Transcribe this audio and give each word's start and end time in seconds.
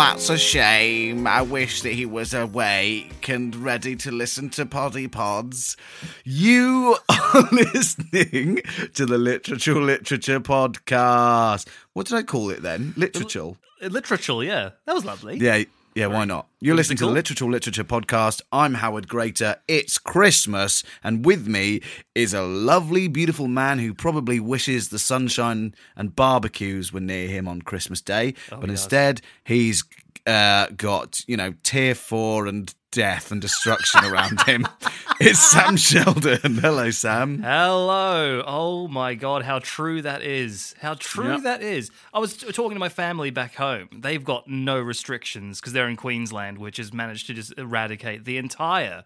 that's 0.00 0.30
a 0.30 0.38
shame. 0.38 1.26
I 1.26 1.42
wish 1.42 1.82
that 1.82 1.92
he 1.92 2.06
was 2.06 2.32
awake 2.32 3.28
and 3.28 3.54
ready 3.54 3.94
to 3.96 4.10
listen 4.10 4.48
to 4.50 4.64
Poddy 4.64 5.08
Pods. 5.08 5.76
You 6.24 6.96
are 7.10 7.48
listening 7.52 8.62
to 8.94 9.04
the 9.04 9.18
Literature 9.18 9.78
Literature 9.78 10.40
podcast. 10.40 11.68
What 11.92 12.06
did 12.06 12.16
I 12.16 12.22
call 12.22 12.48
it 12.48 12.62
then? 12.62 12.94
Literature. 12.96 13.52
Literature, 13.82 14.42
yeah. 14.42 14.70
That 14.86 14.94
was 14.94 15.04
lovely. 15.04 15.36
Yeah, 15.36 15.64
yeah, 16.00 16.06
why 16.06 16.24
not? 16.24 16.48
You're 16.60 16.74
listening 16.74 16.96
to 16.98 17.06
the. 17.06 17.10
Literature 17.10 17.44
Literature 17.44 17.84
podcast. 17.84 18.40
I'm 18.50 18.74
Howard 18.74 19.06
Greater. 19.06 19.56
It's 19.68 19.98
Christmas, 19.98 20.82
and 21.04 21.26
with 21.26 21.46
me 21.46 21.82
is 22.14 22.32
a 22.32 22.40
lovely, 22.40 23.06
beautiful 23.06 23.48
man 23.48 23.78
who 23.78 23.92
probably 23.92 24.40
wishes 24.40 24.88
the 24.88 24.98
sunshine 24.98 25.74
and 25.96 26.16
barbecues 26.16 26.90
were 26.90 27.00
near 27.00 27.28
him 27.28 27.46
on 27.46 27.60
Christmas 27.60 28.00
Day, 28.00 28.34
but 28.48 28.60
yes. 28.60 28.70
instead 28.70 29.20
he's 29.44 29.84
uh, 30.26 30.68
got 30.76 31.22
you 31.28 31.36
know 31.36 31.52
tier 31.62 31.94
four 31.94 32.46
and 32.46 32.74
death 32.92 33.30
and 33.30 33.40
destruction 33.40 34.04
around 34.04 34.42
him. 34.42 34.66
It's 35.22 35.38
Sam 35.50 35.76
Sheldon. 35.76 36.54
Hello, 36.62 36.90
Sam. 36.90 37.42
Hello. 37.42 38.42
Oh 38.46 38.88
my 38.88 39.14
God, 39.14 39.42
how 39.42 39.58
true 39.58 40.00
that 40.00 40.22
is. 40.22 40.74
How 40.80 40.94
true 40.94 41.32
Yep. 41.32 41.42
that 41.42 41.62
is. 41.62 41.90
I 42.14 42.18
was 42.20 42.38
t- 42.38 42.50
talking 42.52 42.74
to 42.74 42.80
my 42.80 42.88
family 42.88 43.28
back 43.28 43.54
home. 43.56 43.90
They've 43.92 44.24
got 44.24 44.48
no 44.48 44.80
restrictions 44.80 45.60
because 45.60 45.74
they're 45.74 45.88
in 45.90 45.96
Queensland, 45.98 46.56
which 46.56 46.78
has 46.78 46.94
managed 46.94 47.26
to 47.26 47.34
just 47.34 47.52
eradicate 47.58 48.24
the 48.24 48.38
entire 48.38 49.04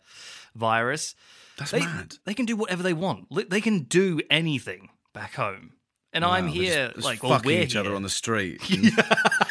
virus. 0.54 1.16
That's 1.58 1.72
They, 1.72 1.80
mad. 1.80 2.14
they 2.24 2.34
can 2.34 2.46
do 2.46 2.54
whatever 2.54 2.84
they 2.84 2.92
want. 2.92 3.26
They 3.50 3.60
can 3.60 3.80
do 3.80 4.20
anything 4.30 4.90
back 5.12 5.34
home. 5.34 5.72
And 6.12 6.24
I'm 6.24 6.46
here, 6.46 6.84
just- 6.90 6.94
just 6.94 7.04
like, 7.04 7.24
well, 7.24 7.32
fucking 7.32 7.46
we're 7.48 7.62
each 7.62 7.74
other 7.74 7.92
on 7.92 8.04
the 8.04 8.08
street, 8.08 8.60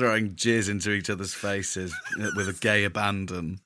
throwing 0.00 0.30
jizz 0.34 0.68
into 0.70 0.90
each 0.92 1.10
other's 1.10 1.34
faces 1.34 1.94
with 2.36 2.48
a 2.48 2.52
gay 2.54 2.84
abandon. 2.84 3.60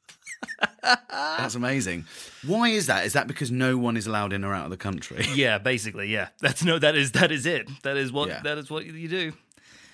That's 0.83 1.55
amazing. 1.55 2.05
Why 2.47 2.69
is 2.69 2.87
that? 2.87 3.07
Is 3.07 3.13
that 3.15 3.27
because 3.27 3.51
no 3.51 3.79
one 3.79 3.97
is 3.97 4.07
allowed 4.07 4.33
in 4.33 4.45
or 4.45 4.53
out 4.53 4.65
of 4.65 4.71
the 4.71 4.77
country? 4.77 5.25
Yeah, 5.35 5.59
basically, 5.59 6.09
yeah. 6.09 6.29
That's 6.41 6.63
no, 6.65 6.79
that 6.79 6.97
is 6.97 7.13
that 7.13 7.31
is 7.33 7.47
it. 7.47 7.69
That 7.83 7.97
is 7.97 8.13
what 8.13 8.29
Yeah. 8.29 8.41
that 8.43 8.59
is 8.59 8.71
what 8.71 8.85
you 8.85 9.09
do, 9.09 9.33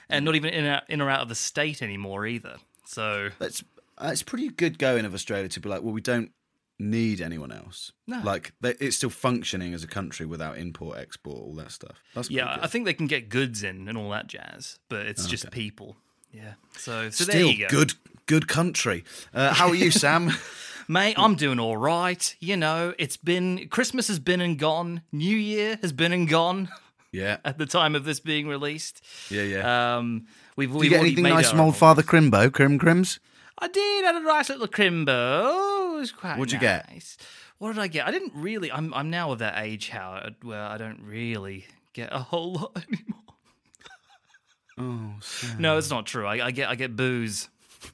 and 0.09 0.25
not 0.25 0.35
even 0.35 0.53
in, 0.53 0.65
or- 0.65 0.83
in 0.89 1.01
or 1.01 1.11
out 1.11 1.21
of 1.21 1.29
the 1.29 1.35
state 1.35 1.83
anymore 1.83 2.27
either. 2.27 2.57
So 2.87 3.29
That's 3.39 3.63
uh, 3.99 4.09
that's 4.09 4.23
pretty 4.23 4.49
good 4.49 4.79
going 4.79 5.05
of 5.05 5.15
Australia 5.15 5.49
to 5.49 5.61
be 5.61 5.69
like, 5.69 5.83
well, 5.83 5.93
we 5.93 6.01
don't 6.01 6.33
need 6.79 7.21
anyone 7.21 7.53
else. 7.53 7.93
No. 8.07 8.21
like 8.25 8.53
they, 8.61 8.75
it's 8.81 8.97
still 8.97 9.11
functioning 9.11 9.75
as 9.75 9.85
a 9.85 9.87
country 9.87 10.25
without 10.27 10.57
import, 10.59 10.99
export, 10.99 11.37
all 11.39 11.55
that 11.57 11.71
stuff. 11.71 12.03
That's 12.15 12.31
yeah. 12.31 12.59
I 12.61 12.67
think 12.67 12.87
they 12.87 12.95
can 12.95 13.07
get 13.07 13.29
goods 13.29 13.63
in 13.63 13.87
and 13.87 13.97
all 13.99 14.11
that 14.11 14.27
jazz, 14.27 14.79
but 14.89 15.07
it's 15.07 15.27
just 15.27 15.45
Okay. 15.47 15.55
people. 15.55 15.97
Yeah. 16.33 16.55
So 16.77 17.11
so 17.11 17.25
there 17.25 17.37
still 17.37 17.51
you 17.51 17.69
go. 17.69 17.69
good, 17.69 17.95
good 18.27 18.49
country. 18.49 19.05
Uh, 19.35 19.53
how 19.55 19.69
are 19.69 19.75
you, 19.75 19.91
Sam? 19.91 20.33
Mate, 20.89 21.15
I'm 21.19 21.37
doing 21.37 21.61
all 21.61 21.77
right. 21.77 22.35
You 22.41 22.57
know, 22.57 22.95
it's 22.99 23.17
been 23.17 23.69
Christmas 23.69 24.09
has 24.09 24.19
been 24.19 24.41
and 24.41 24.59
gone. 24.59 25.03
New 25.13 25.37
Year 25.37 25.79
has 25.83 25.93
been 25.93 26.13
and 26.13 26.29
gone 26.29 26.69
yeah, 27.13 27.39
at 27.45 27.59
the 27.59 27.67
time 27.67 27.95
of 27.95 28.05
this 28.05 28.21
being 28.21 28.49
released. 28.49 29.05
yeah, 29.31 29.43
yeah. 29.43 29.97
Um, 29.97 30.27
we've 30.57 30.73
we've 30.73 30.85
you 30.85 30.91
get 30.91 31.01
anything 31.01 31.25
nice 31.25 31.51
from 31.51 31.61
old. 31.61 31.77
Father 31.77 32.03
Crimbo, 32.03 32.53
Crim 32.53 32.79
Crims? 32.79 33.21
I 33.59 33.69
did. 33.69 34.05
I 34.05 34.13
had 34.13 34.23
a 34.23 34.25
nice 34.25 34.49
little 34.49 34.69
crimbo. 34.69 35.95
It 35.97 36.01
was 36.01 36.13
quite 36.13 36.39
What'd 36.39 36.53
you 36.53 36.59
get? 36.59 36.89
What 37.59 37.75
did 37.75 37.81
I 37.83 37.89
get? 37.89 38.07
I 38.07 38.11
didn't 38.11 38.33
really. 38.35 38.73
I'm 38.73 38.93
I'm 38.95 39.11
now 39.11 39.33
of 39.33 39.39
that 39.41 39.63
age, 39.63 39.91
Howard, 39.91 40.37
where 40.43 40.63
I 40.63 40.79
don't 40.79 41.01
really 41.03 41.67
get 41.93 42.09
a 42.13 42.21
whole 42.21 42.53
lot 42.55 42.77
anymore. 42.89 43.30
Oh, 44.81 45.13
Sam. 45.21 45.61
No, 45.61 45.79
it's 45.79 45.91
not 45.91 46.07
true. 46.07 46.27
I, 46.27 46.47
I 46.47 46.51
get 46.51 46.69
I 46.69 46.75
get 46.75 46.97
booze. 46.97 47.49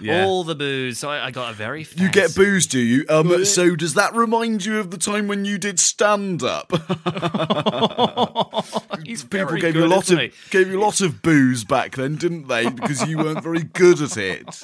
Yeah. 0.00 0.24
All 0.24 0.42
the 0.42 0.54
booze. 0.56 0.98
So 0.98 1.10
I, 1.10 1.26
I 1.26 1.30
got 1.30 1.50
a 1.52 1.54
very. 1.54 1.86
You 1.96 2.10
get 2.10 2.34
booze, 2.34 2.66
do 2.66 2.80
you? 2.80 3.04
Um, 3.08 3.44
so 3.44 3.76
does 3.76 3.94
that 3.94 4.12
remind 4.14 4.64
you 4.64 4.80
of 4.80 4.90
the 4.90 4.96
time 4.98 5.28
when 5.28 5.44
you 5.44 5.58
did 5.58 5.78
stand 5.78 6.42
up? 6.42 6.72
He's 9.04 9.22
People 9.22 9.48
very 9.48 9.60
gave 9.60 9.76
you 9.76 9.84
a 9.84 9.86
lot 9.86 10.10
of 10.10 10.18
he? 10.18 10.32
gave 10.50 10.68
you 10.68 10.80
a 10.80 10.82
lot 10.82 11.00
of 11.02 11.22
booze 11.22 11.62
back 11.64 11.94
then, 11.96 12.16
didn't 12.16 12.48
they? 12.48 12.68
Because 12.68 13.06
you 13.06 13.18
weren't 13.18 13.42
very 13.44 13.62
good 13.62 14.00
at 14.00 14.16
it. 14.16 14.62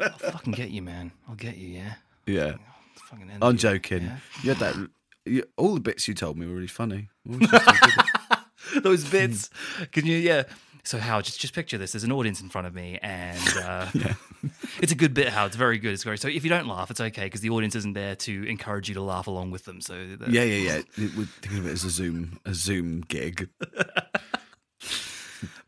I'll 0.00 0.10
fucking 0.10 0.52
get 0.52 0.70
you, 0.70 0.82
man. 0.82 1.12
I'll 1.28 1.36
get 1.36 1.56
you. 1.56 1.68
Yeah. 1.68 1.94
Yeah. 2.26 2.54
I'm 3.40 3.52
you. 3.52 3.58
joking. 3.58 4.02
Yeah. 4.02 4.16
You 4.42 4.48
had 4.54 4.58
that. 4.58 4.90
You, 5.24 5.44
all 5.56 5.72
the 5.74 5.80
bits 5.80 6.08
you 6.08 6.14
told 6.14 6.36
me 6.36 6.46
were 6.46 6.54
really 6.54 6.66
funny. 6.66 7.08
All 7.28 7.38
just 7.38 7.64
so 7.64 7.72
good. 7.72 8.04
Those 8.82 9.04
bits. 9.08 9.50
Can 9.92 10.06
you? 10.06 10.16
Yeah. 10.16 10.44
So 10.82 10.98
Howard, 10.98 11.26
just 11.26 11.38
just 11.40 11.54
picture 11.54 11.76
this. 11.76 11.92
There's 11.92 12.04
an 12.04 12.12
audience 12.12 12.40
in 12.40 12.48
front 12.48 12.66
of 12.66 12.74
me, 12.74 12.98
and 13.02 13.38
uh, 13.58 13.86
it's 14.80 14.92
a 14.92 14.94
good 14.94 15.12
bit. 15.12 15.28
Howard, 15.28 15.48
it's 15.48 15.56
very 15.56 15.76
good. 15.78 15.92
It's 15.92 16.04
great. 16.04 16.18
So 16.20 16.28
if 16.28 16.42
you 16.42 16.48
don't 16.48 16.66
laugh, 16.66 16.90
it's 16.90 17.00
okay 17.00 17.24
because 17.24 17.42
the 17.42 17.50
audience 17.50 17.74
isn't 17.74 17.92
there 17.92 18.16
to 18.16 18.44
encourage 18.48 18.88
you 18.88 18.94
to 18.94 19.02
laugh 19.02 19.26
along 19.26 19.50
with 19.50 19.66
them. 19.66 19.82
So 19.82 19.94
yeah, 20.28 20.42
yeah, 20.42 20.56
yeah. 20.56 20.80
We're 20.96 21.26
thinking 21.26 21.58
of 21.58 21.66
it 21.66 21.72
as 21.72 21.84
a 21.84 21.90
Zoom 21.90 22.40
a 22.46 22.54
Zoom 22.54 23.02
gig. 23.02 23.48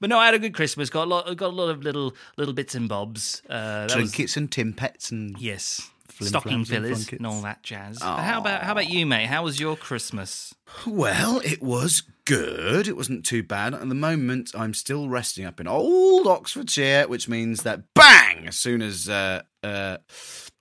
But 0.00 0.10
no, 0.10 0.18
I 0.18 0.24
had 0.24 0.34
a 0.34 0.40
good 0.40 0.52
Christmas. 0.52 0.90
Got 0.90 1.04
a 1.04 1.10
lot. 1.10 1.36
Got 1.36 1.50
a 1.50 1.54
lot 1.54 1.68
of 1.68 1.84
little 1.84 2.14
little 2.36 2.52
bits 2.52 2.74
and 2.74 2.88
bobs. 2.88 3.40
Uh, 3.48 3.86
that 3.86 3.96
was- 3.96 4.10
Trinkets 4.10 4.36
and 4.36 4.50
timpets 4.50 5.12
and 5.12 5.38
yes. 5.38 5.90
Flim 6.12 6.28
Stocking 6.28 6.50
flams 6.64 6.70
and 6.70 6.84
fillers 6.84 7.08
and 7.12 7.26
all 7.26 7.40
that 7.42 7.62
jazz. 7.62 7.98
But 7.98 8.22
how 8.22 8.38
about 8.40 8.62
how 8.62 8.72
about 8.72 8.88
you, 8.90 9.04
mate? 9.06 9.26
How 9.26 9.42
was 9.44 9.58
your 9.58 9.76
Christmas? 9.76 10.54
Well, 10.86 11.40
it 11.44 11.62
was 11.62 12.02
good. 12.24 12.86
It 12.88 12.96
wasn't 12.96 13.24
too 13.24 13.42
bad. 13.42 13.74
At 13.74 13.88
the 13.88 13.94
moment, 13.94 14.52
I'm 14.54 14.74
still 14.74 15.08
resting 15.08 15.44
up 15.44 15.58
in 15.60 15.66
old 15.66 16.26
Oxfordshire, 16.26 17.08
which 17.08 17.28
means 17.28 17.62
that 17.62 17.82
bang! 17.94 18.46
As 18.46 18.56
soon 18.56 18.82
as 18.82 19.08
uh, 19.08 19.42
uh, 19.62 19.98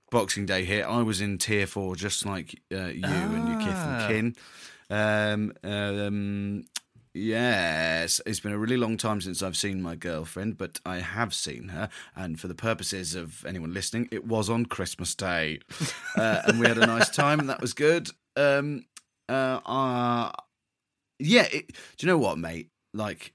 Boxing 0.10 0.46
Day 0.46 0.66
hit, 0.66 0.84
I 0.86 1.02
was 1.04 1.22
in 1.22 1.38
tier 1.38 1.68
four, 1.68 1.96
just 1.96 2.26
like 2.26 2.60
uh, 2.74 2.86
you 2.88 3.04
and 3.06 3.48
your 3.48 3.60
kith 3.60 3.76
Ah. 3.76 4.08
and 4.08 4.08
kin. 4.10 4.36
Um, 4.90 5.54
um, 5.64 6.64
yes, 7.14 8.22
it's 8.26 8.40
been 8.40 8.52
a 8.52 8.58
really 8.58 8.78
long 8.78 8.98
time 8.98 9.22
since 9.22 9.42
I've 9.42 9.58
seen 9.58 9.82
my 9.82 9.96
girlfriend, 9.96 10.58
but 10.58 10.80
I 10.86 10.98
have 10.98 11.34
seen 11.34 11.70
her. 11.70 11.90
And 12.16 12.40
for 12.40 12.48
the 12.48 12.56
purposes 12.56 13.16
of 13.16 13.46
anyone 13.46 13.74
listening, 13.74 14.08
it 14.12 14.26
was 14.26 14.50
on 14.50 14.66
Christmas 14.66 15.16
Day, 15.16 15.60
uh, 16.18 16.42
and 16.46 16.60
we 16.60 16.68
had 16.68 16.78
a 16.78 16.86
nice 16.86 17.10
time, 17.10 17.40
and 17.40 17.50
that 17.50 17.62
was 17.62 17.74
good. 17.74 18.10
Um, 18.36 18.86
uh, 19.30 19.60
uh, 19.66 20.32
yeah, 21.20 21.48
it, 21.52 21.68
do 21.98 22.06
you 22.06 22.08
know 22.08 22.18
what, 22.18 22.38
mate? 22.38 22.70
Like, 22.94 23.34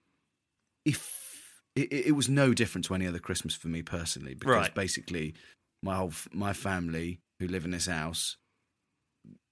if 0.85 1.61
it, 1.75 1.93
it 1.93 2.13
was 2.17 2.29
no 2.29 2.55
different 2.55 2.85
to 2.87 2.95
any 2.95 3.07
other 3.07 3.19
Christmas 3.19 3.55
for 3.55 3.69
me 3.69 3.83
personally, 3.83 4.35
because 4.35 4.55
Right. 4.55 4.75
basically 4.75 5.35
my 5.83 5.97
whole 5.97 6.13
my 6.33 6.53
family 6.53 7.21
who 7.39 7.47
live 7.47 7.65
in 7.65 7.71
this 7.71 7.87
house 7.87 8.37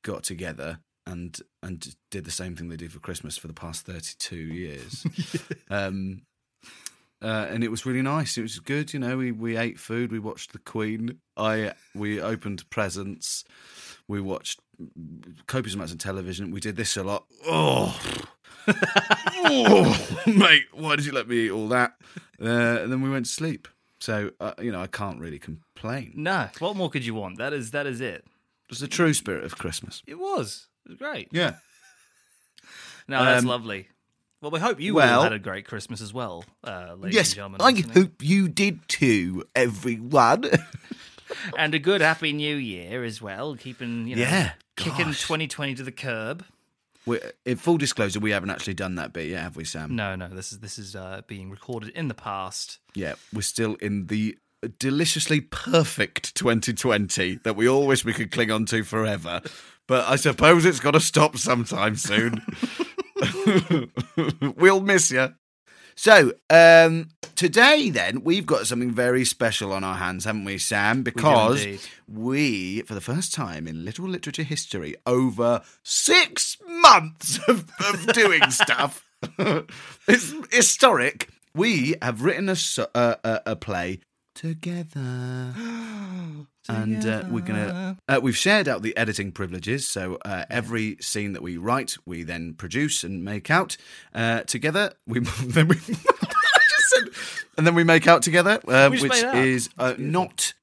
got 0.03 0.23
together 0.23 0.81
and 1.07 1.39
and 1.63 1.95
did 2.11 2.25
the 2.25 2.31
same 2.31 2.57
thing 2.57 2.69
they 2.69 2.77
did 2.77 2.93
for 2.93 3.01
Christmas 3.01 3.37
for 3.37 3.49
the 3.49 3.55
past 3.55 3.87
thirty 3.87 4.15
two 4.19 4.37
years. 4.37 5.07
um, 5.71 6.23
uh, 7.23 7.47
and 7.49 7.65
it 7.65 7.71
was 7.71 7.87
really 7.87 8.03
nice. 8.03 8.37
It 8.37 8.43
was 8.43 8.59
good, 8.59 8.93
you 8.93 9.01
know. 9.01 9.17
We 9.17 9.33
we 9.33 9.57
ate 9.57 9.79
food. 9.79 10.13
We 10.13 10.19
watched 10.19 10.53
the 10.53 10.59
Queen. 10.59 11.21
I 11.37 11.73
we 11.95 12.21
opened 12.21 12.69
presents. 12.71 13.45
We 14.07 14.21
watched 14.21 14.61
copious 15.47 15.75
amounts 15.75 15.93
of 15.93 15.99
television. 15.99 16.51
We 16.51 16.61
did 16.61 16.77
this 16.77 16.97
a 16.97 17.03
lot. 17.03 17.25
Oh, 17.47 17.99
oh 18.69 20.21
mate, 20.27 20.65
why 20.73 20.97
did 20.97 21.07
you 21.07 21.13
let 21.13 21.29
me 21.29 21.47
eat 21.47 21.51
all 21.51 21.69
that? 21.69 21.95
Uh, 22.41 22.81
and 22.83 22.93
then 22.93 23.01
we 23.01 23.09
went 23.11 23.27
to 23.27 23.33
sleep. 23.33 23.69
So 24.01 24.33
uh, 24.41 24.53
you 24.61 24.71
know, 24.71 24.83
I 24.83 24.87
can't 24.87 25.19
really 25.19 25.39
complain. 25.39 26.13
No, 26.17 26.49
what 26.59 26.77
more 26.77 26.91
could 26.91 27.07
you 27.07 27.15
want? 27.15 27.39
That 27.39 27.53
is 27.55 27.71
that 27.71 27.87
is 27.87 28.01
it. 28.01 28.27
It 28.27 28.71
was 28.71 28.81
the 28.81 28.89
true 28.89 29.15
spirit 29.15 29.45
of 29.45 29.57
Christmas. 29.57 30.03
It 30.07 30.19
was. 30.19 30.67
It 30.87 30.91
was 30.91 30.99
great. 30.99 31.29
Yeah. 31.33 31.55
No, 33.07 33.23
that's 33.23 33.43
Um, 33.43 33.49
lovely. 33.49 33.89
Well, 34.41 34.51
we 34.51 34.61
hope 34.61 34.81
you 34.81 34.95
well- 34.95 35.19
all 35.19 35.23
had 35.25 35.33
a 35.35 35.39
great 35.39 35.67
Christmas 35.67 36.01
as 36.01 36.13
well, 36.15 36.45
uh, 36.67 36.95
ladies 36.99 37.15
Yes, 37.17 37.29
and 37.31 37.35
gentlemen. 37.37 37.61
I 37.61 37.71
listening. 37.73 37.93
hope 37.95 38.23
you 38.23 38.49
did 38.49 38.81
too, 38.89 39.45
everyone. 39.55 40.45
and 41.59 41.75
a 41.75 41.79
good 41.79 42.01
happy 42.01 42.33
new 42.33 42.57
year 42.57 43.05
as 43.05 43.21
well. 43.21 43.57
Keeping 43.57 44.07
you 44.09 44.17
know, 44.17 44.23
Yeah, 44.23 44.53
kicking 44.77 45.07
gosh. 45.09 45.21
2020 45.23 45.75
to 45.75 45.83
the 45.83 45.93
curb. 45.93 46.45
we 47.07 47.21
in 47.45 47.57
full 47.57 47.77
disclosure, 47.77 48.21
we 48.21 48.31
haven't 48.31 48.51
actually 48.51 48.75
done 48.75 48.95
that 48.95 49.13
bit 49.13 49.29
yet, 49.29 49.43
have 49.43 49.57
we, 49.57 49.65
Sam? 49.65 49.95
No, 49.95 50.15
no, 50.17 50.29
this 50.29 50.53
is 50.53 50.61
this 50.61 50.79
is 50.79 50.97
uh, 50.97 51.21
being 51.27 51.51
recorded 51.51 51.91
in 51.91 52.09
the 52.09 52.15
past. 52.15 52.79
Yeah, 52.95 53.15
we're 53.35 53.43
still 53.43 53.75
in 53.77 54.07
the 54.07 54.39
deliciously 54.69 55.41
perfect 55.41 56.35
2020 56.35 57.37
that 57.45 57.57
we 57.57 57.69
all 57.69 57.87
wish 57.87 58.05
we 58.05 58.13
could 58.13 58.31
cling 58.31 58.51
on 58.51 58.67
to 58.67 58.85
forever. 58.85 59.41
But 59.87 60.09
I 60.09 60.17
suppose 60.17 60.65
it's 60.65 60.81
got 60.81 60.93
to 60.93 61.01
stop 61.01 61.37
sometime 61.37 61.97
soon. 61.97 62.43
we'll 64.57 64.81
miss 64.81 65.11
you. 65.11 65.35
So, 65.97 66.33
um, 66.51 67.11
today 67.37 67.91
then, 67.91 68.25
we've 68.25 68.47
got 68.47 68.67
something 68.67 68.91
very 68.91 69.25
special 69.25 69.73
on 69.73 69.85
our 69.85 69.95
hands, 69.95 70.25
haven't 70.25 70.45
we, 70.45 70.59
Sam? 70.59 71.03
Because 71.03 71.65
indeed. 71.65 71.81
we, 72.09 72.83
for 72.83 72.95
the 72.95 73.01
first 73.01 73.33
time 73.33 73.69
in 73.69 73.85
literal 73.85 74.09
literature 74.09 74.43
history, 74.43 74.97
over 75.07 75.63
six 75.85 76.57
months 76.67 77.39
of, 77.49 77.71
of 77.87 78.13
doing 78.13 78.51
stuff, 78.51 79.05
it's 80.09 80.35
historic. 80.51 81.29
we 81.55 81.95
have 82.03 82.23
written 82.23 82.49
a, 82.49 82.57
uh, 82.95 83.15
a, 83.23 83.41
a 83.47 83.57
play 83.57 84.01
together. 84.35 85.55
And 86.67 87.05
uh, 87.05 87.25
we're 87.29 87.43
gonna. 87.43 87.99
Uh, 88.09 88.21
we've 88.23 88.39
shared 88.39 88.69
out 88.69 88.81
the 88.81 88.97
editing 88.97 89.33
privileges, 89.33 89.87
so 89.87 90.17
uh, 90.25 90.47
every 90.49 90.97
scene 90.99 91.35
that 91.35 91.43
we 91.43 91.59
write, 91.59 91.99
we 92.07 92.23
then 92.23 92.55
produce 92.55 93.05
and 93.05 93.23
make 93.23 93.51
out 93.51 93.77
uh, 94.15 94.45
together. 94.45 94.95
We 95.07 95.21
then 95.45 95.69
we. 95.69 95.77
Just 95.77 96.89
said, 96.89 97.09
and 97.59 97.67
then 97.67 97.75
we 97.75 97.85
make 97.85 98.09
out 98.09 98.23
together, 98.23 98.61
uh, 98.67 98.89
which 98.89 99.05
is 99.05 99.69
uh, 99.79 99.93
not. 99.99 100.55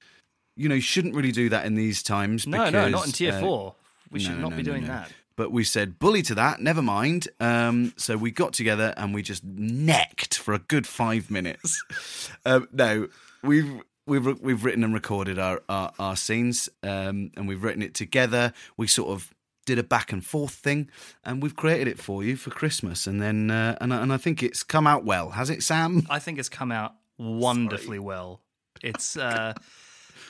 You 0.55 0.69
know, 0.69 0.75
you 0.75 0.81
shouldn't 0.81 1.13
really 1.13 1.31
do 1.31 1.49
that 1.49 1.67
in 1.67 1.75
these 1.75 2.01
times. 2.01 2.47
No, 2.47 2.67
no, 2.71 2.89
not 2.89 3.05
in 3.05 3.11
tier 3.11 3.33
uh, 3.33 3.39
four. 3.39 3.75
We 4.09 4.21
should 4.21 4.39
not 4.39 4.51
no, 4.51 4.57
be 4.57 4.63
doing 4.63 4.81
no. 4.81 4.87
that. 4.87 5.11
But 5.35 5.51
we 5.51 5.63
said 5.63 5.97
bully 5.97 6.21
to 6.23 6.35
that, 6.35 6.61
never 6.61 6.81
mind. 6.81 7.27
Um, 7.39 7.93
so 7.97 8.17
we 8.17 8.31
got 8.31 8.53
together 8.53 8.93
and 8.97 9.13
we 9.13 9.21
just 9.21 9.43
necked 9.43 10.37
for 10.37 10.53
a 10.53 10.59
good 10.59 10.85
five 10.85 11.31
minutes. 11.31 11.83
um, 12.45 12.67
no, 12.71 13.07
we've 13.43 13.81
we've 14.07 14.41
we've 14.41 14.63
written 14.65 14.83
and 14.83 14.93
recorded 14.93 15.39
our 15.39 15.61
our, 15.69 15.91
our 15.99 16.15
scenes, 16.15 16.69
um, 16.83 17.31
and 17.35 17.47
we've 17.47 17.63
written 17.63 17.81
it 17.81 17.93
together. 17.93 18.53
We 18.77 18.87
sort 18.87 19.09
of 19.09 19.33
did 19.65 19.77
a 19.77 19.83
back 19.83 20.11
and 20.11 20.25
forth 20.25 20.53
thing, 20.53 20.89
and 21.23 21.41
we've 21.43 21.55
created 21.55 21.87
it 21.87 21.99
for 21.99 22.23
you 22.23 22.35
for 22.35 22.49
Christmas. 22.49 23.05
And 23.07 23.21
then 23.21 23.51
uh, 23.51 23.77
and 23.79 23.93
I- 23.93 24.01
and 24.01 24.11
I 24.11 24.17
think 24.17 24.41
it's 24.43 24.63
come 24.63 24.87
out 24.87 25.05
well, 25.05 25.29
has 25.31 25.49
it, 25.49 25.63
Sam? 25.63 26.05
I 26.09 26.19
think 26.19 26.39
it's 26.39 26.49
come 26.49 26.71
out 26.71 26.93
wonderfully 27.17 27.99
well. 27.99 28.41
It's 28.83 29.15
uh, 29.15 29.53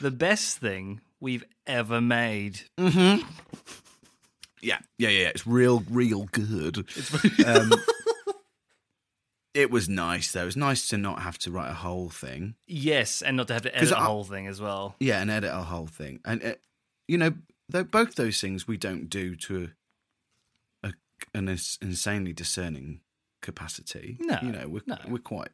the 0.00 0.10
best 0.10 0.58
thing 0.58 1.00
we've 1.20 1.44
ever 1.66 2.00
made. 2.00 2.60
Mm-hmm. 2.78 3.26
Yeah, 4.60 4.78
yeah, 4.98 5.08
yeah. 5.08 5.28
It's 5.28 5.46
real, 5.46 5.82
real 5.90 6.28
good. 6.32 6.78
um, 7.46 7.72
it 9.54 9.70
was 9.70 9.88
nice 9.88 10.32
though. 10.32 10.42
It 10.42 10.46
was 10.46 10.56
nice 10.56 10.88
to 10.88 10.96
not 10.96 11.22
have 11.22 11.38
to 11.38 11.50
write 11.50 11.70
a 11.70 11.74
whole 11.74 12.08
thing. 12.08 12.54
Yes, 12.66 13.22
and 13.22 13.36
not 13.36 13.48
to 13.48 13.54
have 13.54 13.62
to 13.62 13.76
edit 13.76 13.92
I- 13.92 14.04
whole 14.04 14.24
thing 14.24 14.46
as 14.46 14.60
well. 14.60 14.96
Yeah, 15.00 15.20
and 15.20 15.30
edit 15.30 15.50
a 15.52 15.62
whole 15.62 15.86
thing. 15.86 16.20
And 16.24 16.42
uh, 16.42 16.54
you 17.06 17.18
know, 17.18 17.32
though 17.68 17.84
both 17.84 18.14
those 18.14 18.40
things 18.40 18.66
we 18.66 18.76
don't 18.76 19.08
do 19.08 19.36
to 19.36 19.70
a, 20.82 20.88
a 20.88 20.92
an 21.34 21.48
insanely 21.48 22.32
discerning 22.32 23.00
capacity. 23.42 24.16
No, 24.20 24.38
you 24.42 24.52
know, 24.52 24.68
we're 24.68 24.82
no. 24.86 24.96
we're 25.06 25.18
quite 25.18 25.50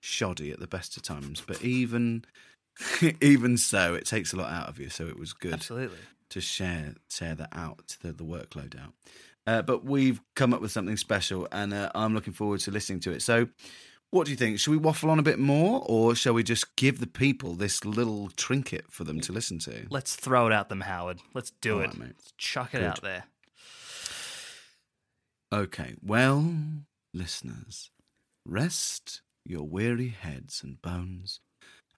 shoddy 0.00 0.50
at 0.50 0.60
the 0.60 0.66
best 0.66 0.96
of 0.96 1.02
times. 1.02 1.42
But 1.46 1.62
even 1.62 2.24
even 3.20 3.58
so, 3.58 3.94
it 3.94 4.06
takes 4.06 4.32
a 4.32 4.36
lot 4.36 4.50
out 4.50 4.68
of 4.68 4.78
you. 4.78 4.88
So 4.88 5.06
it 5.06 5.18
was 5.18 5.32
good 5.34 5.52
Absolutely. 5.52 5.98
to 6.30 6.40
share 6.40 6.94
share 7.10 7.34
that 7.34 7.50
out, 7.52 7.96
the, 8.02 8.12
the 8.12 8.24
workload 8.24 8.80
out. 8.80 8.92
Uh, 9.46 9.62
but 9.62 9.84
we've 9.84 10.20
come 10.34 10.52
up 10.52 10.60
with 10.60 10.72
something 10.72 10.96
special, 10.96 11.46
and 11.52 11.72
uh, 11.72 11.90
I'm 11.94 12.14
looking 12.14 12.32
forward 12.32 12.60
to 12.60 12.70
listening 12.70 13.00
to 13.00 13.12
it. 13.12 13.22
So, 13.22 13.48
what 14.10 14.24
do 14.24 14.30
you 14.30 14.36
think? 14.36 14.58
Should 14.58 14.70
we 14.72 14.76
waffle 14.76 15.10
on 15.10 15.18
a 15.18 15.22
bit 15.22 15.38
more, 15.38 15.82
or 15.86 16.14
shall 16.14 16.32
we 16.34 16.42
just 16.42 16.74
give 16.76 16.98
the 17.00 17.06
people 17.06 17.54
this 17.54 17.84
little 17.84 18.30
trinket 18.36 18.86
for 18.90 19.04
them 19.04 19.20
to 19.20 19.32
listen 19.32 19.58
to? 19.60 19.86
Let's 19.90 20.16
throw 20.16 20.48
it 20.48 20.52
at 20.52 20.68
them, 20.68 20.80
Howard. 20.82 21.20
Let's 21.34 21.52
do 21.60 21.74
All 21.76 21.80
it. 21.82 21.86
right. 21.88 21.98
Let's 22.16 22.32
chuck 22.36 22.74
it 22.74 22.78
Good. 22.78 22.86
out 22.86 23.02
there. 23.02 23.24
Okay, 25.52 25.94
well, 26.02 26.54
listeners, 27.14 27.90
rest 28.44 29.22
your 29.44 29.62
weary 29.62 30.08
heads 30.08 30.60
and 30.62 30.82
bones, 30.82 31.40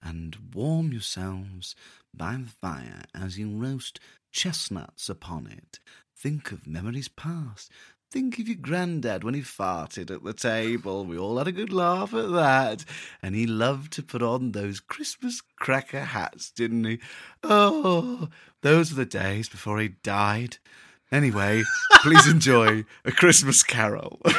and 0.03 0.37
warm 0.53 0.91
yourselves 0.91 1.75
by 2.13 2.37
the 2.37 2.49
fire 2.49 3.03
as 3.15 3.39
you 3.39 3.49
roast 3.49 3.99
chestnuts 4.31 5.09
upon 5.09 5.47
it. 5.47 5.79
Think 6.21 6.51
of 6.51 6.67
memories 6.67 7.07
past. 7.07 7.71
Think 8.11 8.39
of 8.39 8.47
your 8.49 8.57
granddad 8.57 9.23
when 9.23 9.35
he 9.35 9.39
farted 9.39 10.11
at 10.11 10.21
the 10.21 10.33
table. 10.33 11.05
We 11.05 11.17
all 11.17 11.37
had 11.37 11.47
a 11.47 11.53
good 11.53 11.71
laugh 11.71 12.13
at 12.13 12.31
that. 12.31 12.83
And 13.21 13.35
he 13.35 13.47
loved 13.47 13.93
to 13.93 14.03
put 14.03 14.21
on 14.21 14.51
those 14.51 14.81
Christmas 14.81 15.41
cracker 15.57 16.01
hats, 16.01 16.51
didn't 16.51 16.83
he? 16.83 16.99
Oh, 17.41 18.27
those 18.61 18.91
were 18.91 18.97
the 18.97 19.05
days 19.05 19.47
before 19.47 19.79
he 19.79 19.87
died. 20.03 20.57
Anyway, 21.09 21.63
please 22.01 22.27
enjoy 22.27 22.83
A 23.05 23.13
Christmas 23.13 23.63
Carol. 23.63 24.19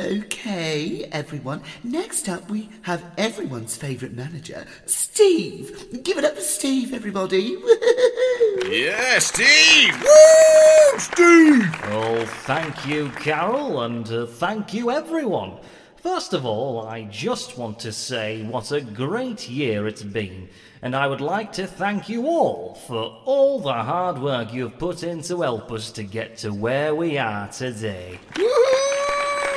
Okay, 0.00 1.06
everyone. 1.12 1.60
Next 1.84 2.26
up, 2.26 2.48
we 2.48 2.70
have 2.82 3.04
everyone's 3.18 3.76
favourite 3.76 4.14
manager, 4.14 4.64
Steve. 4.86 6.02
Give 6.02 6.16
it 6.16 6.24
up 6.24 6.36
for 6.36 6.40
Steve, 6.40 6.94
everybody. 6.94 7.54
Woo-hoo-hoo. 7.56 8.70
yeah, 8.72 9.18
Steve! 9.18 9.94
Woo! 10.00 10.98
Steve! 10.98 11.68
Oh, 11.84 12.24
thank 12.44 12.86
you, 12.86 13.10
Carol, 13.10 13.82
and 13.82 14.10
uh, 14.10 14.24
thank 14.24 14.72
you, 14.72 14.90
everyone. 14.90 15.58
First 15.96 16.32
of 16.32 16.46
all, 16.46 16.86
I 16.86 17.02
just 17.04 17.58
want 17.58 17.78
to 17.80 17.92
say 17.92 18.42
what 18.44 18.72
a 18.72 18.80
great 18.80 19.50
year 19.50 19.86
it's 19.86 20.02
been, 20.02 20.48
and 20.80 20.96
I 20.96 21.06
would 21.06 21.20
like 21.20 21.52
to 21.52 21.66
thank 21.66 22.08
you 22.08 22.26
all 22.26 22.74
for 22.86 23.20
all 23.26 23.60
the 23.60 23.74
hard 23.74 24.18
work 24.18 24.50
you've 24.54 24.78
put 24.78 25.02
in 25.02 25.20
to 25.22 25.42
help 25.42 25.70
us 25.70 25.90
to 25.92 26.02
get 26.04 26.38
to 26.38 26.54
where 26.54 26.94
we 26.94 27.18
are 27.18 27.48
today. 27.48 28.18
Woo! 28.38 28.46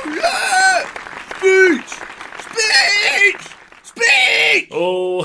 Yeah! 0.06 0.84
Speech! 1.38 1.88
Speech! 2.40 3.46
Speech! 3.82 4.63
Oh, 4.76 5.22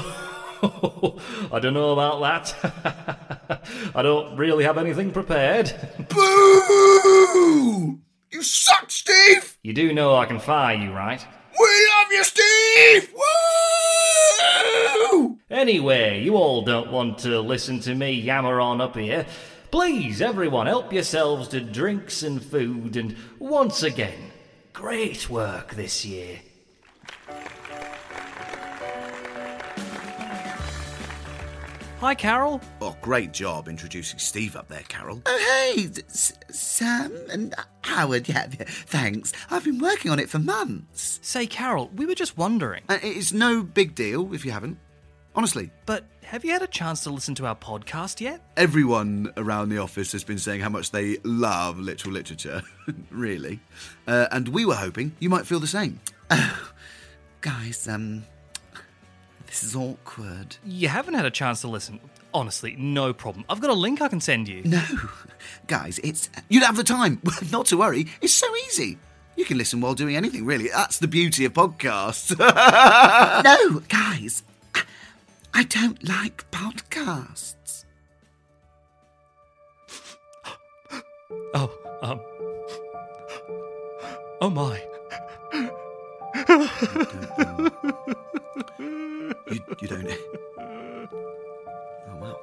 I 1.51 1.59
don't 1.59 1.73
know 1.73 1.93
about 1.93 2.21
that. 2.21 3.65
I 3.95 4.03
don't 4.03 4.37
really 4.37 4.63
have 4.63 4.77
anything 4.77 5.11
prepared. 5.11 5.73
Boo! 6.09 7.99
You 8.29 8.43
suck, 8.43 8.91
Steve! 8.91 9.57
You 9.63 9.73
do 9.73 9.91
know 9.91 10.15
I 10.15 10.27
can 10.27 10.39
fire 10.39 10.77
you, 10.77 10.91
right? 10.91 11.25
We 11.59 11.89
love 11.97 12.11
you, 12.11 12.23
Steve! 12.23 13.11
Woo! 15.11 15.39
Anyway, 15.49 16.21
you 16.21 16.35
all 16.35 16.61
don't 16.61 16.91
want 16.91 17.17
to 17.19 17.39
listen 17.39 17.79
to 17.79 17.95
me 17.95 18.11
yammer 18.11 18.61
on 18.61 18.79
up 18.81 18.95
here. 18.95 19.25
Please, 19.71 20.21
everyone, 20.21 20.67
help 20.67 20.93
yourselves 20.93 21.47
to 21.47 21.59
drinks 21.59 22.21
and 22.21 22.43
food, 22.43 22.95
and 22.95 23.15
once 23.39 23.81
again, 23.81 24.31
great 24.73 25.27
work 25.27 25.73
this 25.73 26.05
year. 26.05 26.39
Hi, 31.99 32.15
Carol. 32.15 32.61
Oh, 32.79 32.95
great 33.01 33.33
job 33.33 33.67
introducing 33.67 34.19
Steve 34.19 34.55
up 34.55 34.69
there, 34.69 34.83
Carol. 34.87 35.21
oh, 35.25 35.73
hey, 35.75 35.89
S- 36.07 36.31
Sam 36.49 37.11
and 37.29 37.53
Howard. 37.81 38.29
Yeah, 38.29 38.47
yeah, 38.57 38.65
thanks. 38.67 39.33
I've 39.51 39.65
been 39.65 39.79
working 39.79 40.09
on 40.09 40.17
it 40.17 40.29
for 40.29 40.39
months. 40.39 41.19
Say, 41.21 41.45
Carol, 41.45 41.89
we 41.95 42.05
were 42.05 42.15
just 42.15 42.37
wondering, 42.37 42.83
And 42.87 43.01
it's 43.03 43.33
no 43.33 43.63
big 43.63 43.95
deal 43.95 44.33
if 44.33 44.45
you 44.45 44.51
haven't. 44.51 44.77
Honestly, 45.35 45.71
but 45.85 46.05
have 46.23 46.45
you 46.45 46.51
had 46.51 46.61
a 46.61 46.67
chance 46.67 47.01
to 47.03 47.09
listen 47.09 47.35
to 47.35 47.45
our 47.45 47.55
podcast 47.55 48.21
yet? 48.21 48.41
everyone 48.55 49.31
around 49.35 49.67
the 49.69 49.77
office 49.77 50.11
has 50.13 50.23
been 50.23 50.39
saying 50.39 50.61
how 50.61 50.69
much 50.69 50.91
they 50.91 51.17
love 51.25 51.77
literal 51.79 52.13
literature. 52.13 52.61
really. 53.11 53.59
Uh, 54.07 54.27
and 54.31 54.47
we 54.47 54.63
were 54.63 54.75
hoping 54.75 55.11
you 55.19 55.29
might 55.29 55.45
feel 55.45 55.59
the 55.59 55.67
same. 55.67 55.99
Guys, 57.41 57.87
um, 57.89 58.23
this 59.49 59.63
is 59.63 59.75
awkward. 59.75 60.55
You 60.63 60.87
haven't 60.87 61.15
had 61.15 61.25
a 61.25 61.31
chance 61.31 61.61
to 61.61 61.67
listen. 61.67 61.99
Honestly, 62.33 62.75
no 62.77 63.11
problem. 63.13 63.43
I've 63.49 63.59
got 63.59 63.71
a 63.71 63.73
link 63.73 64.01
I 64.01 64.07
can 64.07 64.21
send 64.21 64.47
you. 64.47 64.61
No, 64.63 64.83
Guys, 65.67 65.99
it's. 66.03 66.29
You'd 66.47 66.63
have 66.63 66.77
the 66.77 66.83
time. 66.83 67.19
Not 67.51 67.65
to 67.67 67.77
worry. 67.77 68.05
It's 68.21 68.33
so 68.33 68.47
easy. 68.67 68.97
You 69.35 69.45
can 69.45 69.57
listen 69.57 69.81
while 69.81 69.95
doing 69.95 70.15
anything, 70.15 70.45
really. 70.45 70.69
That's 70.69 70.99
the 70.99 71.07
beauty 71.07 71.43
of 71.45 71.53
podcasts. 71.53 72.37
no, 73.43 73.79
guys. 73.89 74.43
I- 74.75 74.83
I 75.51 75.63
don't 75.63 76.07
like 76.07 76.45
podcasts. 76.51 77.85
Oh, 81.55 81.71
um. 82.03 82.19
Oh 84.41 84.49
my. 84.51 84.79
you, 88.79 89.33
you 89.81 89.87
don't. 89.87 90.07
Oh, 92.07 92.17
well. 92.19 92.39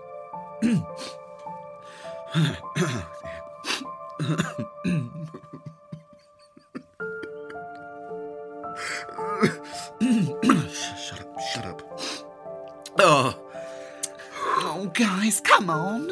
shut 10.70 11.20
up, 11.20 11.40
shut 11.52 11.64
up. 11.64 11.82
Oh, 12.98 13.46
Oh, 14.58 14.90
guys, 14.94 15.40
come 15.40 15.70
on. 15.70 16.08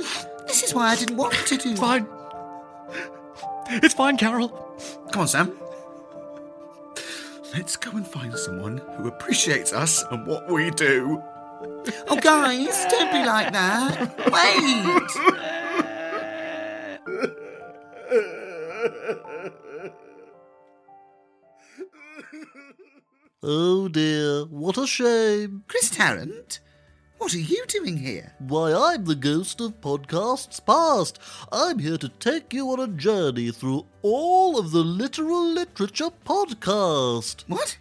This 0.46 0.62
is 0.62 0.75
why 0.75 0.88
I 0.88 0.96
didn't 0.96 1.16
want 1.16 1.34
to 1.34 1.56
do. 1.56 1.70
It's 1.70 1.80
fine. 1.80 2.06
It's 3.68 3.94
fine, 3.94 4.16
Carol. 4.16 4.49
come 5.12 5.23
on, 5.23 5.28
Sam. 5.28 5.56
Let's 7.56 7.76
go 7.76 7.92
and 7.92 8.06
find 8.06 8.37
someone 8.37 8.78
who 8.96 9.06
appreciates 9.06 9.73
us 9.73 10.02
and 10.11 10.26
what 10.26 10.50
we 10.50 10.70
do. 10.73 11.23
Oh, 12.08 12.18
guys, 12.20 12.84
don't 12.90 13.12
be 13.12 13.25
like 13.25 13.52
that. 13.52 14.16
Wait. 14.32 15.11
Oh 23.46 23.88
dear, 23.88 24.46
what 24.46 24.78
a 24.78 24.87
shame. 24.87 25.64
Chris 25.68 25.90
Tarrant, 25.90 26.61
what 27.25 27.33
are 27.33 27.38
you 27.38 27.64
doing 27.69 27.97
here? 27.97 28.35
Why, 28.38 28.75
I'm 28.75 29.07
the 29.07 29.14
ghost 29.14 29.59
of 29.62 29.81
podcasts 29.81 30.62
past. 30.62 31.19
I'm 31.50 31.78
here 31.78 31.97
to 31.97 32.11
take 32.11 32.52
you 32.52 32.71
on 32.71 32.81
a 32.81 32.87
journey 32.87 33.50
through 33.50 33.87
all 34.02 34.59
of 34.59 34.73
the 34.73 34.83
literal 34.83 35.43
literature 35.43 36.11
podcast. 36.26 37.45
What? 37.49 37.78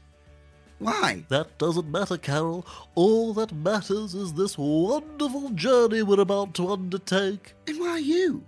Why? 0.80 1.26
That 1.28 1.58
doesn't 1.58 1.92
matter, 1.92 2.18
Carol. 2.18 2.66
All 2.96 3.34
that 3.34 3.52
matters 3.52 4.16
is 4.16 4.32
this 4.32 4.58
wonderful 4.58 5.50
journey 5.50 6.04
we're 6.04 6.22
about 6.22 6.54
to 6.54 6.70
undertake. 6.70 7.54
And 7.68 7.82
why 7.82 7.90
are 7.90 8.00
you? 8.00 8.46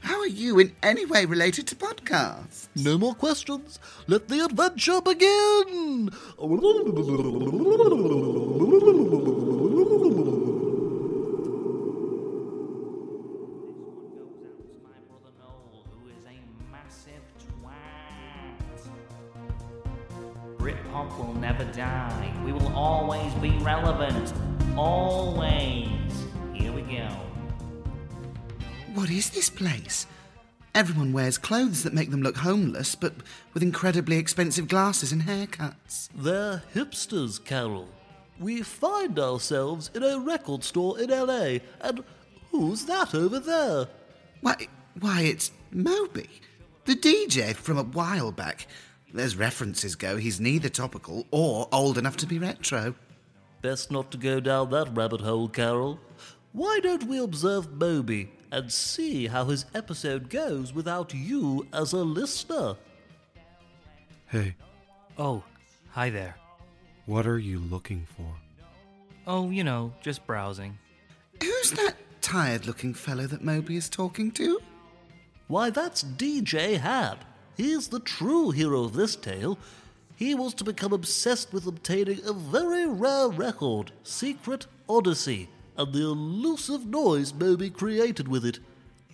How 0.00 0.18
are 0.18 0.26
you 0.26 0.58
in 0.58 0.72
any 0.82 1.06
way 1.06 1.26
related 1.26 1.68
to 1.68 1.76
podcasts? 1.76 2.66
No 2.74 2.98
more 2.98 3.14
questions. 3.14 3.78
Let 4.08 4.26
the 4.26 4.44
adventure 4.44 5.00
begin. 5.00 6.10
Die. 21.74 22.32
We 22.44 22.52
will 22.52 22.74
always 22.74 23.32
be 23.34 23.50
relevant. 23.58 24.32
Always. 24.76 25.88
Here 26.52 26.72
we 26.72 26.82
go. 26.82 27.08
What 28.94 29.10
is 29.10 29.30
this 29.30 29.50
place? 29.50 30.06
Everyone 30.74 31.12
wears 31.12 31.38
clothes 31.38 31.84
that 31.84 31.92
make 31.92 32.10
them 32.10 32.22
look 32.22 32.36
homeless, 32.36 32.94
but 32.94 33.14
with 33.52 33.62
incredibly 33.62 34.16
expensive 34.16 34.68
glasses 34.68 35.12
and 35.12 35.22
haircuts. 35.22 36.08
They're 36.14 36.62
hipsters, 36.74 37.44
Carol. 37.44 37.88
We 38.40 38.62
find 38.62 39.18
ourselves 39.18 39.90
in 39.94 40.02
a 40.02 40.18
record 40.18 40.64
store 40.64 40.98
in 40.98 41.10
LA, 41.10 41.58
and 41.80 42.02
who's 42.50 42.84
that 42.86 43.14
over 43.14 43.38
there? 43.38 43.86
Why, 44.40 44.66
why, 44.98 45.22
it's 45.22 45.52
Moby, 45.70 46.28
the 46.86 46.96
DJ 46.96 47.54
from 47.54 47.78
a 47.78 47.84
while 47.84 48.32
back. 48.32 48.66
As 49.16 49.36
references 49.36 49.94
go, 49.94 50.16
he's 50.16 50.40
neither 50.40 50.68
topical 50.68 51.26
or 51.30 51.68
old 51.72 51.98
enough 51.98 52.16
to 52.18 52.26
be 52.26 52.38
retro. 52.38 52.94
Best 53.62 53.90
not 53.90 54.10
to 54.10 54.18
go 54.18 54.40
down 54.40 54.70
that 54.70 54.94
rabbit 54.96 55.20
hole, 55.20 55.48
Carol. 55.48 55.98
Why 56.52 56.80
don't 56.82 57.04
we 57.04 57.18
observe 57.18 57.72
Moby 57.72 58.30
and 58.50 58.70
see 58.72 59.26
how 59.26 59.44
his 59.46 59.66
episode 59.74 60.28
goes 60.30 60.72
without 60.72 61.14
you 61.14 61.66
as 61.72 61.92
a 61.92 61.98
listener? 61.98 62.76
Hey, 64.26 64.56
Oh, 65.16 65.44
hi 65.90 66.10
there. 66.10 66.34
what 67.06 67.26
are 67.26 67.38
you 67.38 67.60
looking 67.60 68.06
for? 68.16 68.26
Oh, 69.26 69.50
you 69.50 69.62
know, 69.64 69.92
just 70.02 70.26
browsing. 70.26 70.76
Who's 71.40 71.70
that 71.72 71.94
tired 72.20 72.66
looking 72.66 72.94
fellow 72.94 73.26
that 73.28 73.44
Moby 73.44 73.76
is 73.76 73.88
talking 73.88 74.30
to? 74.32 74.60
Why, 75.46 75.70
that's 75.70 76.02
DJ 76.02 76.54
Ahab. 76.74 77.18
He's 77.56 77.88
the 77.88 78.00
true 78.00 78.50
hero 78.50 78.84
of 78.84 78.94
this 78.94 79.16
tale. 79.16 79.58
He 80.16 80.34
was 80.34 80.54
to 80.54 80.64
become 80.64 80.92
obsessed 80.92 81.52
with 81.52 81.66
obtaining 81.66 82.20
a 82.24 82.32
very 82.32 82.86
rare 82.86 83.28
record, 83.28 83.92
Secret 84.02 84.66
Odyssey, 84.88 85.48
and 85.76 85.92
the 85.92 86.02
elusive 86.02 86.86
noise 86.86 87.34
Moby 87.34 87.70
created 87.70 88.28
with 88.28 88.44
it. 88.44 88.58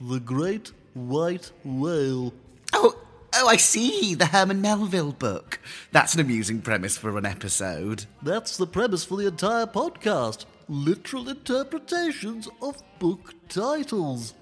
The 0.01 0.21
Great 0.21 0.73
White 0.95 1.53
Whale. 1.65 2.35
Oh, 2.73 2.99
oh, 3.35 3.49
I 3.49 3.57
see, 3.57 4.15
the 4.15 4.27
Herman 4.27 4.61
Melville 4.61 5.13
book. 5.13 5.59
That's 5.93 6.15
an 6.15 6.21
amusing 6.21 6.61
premise 6.61 6.97
for 6.97 7.17
an 7.17 7.27
episode. 7.27 8.07
That's 8.23 8.57
the 8.57 8.67
premise 8.67 9.05
for 9.05 9.17
the 9.17 9.27
entire 9.27 9.67
podcast. 9.67 10.45
Literal 10.69 11.29
interpretations 11.29 12.49
of 12.63 12.83
book 12.99 13.35
titles. 13.49 14.35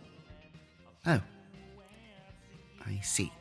Oh, 1.06 1.20
I 2.86 3.00
see. 3.02 3.32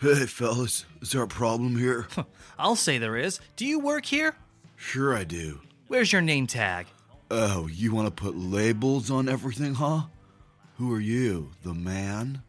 Hey, 0.00 0.26
fellas, 0.26 0.84
is 1.02 1.10
there 1.10 1.22
a 1.22 1.28
problem 1.28 1.76
here? 1.76 2.06
I'll 2.58 2.76
say 2.76 2.98
there 2.98 3.16
is. 3.16 3.40
Do 3.56 3.66
you 3.66 3.80
work 3.80 4.06
here? 4.06 4.36
sure, 4.76 5.12
I 5.14 5.24
do. 5.24 5.60
Where's 5.88 6.12
your 6.12 6.22
name 6.22 6.46
tag? 6.46 6.86
Oh, 7.30 7.66
you 7.66 7.92
want 7.92 8.06
to 8.06 8.22
put 8.22 8.36
labels 8.36 9.10
on 9.10 9.28
everything, 9.28 9.74
huh? 9.74 10.02
Who 10.76 10.94
are 10.94 11.00
you, 11.00 11.50
the 11.64 11.74
man? 11.74 12.42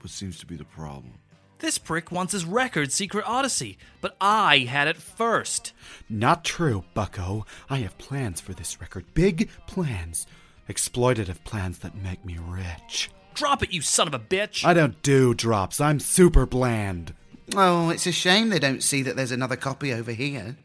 What 0.00 0.10
seems 0.10 0.38
to 0.40 0.46
be 0.46 0.56
the 0.56 0.64
problem? 0.64 1.14
This 1.60 1.78
prick 1.78 2.10
wants 2.10 2.32
his 2.32 2.44
record, 2.44 2.90
Secret 2.92 3.24
Odyssey, 3.26 3.78
but 4.00 4.16
I 4.20 4.58
had 4.68 4.88
it 4.88 4.96
first. 4.96 5.72
Not 6.10 6.44
true, 6.44 6.84
bucko. 6.94 7.46
I 7.70 7.76
have 7.78 7.96
plans 7.96 8.40
for 8.40 8.52
this 8.52 8.80
record. 8.80 9.04
Big 9.14 9.48
plans. 9.66 10.26
Exploitative 10.68 11.44
plans 11.44 11.78
that 11.78 11.94
make 11.94 12.24
me 12.24 12.38
rich. 12.44 13.10
Drop 13.36 13.62
it, 13.62 13.70
you 13.70 13.82
son 13.82 14.08
of 14.08 14.14
a 14.14 14.18
bitch! 14.18 14.64
I 14.64 14.72
don't 14.72 15.00
do 15.02 15.34
drops. 15.34 15.78
I'm 15.78 16.00
super 16.00 16.46
bland. 16.46 17.12
Oh, 17.54 17.90
it's 17.90 18.06
a 18.06 18.12
shame 18.12 18.48
they 18.48 18.58
don't 18.58 18.82
see 18.82 19.02
that 19.02 19.14
there's 19.14 19.30
another 19.30 19.56
copy 19.56 19.92
over 19.92 20.12
here. 20.12 20.56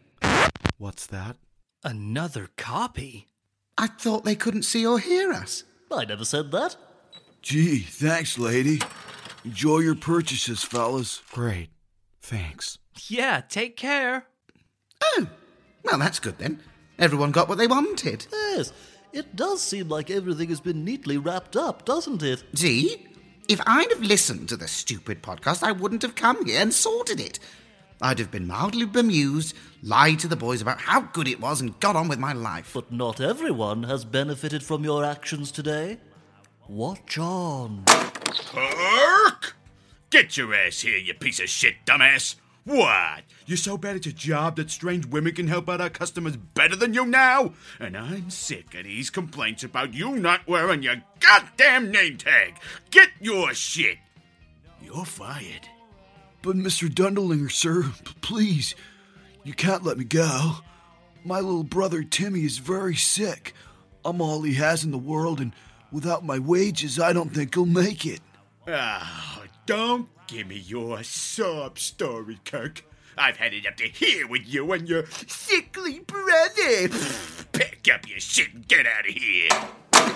What's 0.78 1.06
that? 1.08 1.36
Another 1.84 2.48
copy? 2.56 3.28
I 3.78 3.88
thought 3.88 4.24
they 4.24 4.36
couldn't 4.36 4.64
see 4.64 4.86
or 4.86 5.00
hear 5.00 5.34
us. 5.34 5.66
I 5.92 6.06
never 6.06 6.24
said 6.24 6.52
that. 6.52 6.78
Gee, 7.42 7.80
thanks, 7.80 8.40
lady. 8.40 8.80
Enjoy 9.44 9.80
your 9.80 9.96
purchases, 9.96 10.64
fellas. 10.64 11.22
Great. 11.32 11.70
Thanks. 12.22 12.78
Yeah, 13.10 13.42
take 13.42 13.76
care. 13.76 14.28
Oh, 15.04 15.28
well, 15.84 16.00
that's 16.00 16.20
good 16.20 16.38
then. 16.38 16.62
Everyone 16.98 17.32
got 17.32 17.50
what 17.50 17.58
they 17.58 17.68
wanted. 17.68 18.28
Yes, 18.32 18.72
it 19.14 19.36
does 19.36 19.62
seem 19.62 19.90
like 19.90 20.10
everything 20.10 20.50
has 20.50 20.60
been 20.60 20.84
neatly 20.84 21.18
wrapped 21.18 21.56
up, 21.56 21.86
doesn't 21.86 22.24
it? 22.24 22.44
See? 22.54 23.08
If 23.48 23.60
I'd 23.66 23.92
have 23.92 24.02
listened 24.02 24.50
to 24.50 24.58
the 24.58 24.68
stupid 24.68 25.22
podcast, 25.22 25.64
I 25.64 25.72
wouldn't 25.72 26.04
have 26.04 26.16
come 26.16 26.46
here 26.46 26.62
and 26.62 26.74
sorted 26.74 27.20
it. 27.20 27.40
I'd 28.02 28.20
have 28.20 28.32
been 28.32 28.48
mildly 28.48 28.86
bemused, 28.86 29.56
lied 29.84 30.20
to 30.20 30.28
the 30.28 30.36
boys 30.36 30.62
about 30.62 30.82
how 30.82 31.02
good 31.02 31.28
it 31.28 31.40
was, 31.40 31.62
and 31.62 31.80
got 31.80 31.96
on 31.96 32.08
with 32.08 32.20
my 32.20 32.34
life. 32.34 32.72
But 32.74 32.92
not 32.92 33.22
everyone 33.22 33.84
has 33.84 34.06
benefited 34.06 34.64
from 34.64 34.84
your 34.84 35.04
actions 35.04 35.52
today. 35.52 36.00
Watch 36.68 37.18
on. 37.18 37.84
Kirk! 37.86 39.56
Get 40.10 40.38
your 40.38 40.54
ass 40.56 40.82
here, 40.82 40.98
you 40.98 41.14
piece 41.14 41.40
of 41.40 41.50
shit, 41.50 41.76
dumbass! 41.86 42.36
What? 42.64 43.24
You're 43.48 43.58
so 43.58 43.76
bad 43.78 43.96
at 43.96 44.06
your 44.06 44.14
job 44.14 44.56
that 44.58 44.70
strange 44.70 45.08
women 45.08 45.34
can 45.34 45.48
help 45.48 45.68
out 45.68 45.82
our 45.82 45.90
customers 45.90 46.38
better 46.38 46.76
than 46.76 46.94
you 46.94 47.06
now? 47.06 47.54
And 47.80 47.98
I'm 47.98 48.30
sick 48.30 48.76
of 48.76 48.84
these 48.84 49.10
complaints 49.10 49.64
about 49.64 49.94
you 49.94 50.18
not 50.18 50.48
wearing 50.48 50.84
your 50.84 51.02
goddamn 51.20 51.92
name 51.92 52.18
tag! 52.18 52.56
Get 52.92 53.10
your 53.20 53.54
shit! 53.54 53.98
You're 54.84 55.06
fired. 55.06 55.68
But, 56.44 56.56
Mr. 56.56 56.88
Dundelinger, 56.88 57.52
sir, 57.52 57.84
p- 57.84 58.14
please, 58.22 58.76
you 59.44 59.54
can't 59.54 59.84
let 59.84 59.98
me 59.98 60.04
go. 60.04 60.58
My 61.24 61.40
little 61.40 61.64
brother 61.64 62.04
Timmy 62.04 62.46
is 62.46 62.58
very 62.58 62.96
sick. 62.96 63.54
I'm 64.04 64.22
all 64.22 64.42
he 64.42 64.56
has 64.56 64.84
in 64.84 64.92
the 64.92 64.98
world, 64.98 65.40
and 65.40 65.54
without 65.92 66.26
my 66.26 66.40
wages, 66.40 67.00
I 67.00 67.14
don't 67.14 67.30
think 67.30 67.54
he'll 67.54 67.66
make 67.66 68.06
it. 68.06 68.22
Oh, 68.68 69.44
don't 69.66 70.10
give 70.32 70.48
me 70.48 70.56
your 70.56 71.04
sob 71.04 71.78
story, 71.78 72.40
Kirk. 72.46 72.86
I've 73.18 73.36
had 73.36 73.54
it 73.54 73.68
up 73.68 73.76
to 73.78 73.84
here 73.90 74.26
with 74.26 74.44
you 74.46 74.72
and 74.72 74.88
your 74.88 75.06
sickly 75.28 76.00
brother. 76.00 76.88
Pick 77.52 77.90
up 77.94 78.08
your 78.08 78.20
shit 78.22 78.54
and 78.54 78.66
get 78.66 78.88
out 78.88 79.10
of 79.10 79.14
here. 79.14 79.50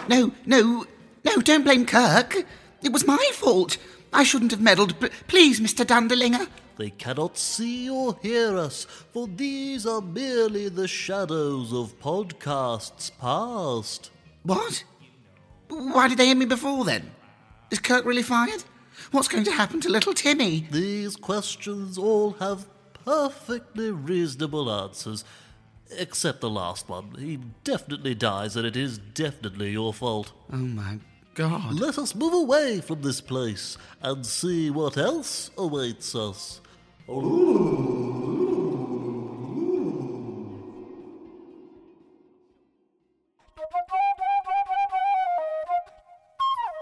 No, 0.07 0.31
no, 0.45 0.86
no, 1.25 1.36
don't 1.41 1.63
blame 1.63 1.86
Kirk. 1.86 2.45
It 2.81 2.93
was 2.93 3.05
my 3.05 3.29
fault. 3.34 3.75
I 4.13 4.24
shouldn't 4.24 4.51
have 4.51 4.62
meddled. 4.62 4.98
But 5.01 5.12
please, 5.27 5.60
Mr. 5.60 5.86
Dandelinger. 5.86 6.48
They 6.77 6.91
cannot 6.91 7.38
see 7.38 7.89
or 7.89 8.17
hear 8.22 8.57
us, 8.57 8.86
for 8.86 9.27
these 9.27 9.86
are 9.86 10.01
merely 10.01 10.69
the 10.69 10.88
shadows 10.88 11.74
of 11.74 12.00
podcasts 12.00 13.12
past. 13.19 14.12
What? 14.43 14.86
Why 15.67 16.07
did 16.07 16.17
they 16.17 16.27
hear 16.27 16.36
me 16.36 16.45
before 16.45 16.86
then? 16.86 17.12
Is 17.69 17.79
Kirk 17.79 18.05
really 18.05 18.24
fired? 18.24 18.63
What's 19.12 19.27
going 19.27 19.43
to 19.45 19.51
happen 19.51 19.81
to 19.81 19.89
little 19.89 20.13
Timmy? 20.13 20.67
These 20.71 21.15
questions 21.15 21.97
all 21.97 22.31
have 22.33 22.67
perfectly 23.05 23.91
reasonable 23.91 24.71
answers, 24.71 25.24
except 25.91 26.41
the 26.41 26.50
last 26.50 26.89
one. 26.89 27.15
He 27.17 27.39
definitely 27.63 28.15
dies, 28.15 28.55
and 28.55 28.65
it 28.65 28.75
is 28.75 28.97
definitely 28.97 29.71
your 29.71 29.93
fault. 29.93 30.33
Oh 30.51 30.57
my 30.57 31.00
god. 31.35 31.79
Let 31.79 31.97
us 31.97 32.15
move 32.15 32.33
away 32.33 32.81
from 32.81 33.01
this 33.01 33.21
place 33.21 33.77
and 34.01 34.25
see 34.25 34.69
what 34.69 34.97
else 34.97 35.51
awaits 35.57 36.15
us. 36.15 36.62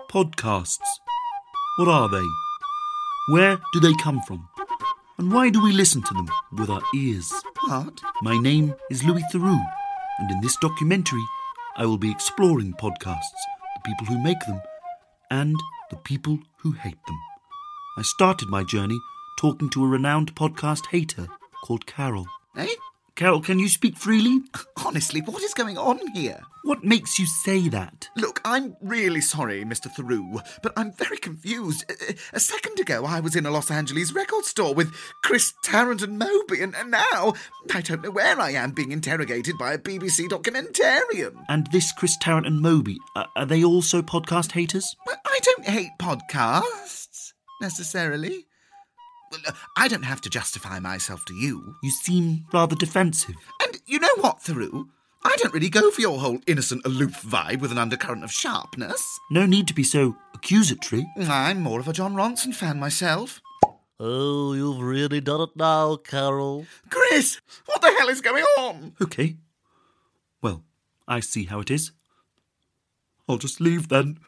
Podcasts. 0.09 1.02
What 1.75 1.87
are 1.87 2.07
they? 2.07 2.27
Where 3.29 3.59
do 3.73 3.79
they 3.79 3.93
come 3.95 4.21
from? 4.27 4.47
And 5.17 5.33
why 5.33 5.49
do 5.49 5.59
we 5.59 5.71
listen 5.71 6.03
to 6.03 6.13
them 6.13 6.29
with 6.51 6.69
our 6.69 6.83
ears? 6.93 7.33
What? 7.67 7.99
My 8.21 8.37
name 8.37 8.75
is 8.91 9.03
Louis 9.03 9.23
Theroux, 9.33 9.59
and 10.19 10.29
in 10.29 10.39
this 10.41 10.55
documentary, 10.57 11.25
I 11.75 11.87
will 11.87 11.97
be 11.97 12.11
exploring 12.11 12.73
podcasts, 12.73 13.41
the 13.75 13.81
people 13.85 14.05
who 14.05 14.23
make 14.23 14.39
them, 14.41 14.61
and 15.31 15.55
the 15.89 15.97
people 15.97 16.37
who 16.57 16.73
hate 16.73 17.03
them. 17.07 17.19
I 17.97 18.03
started 18.03 18.49
my 18.49 18.63
journey 18.63 18.99
talking 19.39 19.71
to 19.71 19.83
a 19.83 19.87
renowned 19.87 20.35
podcast 20.35 20.85
hater 20.91 21.27
called 21.65 21.87
Carol. 21.87 22.27
Eh? 22.55 22.67
Carol, 23.15 23.41
can 23.41 23.57
you 23.57 23.67
speak 23.67 23.97
freely? 23.97 24.41
Honestly, 24.85 25.21
what 25.21 25.41
is 25.41 25.55
going 25.55 25.79
on 25.79 25.99
here? 26.13 26.41
What 26.65 26.81
makes 26.83 27.19
you 27.19 27.25
say 27.25 27.67
that? 27.69 28.09
Look, 28.15 28.39
I'm 28.45 28.77
really 28.81 29.19
sorry, 29.19 29.65
Mr. 29.65 29.87
Theroux, 29.93 30.41
but 30.61 30.71
I'm 30.77 30.93
very 30.93 31.17
confused. 31.17 31.83
A- 31.89 32.15
A 32.33 32.39
second 32.39 32.79
ago, 32.79 33.05
I 33.05 33.19
was 33.19 33.35
in 33.35 33.45
a 33.45 33.51
Los 33.51 33.69
Angeles 33.69 34.13
record 34.13 34.45
store 34.45 34.73
with 34.73 34.93
Chris 35.23 35.53
Tarrant 35.63 36.01
and 36.01 36.17
Moby, 36.17 36.61
and, 36.61 36.73
and 36.75 36.89
now 36.89 37.33
I 37.73 37.81
don't 37.81 38.01
know 38.01 38.11
where 38.11 38.39
I 38.39 38.51
am 38.51 38.71
being 38.71 38.93
interrogated 38.93 39.57
by 39.57 39.73
a 39.73 39.77
BBC 39.77 40.29
documentarian. 40.29 41.43
And 41.49 41.67
this 41.73 41.91
Chris 41.91 42.15
Tarrant 42.21 42.47
and 42.47 42.61
Moby, 42.61 42.97
are, 43.15 43.27
are 43.35 43.45
they 43.45 43.63
also 43.63 44.01
podcast 44.01 44.53
haters? 44.53 44.95
Well, 45.05 45.17
I 45.25 45.39
don't 45.43 45.65
hate 45.67 45.91
podcasts, 45.99 47.33
necessarily. 47.61 48.45
Well, 49.31 49.41
uh, 49.47 49.51
I 49.77 49.87
don't 49.89 50.03
have 50.03 50.21
to 50.21 50.29
justify 50.29 50.79
myself 50.79 51.25
to 51.25 51.33
you. 51.33 51.75
You 51.83 51.91
seem 51.91 52.45
rather 52.53 52.75
defensive. 52.75 53.35
And 53.61 53.77
you 53.85 53.99
know 53.99 54.15
what, 54.21 54.39
Theroux? 54.39 54.85
I 55.25 55.35
don't 55.37 55.53
really 55.53 55.69
go 55.69 55.89
for 55.89 56.01
your 56.01 56.19
whole 56.19 56.39
innocent, 56.47 56.85
aloof 56.85 57.21
vibe 57.21 57.61
with 57.61 57.71
an 57.71 57.77
undercurrent 57.77 58.23
of 58.23 58.31
sharpness. 58.31 59.19
No 59.31 59.45
need 59.45 59.67
to 59.67 59.73
be 59.73 59.83
so 59.83 60.17
accusatory. 60.33 61.05
I'm 61.17 61.61
more 61.61 61.79
of 61.79 61.87
a 61.87 61.93
Jon 61.93 62.13
Ronson 62.15 62.53
fan 62.53 62.79
myself. 62.79 63.41
Oh, 63.99 64.53
you've 64.53 64.81
really 64.81 65.21
done 65.21 65.41
it 65.41 65.55
now, 65.55 65.95
Carol. 65.95 66.65
Chris, 66.89 67.39
what 67.65 67.81
the 67.81 67.93
hell 67.97 68.09
is 68.09 68.21
going 68.21 68.43
on? 68.57 68.95
Okay. 69.01 69.37
Well, 70.41 70.63
I 71.07 71.21
see 71.21 71.45
how 71.45 71.61
it 71.61 71.71
is. 71.71 71.91
I'll 73.29 73.37
just 73.37 73.61
leave 73.61 73.87
then. 73.87 74.19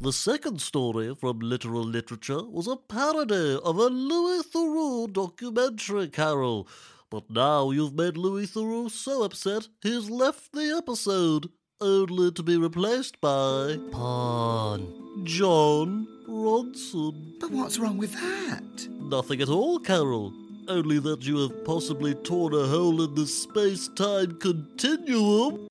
The 0.00 0.12
second 0.12 0.60
story 0.60 1.14
from 1.14 1.40
literal 1.40 1.82
literature 1.82 2.44
was 2.44 2.68
a 2.68 2.76
parody 2.76 3.58
of 3.64 3.78
a 3.78 3.86
Louis 3.86 4.44
Theroux 4.44 5.12
documentary, 5.12 6.08
Carol. 6.08 6.68
But 7.14 7.30
now 7.30 7.70
you've 7.70 7.94
made 7.94 8.16
Louis 8.16 8.48
Theroux 8.48 8.90
so 8.90 9.22
upset 9.22 9.68
he's 9.82 10.10
left 10.10 10.52
the 10.52 10.74
episode, 10.76 11.48
only 11.80 12.32
to 12.32 12.42
be 12.42 12.56
replaced 12.56 13.20
by 13.20 13.78
Pawn 13.92 15.22
Jon 15.22 16.08
Ronson. 16.28 17.38
But 17.38 17.52
what's 17.52 17.78
wrong 17.78 17.98
with 17.98 18.14
that? 18.14 18.88
Nothing 18.98 19.40
at 19.42 19.48
all, 19.48 19.78
Carol. 19.78 20.32
Only 20.66 20.98
that 20.98 21.24
you 21.24 21.38
have 21.38 21.64
possibly 21.64 22.14
torn 22.14 22.52
a 22.52 22.66
hole 22.66 23.00
in 23.00 23.14
the 23.14 23.28
space 23.28 23.86
time 23.94 24.36
continuum. 24.40 25.68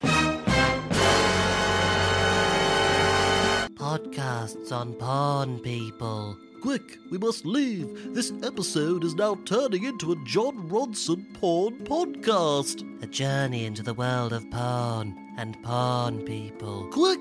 Podcasts 3.76 4.72
on 4.72 4.94
porn 4.94 5.58
people. 5.58 6.38
Quick, 6.64 6.98
we 7.10 7.18
must 7.18 7.44
leave. 7.44 8.14
This 8.14 8.32
episode 8.42 9.04
is 9.04 9.14
now 9.14 9.34
turning 9.44 9.84
into 9.84 10.12
a 10.12 10.24
Jon 10.24 10.66
Ronson 10.66 11.26
porn 11.34 11.74
podcast. 11.84 13.02
A 13.02 13.06
journey 13.06 13.66
into 13.66 13.82
the 13.82 13.92
world 13.92 14.32
of 14.32 14.50
porn 14.50 15.14
and 15.36 15.62
porn 15.62 16.22
people. 16.22 16.88
Quick! 16.90 17.20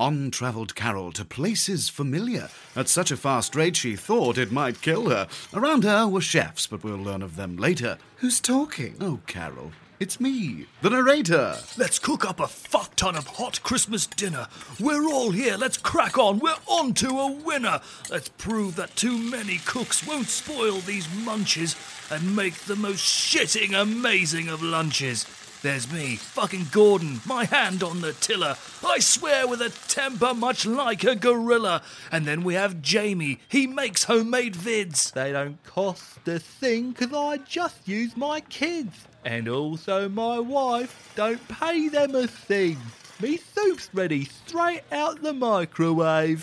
On 0.00 0.32
travelled 0.32 0.74
Carol 0.74 1.12
to 1.12 1.24
places 1.24 1.88
familiar. 1.88 2.48
At 2.74 2.88
such 2.88 3.12
a 3.12 3.16
fast 3.16 3.54
rate 3.54 3.76
she 3.76 3.94
thought 3.94 4.36
it 4.36 4.50
might 4.50 4.80
kill 4.80 5.10
her. 5.10 5.28
Around 5.54 5.84
her 5.84 6.08
were 6.08 6.20
chefs, 6.20 6.66
but 6.66 6.82
we'll 6.82 6.96
learn 6.96 7.22
of 7.22 7.36
them 7.36 7.56
later. 7.56 7.98
Who's 8.16 8.40
talking? 8.40 8.96
Oh, 9.00 9.20
Carol, 9.28 9.70
it's 10.00 10.18
me, 10.18 10.66
the 10.80 10.88
narrator. 10.88 11.56
Let's 11.76 11.98
cook 11.98 12.24
up 12.24 12.40
a 12.40 12.48
fuck 12.48 12.96
ton 12.96 13.14
of 13.14 13.26
hot 13.26 13.62
Christmas 13.62 14.06
dinner. 14.06 14.48
We're 14.80 15.06
all 15.06 15.30
here. 15.30 15.58
Let's 15.58 15.76
crack 15.76 16.16
on. 16.16 16.38
We're 16.38 16.56
on 16.66 16.94
to 16.94 17.08
a 17.08 17.30
winner. 17.30 17.80
Let's 18.10 18.30
prove 18.30 18.76
that 18.76 18.96
too 18.96 19.18
many 19.18 19.58
cooks 19.58 20.06
won't 20.06 20.28
spoil 20.28 20.78
these 20.78 21.06
munches 21.22 21.76
and 22.10 22.34
make 22.34 22.54
the 22.54 22.76
most 22.76 23.04
shitting 23.04 23.78
amazing 23.78 24.48
of 24.48 24.62
lunches. 24.62 25.26
There's 25.62 25.92
me, 25.92 26.16
fucking 26.16 26.68
Gordon, 26.72 27.20
my 27.26 27.44
hand 27.44 27.82
on 27.82 28.00
the 28.00 28.14
tiller. 28.14 28.56
I 28.82 29.00
swear 29.00 29.46
with 29.46 29.60
a 29.60 29.68
temper 29.88 30.32
much 30.32 30.64
like 30.64 31.04
a 31.04 31.14
gorilla. 31.14 31.82
And 32.10 32.24
then 32.24 32.42
we 32.42 32.54
have 32.54 32.80
Jamie. 32.80 33.40
He 33.46 33.66
makes 33.66 34.04
homemade 34.04 34.54
vids. 34.54 35.12
They 35.12 35.32
don't 35.32 35.62
cost 35.64 36.26
a 36.26 36.38
thing 36.38 36.94
'cause 36.94 37.12
I 37.12 37.36
just 37.36 37.86
use 37.86 38.16
my 38.16 38.40
kids. 38.40 38.94
And 39.24 39.48
also 39.48 40.08
my 40.08 40.38
wife 40.38 41.12
don't 41.14 41.46
pay 41.48 41.88
them 41.88 42.14
a 42.14 42.26
thing. 42.26 42.78
Me 43.20 43.36
soup's 43.36 43.90
ready 43.92 44.24
straight 44.24 44.82
out 44.90 45.22
the 45.22 45.32
microwave. 45.32 46.42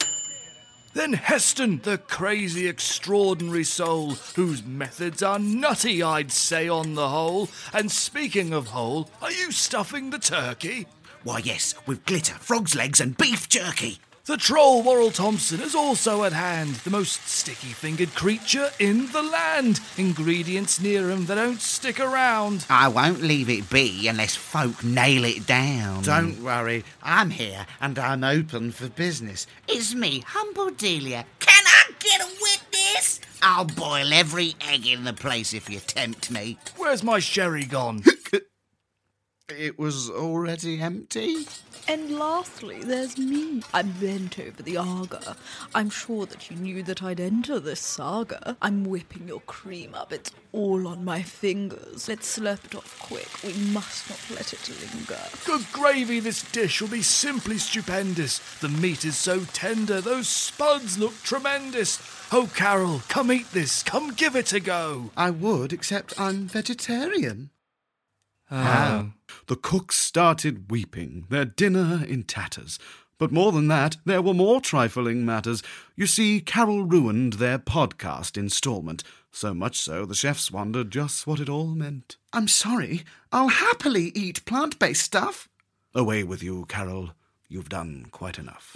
Then 0.93 1.13
Heston, 1.13 1.81
the 1.83 1.97
crazy, 1.97 2.67
extraordinary 2.67 3.63
soul, 3.63 4.11
whose 4.35 4.63
methods 4.63 5.21
are 5.21 5.37
nutty, 5.37 6.01
I'd 6.01 6.31
say, 6.31 6.67
on 6.67 6.95
the 6.95 7.09
whole. 7.09 7.49
And 7.73 7.91
speaking 7.91 8.53
of 8.53 8.67
whole, 8.67 9.09
are 9.21 9.31
you 9.31 9.51
stuffing 9.51 10.09
the 10.09 10.19
turkey? 10.19 10.87
Why, 11.23 11.39
yes, 11.39 11.75
with 11.85 12.05
glitter, 12.05 12.35
frog's 12.35 12.73
legs, 12.73 12.99
and 12.99 13.17
beef 13.17 13.49
jerky. 13.49 13.99
The 14.27 14.35
troll 14.35 14.83
Worrall 14.83 15.11
Thompson 15.11 15.61
is 15.61 15.73
also 15.73 16.25
at 16.25 16.33
hand, 16.33 16.75
the 16.83 16.89
most 16.89 17.29
sticky 17.29 17.67
fingered 17.67 18.13
creature 18.13 18.71
in 18.77 19.09
the 19.13 19.21
land. 19.21 19.79
Ingredients 19.95 20.81
near 20.81 21.09
him 21.09 21.27
that 21.27 21.35
don't 21.35 21.61
stick 21.61 21.97
around. 21.97 22.65
I 22.69 22.89
won't 22.89 23.21
leave 23.21 23.49
it 23.49 23.69
be 23.69 24.05
unless 24.09 24.35
folk 24.35 24.83
nail 24.83 25.23
it 25.23 25.47
down. 25.47 26.03
Don't 26.03 26.43
worry, 26.43 26.83
I'm 27.01 27.29
here 27.29 27.65
and 27.79 27.97
I'm 27.97 28.25
open 28.25 28.73
for 28.73 28.89
business. 28.89 29.47
It's 29.65 29.95
me, 29.95 30.25
Humble 30.27 30.71
Delia. 30.71 31.23
Can 31.39 31.63
I 31.65 31.93
get 31.97 32.19
a 32.19 32.27
witness? 32.41 33.21
I'll 33.41 33.63
boil 33.63 34.11
every 34.11 34.55
egg 34.59 34.85
in 34.85 35.05
the 35.05 35.13
place 35.13 35.53
if 35.53 35.69
you 35.69 35.79
tempt 35.79 36.29
me. 36.31 36.57
Where's 36.75 37.01
my 37.01 37.19
sherry 37.19 37.63
gone? 37.63 38.03
It 39.49 39.79
was 39.79 40.09
already 40.09 40.81
empty? 40.81 41.47
And 41.89 42.19
lastly, 42.19 42.83
there's 42.83 43.17
me. 43.17 43.63
I'm 43.73 43.91
bent 43.93 44.39
over 44.39 44.61
the 44.61 44.75
Aga. 44.75 45.37
I'm 45.73 45.89
sure 45.89 46.25
that 46.25 46.51
you 46.51 46.57
knew 46.57 46.83
that 46.83 47.01
I'd 47.01 47.21
enter 47.21 47.61
this 47.61 47.79
saga. 47.79 48.57
I'm 48.61 48.83
whipping 48.83 49.27
your 49.27 49.39
cream 49.41 49.95
up. 49.95 50.11
It's 50.11 50.31
all 50.51 50.85
on 50.85 51.05
my 51.05 51.21
fingers. 51.21 52.09
Let's 52.09 52.37
slurp 52.37 52.65
it 52.65 52.75
off 52.75 52.99
quick. 52.99 53.29
We 53.41 53.53
must 53.71 54.09
not 54.09 54.19
let 54.37 54.51
it 54.51 54.69
linger. 54.69 55.21
Good 55.45 55.65
gravy, 55.71 56.19
this 56.19 56.43
dish 56.51 56.81
will 56.81 56.89
be 56.89 57.01
simply 57.01 57.57
stupendous. 57.57 58.39
The 58.59 58.69
meat 58.69 59.05
is 59.05 59.15
so 59.15 59.45
tender, 59.53 60.01
those 60.01 60.27
spuds 60.27 60.97
look 60.97 61.13
tremendous. 61.23 62.01
Oh, 62.33 62.49
Carol, 62.53 63.01
come 63.07 63.31
eat 63.31 63.51
this. 63.51 63.81
Come 63.83 64.13
give 64.13 64.35
it 64.35 64.51
a 64.51 64.59
go. 64.59 65.11
I 65.15 65.29
would, 65.29 65.71
except 65.71 66.19
I'm 66.19 66.47
vegetarian. 66.47 67.51
Oh. 68.51 69.11
The 69.47 69.55
cooks 69.55 69.97
started 69.97 70.69
weeping, 70.69 71.25
their 71.29 71.45
dinner 71.45 72.03
in 72.05 72.23
tatters. 72.23 72.77
But 73.17 73.31
more 73.31 73.53
than 73.53 73.69
that, 73.69 73.95
there 74.05 74.21
were 74.21 74.33
more 74.33 74.59
trifling 74.59 75.25
matters. 75.25 75.63
You 75.95 76.05
see, 76.05 76.41
Carol 76.41 76.83
ruined 76.83 77.33
their 77.33 77.57
podcast 77.57 78.37
installment. 78.37 79.05
So 79.31 79.53
much 79.53 79.77
so, 79.79 80.05
the 80.05 80.15
chefs 80.15 80.51
wondered 80.51 80.91
just 80.91 81.25
what 81.25 81.39
it 81.39 81.47
all 81.47 81.67
meant. 81.67 82.17
I'm 82.33 82.49
sorry. 82.49 83.05
I'll 83.31 83.47
happily 83.47 84.11
eat 84.13 84.43
plant 84.43 84.77
based 84.79 85.03
stuff. 85.03 85.47
Away 85.95 86.25
with 86.25 86.43
you, 86.43 86.65
Carol. 86.65 87.11
You've 87.47 87.69
done 87.69 88.07
quite 88.11 88.37
enough. 88.37 88.75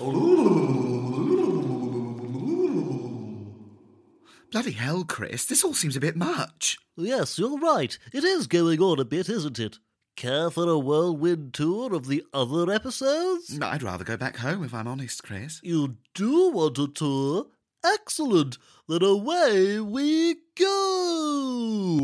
Bloody 4.51 4.71
hell, 4.71 5.03
Chris. 5.03 5.43
This 5.45 5.65
all 5.65 5.73
seems 5.73 5.97
a 5.97 6.01
bit 6.01 6.15
much. 6.15 6.77
Yes, 6.95 7.37
you're 7.37 7.59
right. 7.59 7.97
It 8.13 8.23
is 8.23 8.47
going 8.47 8.79
on 8.79 8.99
a 8.99 9.05
bit, 9.05 9.27
isn't 9.27 9.59
it? 9.59 9.79
Care 10.15 10.51
for 10.51 10.67
a 10.69 10.77
whirlwind 10.77 11.53
tour 11.53 11.93
of 11.95 12.07
the 12.07 12.23
other 12.33 12.71
episodes? 12.71 13.57
I'd 13.61 13.81
rather 13.81 14.03
go 14.03 14.17
back 14.17 14.37
home 14.37 14.63
if 14.63 14.73
I'm 14.73 14.87
honest, 14.87 15.23
Chris. 15.23 15.59
You 15.63 15.97
do 16.13 16.51
want 16.51 16.77
a 16.77 16.87
tour? 16.87 17.47
Excellent. 17.83 18.57
Then 18.87 19.03
away 19.03 19.79
we 19.79 20.35
go. 20.55 21.97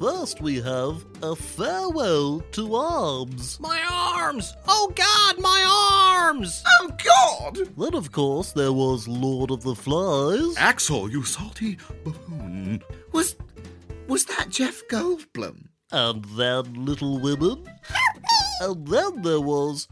First 0.00 0.40
we 0.40 0.60
have 0.60 1.04
a 1.22 1.36
farewell 1.36 2.40
to 2.52 2.74
arms. 2.74 3.60
My 3.60 3.80
arms! 3.90 4.54
Oh 4.66 4.90
God, 4.94 5.38
my 5.38 5.62
arms! 6.24 6.64
Oh 6.80 6.90
God! 7.04 7.58
Then, 7.76 7.94
of 7.94 8.10
course, 8.10 8.52
there 8.52 8.72
was 8.72 9.06
Lord 9.06 9.50
of 9.50 9.62
the 9.62 9.74
Flies. 9.74 10.56
Axel, 10.56 11.10
you 11.10 11.22
salty 11.22 11.76
buffoon. 12.02 12.82
Was 13.12 13.36
was 14.08 14.24
that 14.24 14.48
Jeff 14.48 14.82
Goldblum? 14.88 15.66
And 15.92 16.24
then 16.36 16.84
Little 16.84 17.20
Women. 17.20 17.64
and 18.60 18.86
then 18.86 19.22
there 19.22 19.40
was. 19.40 19.86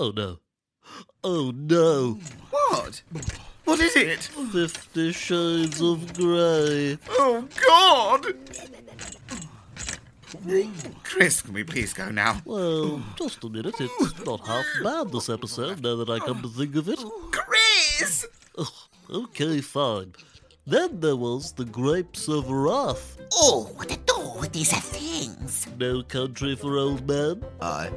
Oh 0.00 0.12
no. 0.16 0.38
Oh 1.22 1.52
no. 1.54 2.18
What? 2.50 3.02
What 3.64 3.78
is 3.80 3.94
it? 3.96 4.22
Fifty 4.52 5.12
Shades 5.12 5.80
of 5.80 6.12
Grey. 6.14 6.98
Oh 7.10 7.46
God! 7.68 8.34
Chris, 11.04 11.40
can 11.40 11.54
we 11.54 11.62
please 11.62 11.92
go 11.92 12.10
now? 12.10 12.40
Well, 12.44 13.02
just 13.16 13.44
a 13.44 13.48
minute. 13.48 13.74
It's 13.78 14.24
not 14.24 14.44
half 14.46 14.64
bad 14.82 15.12
this 15.12 15.28
episode, 15.28 15.82
now 15.82 15.94
that 15.96 16.10
I 16.10 16.18
come 16.18 16.42
to 16.42 16.48
think 16.48 16.74
of 16.74 16.88
it. 16.88 16.98
Chris! 17.30 18.26
Okay, 19.10 19.60
fine. 19.60 20.14
Then 20.66 21.00
there 21.00 21.16
was 21.16 21.52
The 21.52 21.64
Grapes 21.64 22.28
of 22.28 22.50
Wrath. 22.50 23.18
Oh, 23.34 23.70
what 23.74 23.92
a 23.92 23.98
door 23.98 24.38
with 24.40 24.52
these 24.52 24.72
things. 24.72 25.66
No 25.78 26.02
Country 26.02 26.56
for 26.56 26.78
Old 26.78 27.06
Men. 27.06 27.44
I 27.60 27.90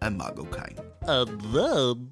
am 0.00 0.16
Margot 0.16 0.44
Caine. 0.44 0.78
And 1.02 1.40
then. 1.52 2.08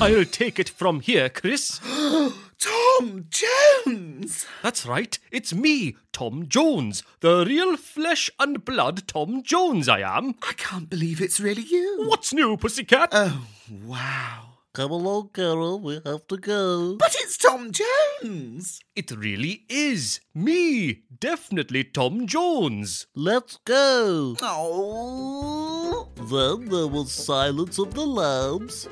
I'll 0.00 0.24
take 0.24 0.58
it 0.58 0.68
from 0.68 1.00
here, 1.00 1.28
Chris. 1.28 1.80
Tom 2.98 3.26
Jones! 3.30 4.46
That's 4.62 4.84
right, 4.84 5.18
it's 5.30 5.54
me, 5.54 5.96
Tom 6.12 6.48
Jones, 6.48 7.02
the 7.20 7.44
real 7.46 7.76
flesh 7.76 8.30
and 8.38 8.64
blood 8.64 9.06
Tom 9.06 9.42
Jones 9.42 9.88
I 9.88 10.00
am. 10.00 10.34
I 10.42 10.52
can't 10.54 10.90
believe 10.90 11.20
it's 11.20 11.40
really 11.40 11.62
you. 11.62 12.04
What's 12.08 12.32
new, 12.34 12.56
pussycat? 12.56 13.08
Oh, 13.12 13.46
wow. 13.84 14.48
Come 14.74 14.90
along, 14.90 15.30
Carol, 15.32 15.80
we 15.80 16.00
have 16.04 16.26
to 16.28 16.36
go. 16.36 16.96
But 16.96 17.14
it's 17.18 17.38
Tom 17.38 17.70
Jones! 17.72 18.80
It 18.94 19.10
really 19.10 19.64
is 19.68 20.20
me, 20.34 21.02
definitely 21.18 21.84
Tom 21.84 22.26
Jones. 22.26 23.06
Let's 23.14 23.58
go. 23.64 24.36
Oh. 24.42 26.08
Then 26.16 26.68
there 26.68 26.88
was 26.88 27.12
Silence 27.12 27.78
of 27.78 27.94
the 27.94 28.06
Lambs. 28.06 28.86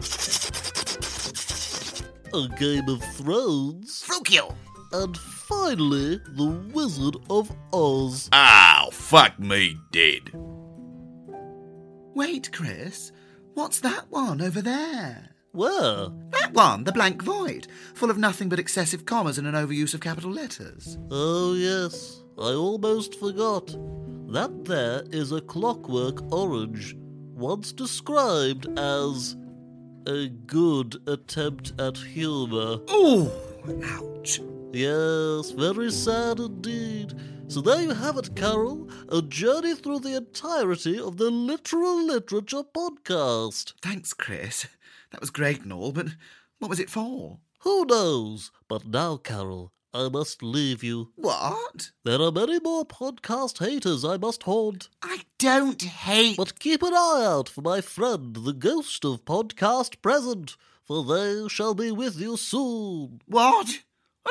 A 2.32 2.48
Game 2.58 2.88
of 2.88 3.02
Thrones. 3.16 4.04
Frukiel. 4.06 4.54
And 4.92 5.16
finally, 5.16 6.20
The 6.28 6.46
Wizard 6.72 7.16
of 7.28 7.50
Oz. 7.72 8.28
Ow, 8.32 8.88
fuck 8.92 9.38
me 9.38 9.76
dead. 9.90 10.32
Wait, 12.14 12.50
Chris. 12.52 13.12
What's 13.54 13.80
that 13.80 14.06
one 14.10 14.40
over 14.40 14.60
there? 14.62 15.30
Where? 15.52 16.08
That 16.30 16.50
one, 16.52 16.84
the 16.84 16.92
blank 16.92 17.22
void, 17.22 17.66
full 17.94 18.10
of 18.10 18.18
nothing 18.18 18.48
but 18.48 18.60
excessive 18.60 19.04
commas 19.04 19.38
and 19.38 19.46
an 19.46 19.54
overuse 19.54 19.94
of 19.94 20.00
capital 20.00 20.30
letters. 20.30 20.98
Oh, 21.10 21.54
yes. 21.54 22.22
I 22.38 22.52
almost 22.52 23.18
forgot. 23.18 23.66
That 24.32 24.64
there 24.64 25.02
is 25.10 25.32
a 25.32 25.40
clockwork 25.40 26.32
orange, 26.32 26.96
once 27.34 27.72
described 27.72 28.68
as 28.78 29.34
a 30.06 30.28
good 30.28 31.02
attempt 31.06 31.72
at 31.80 31.96
humour. 31.96 32.80
Ooh, 32.90 33.30
ouch. 33.84 34.40
Yes, 34.72 35.50
very 35.50 35.90
sad 35.90 36.38
indeed. 36.38 37.14
So 37.48 37.60
there 37.60 37.82
you 37.82 37.90
have 37.90 38.16
it, 38.16 38.36
Carol. 38.36 38.88
A 39.08 39.20
journey 39.22 39.74
through 39.74 40.00
the 40.00 40.16
entirety 40.16 40.98
of 40.98 41.16
the 41.16 41.30
Literal 41.30 42.06
Literature 42.06 42.62
podcast. 42.62 43.74
Thanks, 43.82 44.12
Chris. 44.12 44.66
That 45.10 45.20
was 45.20 45.30
great 45.30 45.62
and 45.62 45.72
all, 45.72 45.90
but 45.90 46.06
what 46.58 46.70
was 46.70 46.78
it 46.78 46.90
for? 46.90 47.40
Who 47.60 47.84
knows? 47.84 48.52
But 48.68 48.86
now, 48.86 49.16
Carol, 49.16 49.72
I 49.92 50.08
must 50.08 50.42
leave 50.42 50.84
you. 50.84 51.10
What? 51.16 51.90
There 52.04 52.20
are 52.20 52.30
many 52.30 52.60
more 52.60 52.84
podcast 52.84 53.58
haters 53.58 54.04
I 54.04 54.18
must 54.18 54.44
haunt. 54.44 54.88
I 55.02 55.22
don't 55.38 55.82
hate. 55.82 56.36
But 56.36 56.60
keep 56.60 56.82
an 56.82 56.94
eye 56.94 57.24
out 57.26 57.48
for 57.48 57.60
my 57.60 57.80
friend, 57.80 58.36
the 58.36 58.52
ghost 58.52 59.04
of 59.04 59.24
podcast 59.24 60.00
present, 60.00 60.56
for 60.84 61.04
they 61.04 61.48
shall 61.48 61.74
be 61.74 61.90
with 61.90 62.20
you 62.20 62.36
soon. 62.36 63.20
What? 63.26 63.80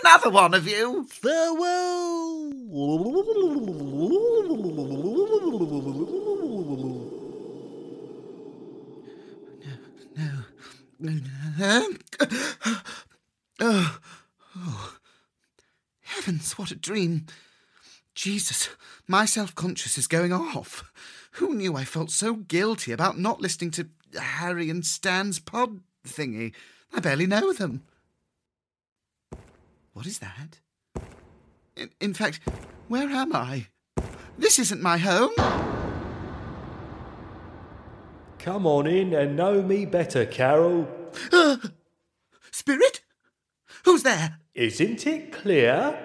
Another 0.01 0.29
one 0.29 0.53
of 0.53 0.65
you? 0.65 1.05
Farewell. 1.09 2.53
No. 11.01 11.11
No. 11.11 11.13
no. 11.57 11.87
Oh. 13.61 13.99
oh. 14.57 14.98
Heavens, 16.09 16.57
what 16.57 16.71
a 16.71 16.75
dream. 16.75 17.27
Jesus, 18.15 18.69
my 19.07 19.25
self 19.25 19.53
conscious 19.53 19.97
is 19.97 20.07
going 20.07 20.33
off. 20.33 20.91
Who 21.33 21.53
knew 21.53 21.75
I 21.75 21.85
felt 21.85 22.09
so 22.09 22.33
guilty 22.33 22.91
about 22.91 23.19
not 23.19 23.41
listening 23.41 23.69
to 23.71 23.87
Harry 24.19 24.71
and 24.71 24.83
Stan's 24.83 25.39
pod 25.39 25.81
thingy? 26.05 26.53
I 26.91 26.99
barely 26.99 27.27
know 27.27 27.53
them. 27.53 27.83
What 29.93 30.07
is 30.07 30.17
that? 30.19 30.59
In, 31.75 31.91
in 32.01 32.13
fact, 32.15 32.39
where 32.87 33.09
am 33.09 33.35
I? 33.35 33.67
This 34.37 34.57
isn't 34.57 34.81
my 34.81 34.97
home. 34.97 35.33
Come 38.39 38.65
on 38.65 38.87
in 38.87 39.13
and 39.13 39.35
know 39.35 39.61
me 39.61 39.85
better, 39.85 40.25
Carol. 40.25 40.87
Uh, 41.31 41.57
spirit? 42.51 43.01
Who's 43.85 44.01
there? 44.03 44.39
Isn't 44.59 45.07
it 45.07 45.31
clear? 45.31 45.97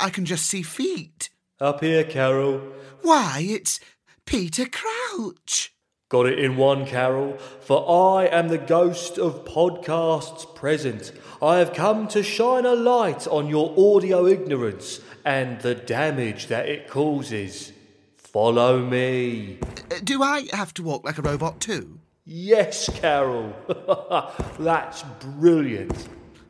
I 0.00 0.10
can 0.10 0.24
just 0.24 0.48
see 0.48 0.62
feet. 0.62 1.30
Up 1.60 1.84
here, 1.84 2.02
Carol. 2.02 2.60
Why, 3.02 3.46
it's 3.48 3.78
Peter 4.26 4.66
Crouch. 4.66 5.72
Got 6.08 6.26
it 6.26 6.40
in 6.40 6.56
one, 6.56 6.84
Carol. 6.84 7.38
For 7.60 7.88
I 7.88 8.26
am 8.26 8.48
the 8.48 8.58
ghost 8.58 9.18
of 9.18 9.44
podcasts 9.44 10.52
present. 10.56 11.12
I 11.40 11.58
have 11.58 11.74
come 11.74 12.08
to 12.08 12.24
shine 12.24 12.66
a 12.66 12.74
light 12.74 13.28
on 13.28 13.46
your 13.46 13.72
audio 13.78 14.26
ignorance 14.26 14.98
and 15.24 15.60
the 15.60 15.76
damage 15.76 16.48
that 16.48 16.68
it 16.68 16.88
causes. 16.88 17.72
Follow 18.16 18.84
me. 18.84 19.60
Uh, 19.92 20.00
do 20.02 20.24
I 20.24 20.48
have 20.52 20.74
to 20.74 20.82
walk 20.82 21.04
like 21.04 21.18
a 21.18 21.22
robot 21.22 21.60
too? 21.60 22.00
Yes, 22.24 22.90
Carol. 22.98 23.54
That's 24.58 25.04
brilliant. 25.20 26.08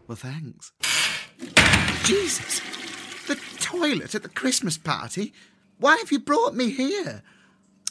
Well, 0.09 0.17
thanks. 0.17 0.73
Jesus! 2.05 2.61
The 3.27 3.37
toilet 3.59 4.15
at 4.15 4.23
the 4.23 4.29
Christmas 4.29 4.77
party? 4.77 5.33
Why 5.79 5.97
have 5.97 6.11
you 6.13 6.19
brought 6.19 6.55
me 6.55 6.71
here? 6.71 7.23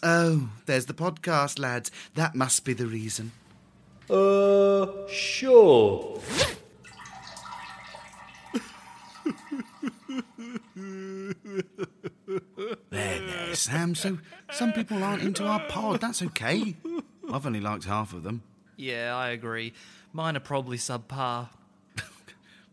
Oh, 0.04 0.50
there's 0.66 0.86
the 0.88 0.94
podcast, 0.94 1.60
lads. 1.60 1.92
That 2.16 2.36
must 2.36 2.66
be 2.66 2.74
the 2.74 2.88
reason. 2.88 3.32
Uh, 4.10 5.08
sure. 5.08 6.20
There, 12.90 13.20
there, 13.20 13.56
Sam. 13.56 13.96
So 13.96 14.18
some 14.52 14.74
people 14.74 15.04
aren't 15.04 15.24
into 15.24 15.46
our 15.46 15.60
pod. 15.68 16.02
That's 16.02 16.22
okay. 16.22 16.76
I've 17.32 17.46
only 17.46 17.62
liked 17.62 17.86
half 17.86 18.14
of 18.14 18.24
them. 18.24 18.44
Yeah, 18.78 19.16
I 19.16 19.30
agree. 19.30 19.74
Mine 20.14 20.36
are 20.36 20.42
probably 20.42 20.78
subpar. 20.78 21.50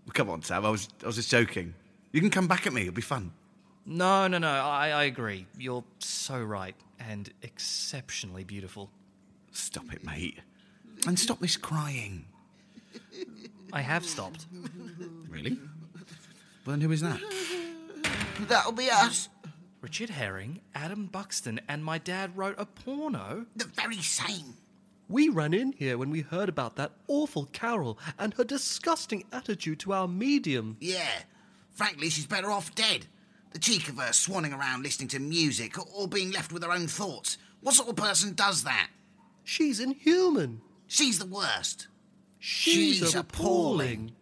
Well, 0.09 0.15
come 0.15 0.31
on, 0.31 0.43
Sam. 0.43 0.65
I 0.65 0.71
was, 0.71 0.89
I 1.03 1.07
was 1.07 1.17
just 1.17 1.31
joking. 1.31 1.75
You 2.13 2.23
can 2.23 2.31
come 2.31 2.49
back 2.49 2.67
at 2.67 2.73
me. 2.73 2.81
It'll 2.81 2.95
be 2.95 3.03
fun. 3.03 3.31
No, 3.85 4.27
no, 4.27 4.39
no. 4.39 4.49
I, 4.49 4.89
I 4.89 5.05
agree. 5.05 5.45
You're 5.59 5.85
so 5.99 6.43
right 6.43 6.75
and 6.99 7.31
exceptionally 7.43 8.43
beautiful. 8.43 8.91
Stop 9.53 9.93
it, 9.93 10.03
mate. 10.03 10.39
And 11.07 11.19
stop 11.19 11.41
this 11.41 11.59
crying. 11.59 12.25
I 13.71 13.83
have 13.83 14.07
stopped. 14.07 14.47
Really? 15.29 15.59
Well, 16.65 16.77
then 16.77 16.81
who 16.81 16.91
is 16.91 17.03
that? 17.03 17.21
That'll 18.49 18.73
be 18.73 18.89
us. 18.91 19.29
Richard 19.83 20.09
Herring, 20.09 20.61
Adam 20.75 21.05
Buxton, 21.05 21.61
and 21.69 21.85
my 21.85 21.99
dad 21.99 22.35
wrote 22.35 22.55
a 22.57 22.65
porno. 22.65 23.45
The 23.57 23.67
very 23.67 23.99
same. 23.99 24.55
We 25.09 25.31
ran 25.31 25.55
in 25.55 25.73
here 25.73 25.97
when 25.97 26.11
we 26.11 26.21
heard 26.21 26.49
about 26.49 26.77
that 26.77 26.93
awful 27.07 27.47
Carol 27.47 27.99
and 28.19 28.35
her 28.35 28.45
disgusting 28.45 29.25
attitude 29.33 29.81
to 29.81 29.93
our 29.93 30.07
medium. 30.07 30.77
Yeah. 30.81 31.23
Frankly, 31.73 32.11
she's 32.11 32.27
better 32.27 32.51
off 32.51 32.75
dead. 32.75 33.07
The 33.53 33.59
cheek 33.59 33.89
of 33.89 33.97
her 33.97 34.11
swanning 34.11 34.57
around 34.57 34.83
listening 34.83 35.09
to 35.09 35.19
music 35.19 35.77
or 35.97 36.07
being 36.07 36.31
left 36.31 36.53
with 36.53 36.63
her 36.63 36.73
own 36.73 36.87
thoughts. 36.89 37.39
What 37.61 37.75
sort 37.75 37.89
of 37.89 37.97
person 37.97 38.35
does 38.35 38.65
that? 38.65 38.91
She's 39.45 39.81
inhuman. 39.81 40.61
She's 40.87 41.19
the 41.19 41.27
worst. 41.27 41.89
She's, 42.39 43.15
appalling. 43.15 44.13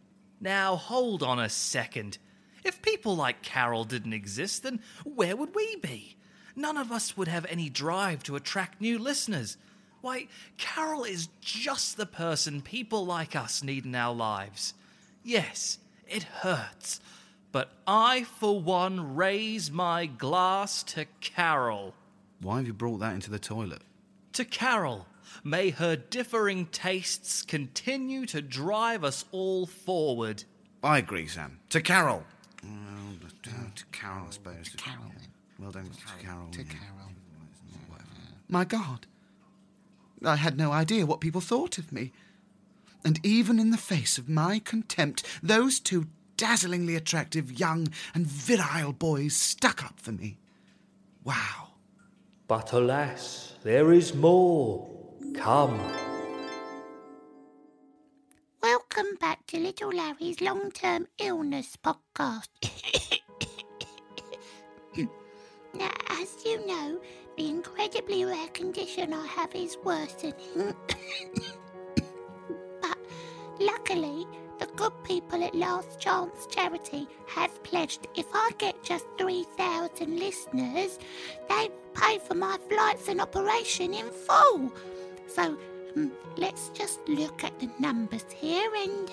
Now, 0.40 0.77
hold 0.77 1.22
on 1.22 1.38
a 1.38 1.49
second. 1.49 2.18
If 2.64 2.83
people 2.83 3.16
like 3.16 3.42
Carol 3.42 3.85
didn't 3.85 4.12
exist, 4.12 4.62
then 4.62 4.81
where 5.05 5.37
would 5.37 5.55
we 5.55 5.77
be? 5.77 6.16
None 6.55 6.77
of 6.77 6.90
us 6.90 7.16
would 7.16 7.29
have 7.29 7.46
any 7.46 7.68
drive 7.68 8.22
to 8.25 8.37
attract 8.37 8.81
new 8.81 8.99
listeners. 8.99 9.57
Why, 10.07 10.29
Carol 10.57 11.03
is 11.03 11.31
just 11.40 11.97
the 11.97 12.07
person 12.07 12.62
people 12.62 13.05
like 13.05 13.35
us 13.35 13.64
need 13.64 13.87
in 13.87 13.95
our 13.97 14.14
lives. 14.14 14.73
Yes, 15.25 15.79
it 16.07 16.23
hurts, 16.23 17.01
but 17.51 17.73
I, 17.88 18.23
for 18.23 18.61
one, 18.61 19.16
raise 19.16 19.69
my 19.69 20.07
glass 20.07 20.85
to 20.85 21.07
Carol. 21.21 21.92
Why 22.40 22.59
have 22.59 22.69
you 22.69 22.73
brought 22.73 22.99
that 22.99 23.14
into 23.14 23.33
the 23.33 23.40
toilet? 23.40 23.83
To 24.35 24.45
Carol, 24.45 25.09
may 25.42 25.71
her 25.71 25.97
differing 25.97 26.66
tastes 26.66 27.42
continue 27.42 28.27
to 28.27 28.40
drive 28.40 29.03
us 29.03 29.25
all 29.33 29.66
forward. 29.66 30.45
I 30.85 30.99
agree, 30.99 31.27
Sam. 31.27 31.59
To 31.71 31.81
Carol. 31.81 32.23
Well, 32.62 32.73
to 33.42 33.85
Carol, 33.90 34.27
I 34.29 34.31
suppose. 34.31 34.69
To 34.71 34.77
Carol, 34.77 35.11
then. 35.19 35.29
Well 35.59 35.73
done, 35.73 35.90
to 35.90 36.25
Carol. 36.25 36.49
To 36.53 36.62
yeah. 36.62 36.69
Carol. 36.69 37.11
My 38.49 38.64
God. 38.64 39.09
I 40.24 40.37
had 40.37 40.57
no 40.57 40.72
idea 40.72 41.07
what 41.07 41.20
people 41.20 41.40
thought 41.40 41.79
of 41.79 41.92
me. 41.92 42.12
And 43.05 43.24
even 43.24 43.59
in 43.59 43.70
the 43.70 43.76
face 43.76 44.18
of 44.18 44.29
my 44.29 44.59
contempt, 44.59 45.22
those 45.42 45.79
two 45.79 46.07
dazzlingly 46.37 46.96
attractive 46.96 47.59
young 47.59 47.88
and 48.14 48.26
virile 48.26 48.92
boys 48.92 49.37
stuck 49.37 49.85
up 49.85 50.00
for 50.00 50.12
me. 50.12 50.38
Wow. 51.24 51.68
But 52.48 52.72
alas, 52.72 53.55
there 53.62 53.92
is 53.92 54.14
more. 54.14 54.88
Come. 55.35 55.81
Welcome 58.62 59.16
back 59.20 59.46
to 59.48 59.59
Little 59.59 59.90
Larry's 59.90 60.40
long 60.40 60.70
term 60.70 61.07
illness 61.18 61.76
podcast. 61.76 62.48
now, 65.74 65.92
as 66.11 66.37
you 66.44 66.66
know, 66.66 67.00
the 67.37 67.49
incredibly 67.49 68.25
rare 68.25 68.49
condition 68.49 69.12
I 69.12 69.25
have 69.27 69.55
is 69.55 69.77
worsening. 69.85 70.35
but 72.81 72.99
luckily, 73.61 74.27
the 74.59 74.66
good 74.77 74.92
people 75.05 75.44
at 75.44 75.55
Last 75.55 76.01
Chance 76.01 76.46
Charity 76.51 77.07
have 77.27 77.62
pledged 77.62 78.09
if 78.14 78.25
I 78.33 78.53
get 78.59 78.83
just 78.83 79.05
3,000 79.18 80.18
listeners, 80.18 80.99
they 81.49 81.68
will 81.68 81.77
pay 81.94 82.18
for 82.18 82.35
my 82.35 82.57
flights 82.68 83.09
and 83.09 83.20
operation 83.20 83.92
in 83.92 84.11
full. 84.11 84.72
So 85.29 85.59
mm, 85.94 86.11
let's 86.37 86.70
just 86.70 87.07
look 87.09 87.44
at 87.44 87.59
the 87.59 87.68
numbers 87.79 88.25
here 88.35 88.75
and. 88.75 89.11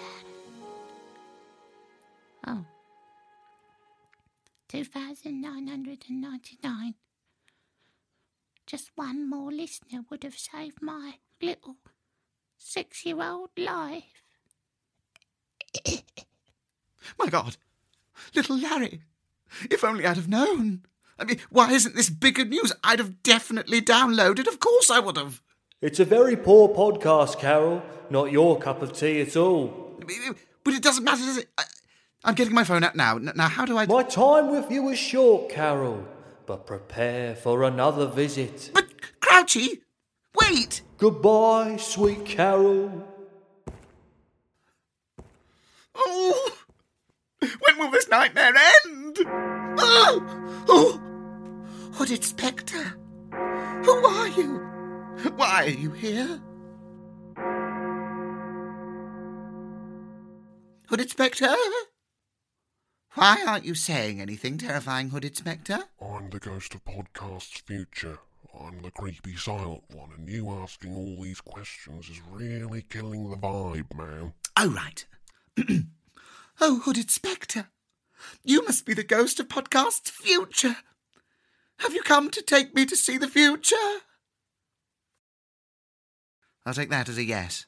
Uh, 2.45 2.47
oh. 2.47 2.65
2,999. 4.69 6.95
Just 8.65 8.91
one 8.95 9.29
more 9.29 9.51
listener 9.51 10.03
would 10.09 10.23
have 10.23 10.37
saved 10.37 10.81
my 10.81 11.15
little 11.41 11.77
six 12.57 13.05
year 13.05 13.21
old 13.21 13.49
life. 13.57 14.23
My 17.19 17.27
God. 17.27 17.57
Little 18.35 18.57
Larry. 18.57 19.01
If 19.69 19.83
only 19.83 20.05
I'd 20.05 20.15
have 20.15 20.29
known. 20.29 20.83
I 21.19 21.25
mean, 21.25 21.39
why 21.49 21.71
isn't 21.71 21.95
this 21.95 22.09
bigger 22.09 22.45
news? 22.45 22.73
I'd 22.83 22.99
have 22.99 23.21
definitely 23.21 23.81
downloaded. 23.81 24.47
Of 24.47 24.59
course 24.59 24.89
I 24.89 24.99
would 24.99 25.17
have. 25.17 25.41
It's 25.81 25.99
a 25.99 26.05
very 26.05 26.35
poor 26.35 26.69
podcast, 26.69 27.39
Carol. 27.39 27.83
Not 28.09 28.31
your 28.31 28.57
cup 28.57 28.81
of 28.81 28.93
tea 28.93 29.21
at 29.21 29.35
all. 29.35 30.01
But 30.63 30.73
it 30.73 30.81
doesn't 30.81 31.03
matter, 31.03 31.23
does 31.23 31.37
it? 31.37 31.49
I, 31.57 31.63
I'm 32.23 32.35
getting 32.35 32.53
my 32.53 32.63
phone 32.63 32.83
out 32.83 32.95
now. 32.95 33.17
Now, 33.17 33.49
how 33.49 33.65
do 33.65 33.77
I. 33.77 33.85
My 33.85 34.03
time 34.03 34.49
with 34.49 34.71
you 34.71 34.89
is 34.89 34.97
short, 34.97 35.49
Carol, 35.49 36.07
but 36.45 36.65
prepare 36.65 37.35
for 37.35 37.63
another 37.63 38.05
visit. 38.05 38.71
But, 38.73 38.85
Crouchy, 39.19 39.81
wait! 40.39 40.81
Goodbye, 40.97 41.77
sweet 41.77 42.25
Carol. 42.25 43.07
Oh! 45.95 46.57
When 47.39 47.77
will 47.77 47.91
this 47.91 48.07
nightmare 48.09 48.53
end? 48.85 49.17
Oh! 49.77 50.63
Oh! 50.67 51.01
Hooded 51.93 52.23
Spectre! 52.23 52.97
Who 53.83 54.05
are 54.05 54.27
you? 54.29 54.59
Why 55.35 55.65
are 55.65 55.69
you 55.69 55.91
here? 55.91 56.41
Hooded 60.87 61.09
Spectre? 61.09 61.55
Why 63.15 63.43
aren't 63.45 63.65
you 63.65 63.75
saying 63.75 64.19
anything, 64.19 64.57
terrifying 64.57 65.11
Hooded 65.11 65.37
Spectre? 65.37 65.83
I'm 66.01 66.31
the 66.31 66.39
ghost 66.39 66.73
of 66.73 66.83
podcast's 66.83 67.59
future. 67.59 68.17
I'm 68.59 68.81
the 68.81 68.89
creepy 68.89 69.35
silent 69.35 69.83
one, 69.93 70.09
and 70.17 70.27
you 70.27 70.49
asking 70.49 70.95
all 70.95 71.21
these 71.21 71.39
questions 71.39 72.09
is 72.09 72.19
really 72.31 72.81
killing 72.81 73.29
the 73.29 73.37
vibe, 73.37 73.95
man. 73.95 74.33
Oh, 74.57 74.69
right. 74.71 75.05
oh, 76.59 76.79
Hooded 76.79 77.11
Spectre. 77.11 77.67
You 78.43 78.65
must 78.65 78.83
be 78.83 78.95
the 78.95 79.03
ghost 79.03 79.39
of 79.39 79.47
podcast's 79.47 80.09
future. 80.09 80.77
Have 81.79 81.93
you 81.93 82.01
come 82.01 82.31
to 82.31 82.41
take 82.41 82.73
me 82.73 82.83
to 82.87 82.95
see 82.95 83.19
the 83.19 83.27
future? 83.27 83.75
I'll 86.65 86.73
take 86.73 86.89
that 86.89 87.09
as 87.09 87.19
a 87.19 87.23
yes. 87.23 87.67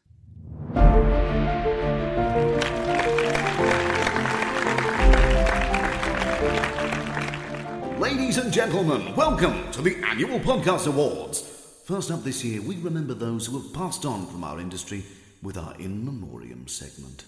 Ladies 8.26 8.44
and 8.44 8.52
gentlemen, 8.52 9.16
welcome 9.16 9.72
to 9.72 9.84
the 9.84 9.98
annual 10.04 10.40
Podcast 10.40 10.88
Awards. 10.88 11.42
First 11.86 12.10
up 12.10 12.24
this 12.24 12.44
year, 12.44 12.60
we 12.60 12.76
remember 12.78 13.14
those 13.14 13.46
who 13.46 13.60
have 13.60 13.72
passed 13.72 14.04
on 14.04 14.26
from 14.26 14.44
our 14.44 14.60
industry 14.60 15.04
with 15.44 15.60
our 15.60 15.76
In 15.76 16.04
Memoriam 16.04 16.68
segment. 16.68 17.26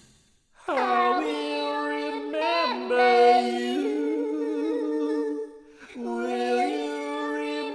I 0.66 1.20
will 1.20 1.84
remember 1.86 3.40
you. 3.48 3.78
Will 5.98 6.68
you 6.68 6.90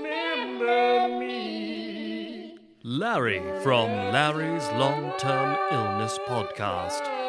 remember 0.02 1.18
me? 1.18 2.58
Larry 2.84 3.40
from 3.62 3.90
Larry's 4.12 4.68
Long 4.74 5.14
Term 5.18 5.58
Illness 5.72 6.20
Podcast. 6.28 7.23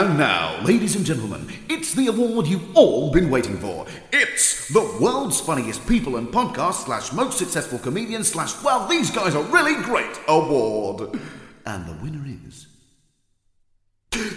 And 0.00 0.16
now, 0.16 0.58
ladies 0.62 0.96
and 0.96 1.04
gentlemen, 1.04 1.46
it's 1.68 1.92
the 1.92 2.06
award 2.06 2.46
you've 2.46 2.74
all 2.74 3.12
been 3.12 3.28
waiting 3.28 3.58
for. 3.58 3.84
It's 4.10 4.66
the 4.72 4.96
world's 4.98 5.38
funniest 5.42 5.86
people 5.86 6.16
and 6.16 6.28
podcast 6.28 6.86
slash 6.86 7.12
most 7.12 7.36
successful 7.36 7.78
comedian 7.78 8.24
slash 8.24 8.62
well, 8.64 8.88
these 8.88 9.10
guys 9.10 9.34
are 9.34 9.42
really 9.42 9.74
great 9.82 10.18
award. 10.26 11.20
And 11.66 11.86
the 11.86 11.92
winner 12.02 12.24
is 12.48 12.66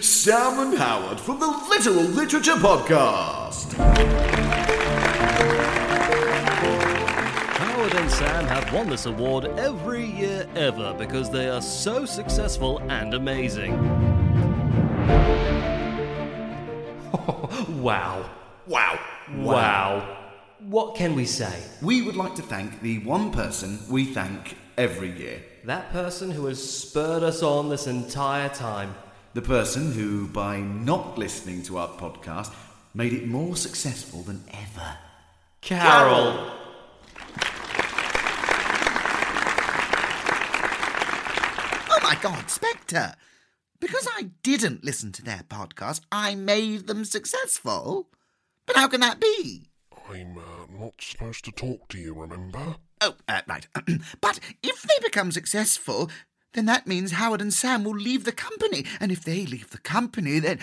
Sam 0.04 0.68
and 0.68 0.78
Howard 0.78 1.18
from 1.18 1.40
the 1.40 1.46
Literal 1.46 2.04
Literature 2.12 2.56
Podcast. 2.56 3.72
Howard 7.56 7.94
and 7.94 8.10
Sam 8.10 8.44
have 8.48 8.70
won 8.70 8.90
this 8.90 9.06
award 9.06 9.46
every 9.58 10.04
year 10.04 10.46
ever 10.56 10.92
because 10.98 11.30
they 11.30 11.48
are 11.48 11.62
so 11.62 12.04
successful 12.04 12.82
and 12.90 13.14
amazing. 13.14 14.13
Wow. 17.68 18.28
Wow. 18.66 18.98
Wow. 19.36 20.16
What 20.60 20.96
can 20.96 21.14
we 21.14 21.26
say? 21.26 21.62
We 21.82 22.02
would 22.02 22.16
like 22.16 22.34
to 22.36 22.42
thank 22.42 22.80
the 22.80 22.98
one 23.00 23.30
person 23.30 23.78
we 23.90 24.06
thank 24.06 24.56
every 24.78 25.10
year. 25.10 25.42
That 25.64 25.92
person 25.92 26.30
who 26.30 26.46
has 26.46 26.62
spurred 26.62 27.22
us 27.22 27.42
on 27.42 27.68
this 27.68 27.86
entire 27.86 28.48
time. 28.48 28.94
The 29.34 29.42
person 29.42 29.92
who, 29.92 30.26
by 30.28 30.58
not 30.60 31.18
listening 31.18 31.62
to 31.64 31.78
our 31.78 31.88
podcast, 31.88 32.52
made 32.94 33.12
it 33.12 33.26
more 33.26 33.56
successful 33.56 34.22
than 34.22 34.42
ever. 34.50 34.96
Carol. 35.60 36.50
Oh 41.90 42.00
my 42.02 42.16
God, 42.22 42.48
Spectre! 42.50 43.14
Because 43.84 44.08
I 44.16 44.30
didn't 44.42 44.82
listen 44.82 45.12
to 45.12 45.22
their 45.22 45.44
podcast, 45.46 46.00
I 46.10 46.34
made 46.34 46.86
them 46.86 47.04
successful. 47.04 48.08
But 48.64 48.76
how 48.76 48.88
can 48.88 49.00
that 49.02 49.20
be? 49.20 49.68
I'm 50.08 50.38
uh, 50.38 50.80
not 50.80 50.94
supposed 51.00 51.44
to 51.44 51.52
talk 51.52 51.88
to 51.88 51.98
you, 51.98 52.14
remember? 52.14 52.76
Oh, 53.02 53.14
uh, 53.28 53.42
right. 53.46 53.66
but 54.22 54.40
if 54.62 54.80
they 54.80 54.94
become 55.02 55.32
successful, 55.32 56.10
then 56.54 56.64
that 56.64 56.86
means 56.86 57.12
Howard 57.12 57.42
and 57.42 57.52
Sam 57.52 57.84
will 57.84 57.94
leave 57.94 58.24
the 58.24 58.32
company. 58.32 58.86
And 59.00 59.12
if 59.12 59.22
they 59.22 59.44
leave 59.44 59.68
the 59.68 59.76
company, 59.76 60.38
then. 60.38 60.60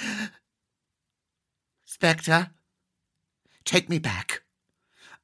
Spectre, 1.86 2.50
take 3.66 3.88
me 3.88 4.00
back. 4.00 4.42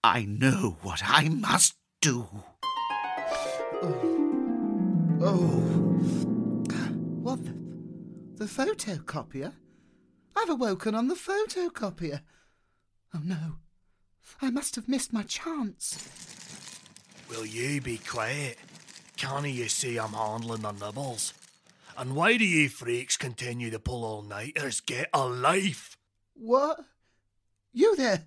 I 0.04 0.24
know 0.24 0.78
what 0.84 1.02
I 1.04 1.30
must 1.30 1.74
do. 2.00 2.28
Oh. 3.82 5.20
oh. 5.20 5.77
What? 8.56 8.78
The, 8.78 8.86
the 8.86 9.00
photocopier? 9.00 9.54
I've 10.36 10.50
awoken 10.50 10.96
on 10.96 11.08
the 11.08 11.16
photocopier. 11.16 12.22
Oh 13.14 13.22
no. 13.24 13.58
I 14.42 14.50
must 14.50 14.76
have 14.76 14.88
missed 14.88 15.14
my 15.14 15.24
chance. 15.24 16.10
Will 17.30 17.46
you 17.46 17.82
be 17.82 17.98
quiet? 17.98 18.58
Can't 19.16 19.48
you 19.48 19.68
see 19.68 19.98
I'm 19.98 20.14
handling 20.14 20.62
the 20.62 20.72
nibbles? 20.72 21.34
And 21.98 22.16
why 22.16 22.38
do 22.38 22.46
you 22.46 22.70
freaks 22.70 23.18
continue 23.18 23.72
to 23.72 23.80
pull 23.80 24.06
all 24.06 24.22
nighters? 24.22 24.82
Get 24.82 25.10
a 25.14 25.26
life! 25.26 25.98
What? 26.36 26.80
You 27.74 27.96
there, 27.96 28.26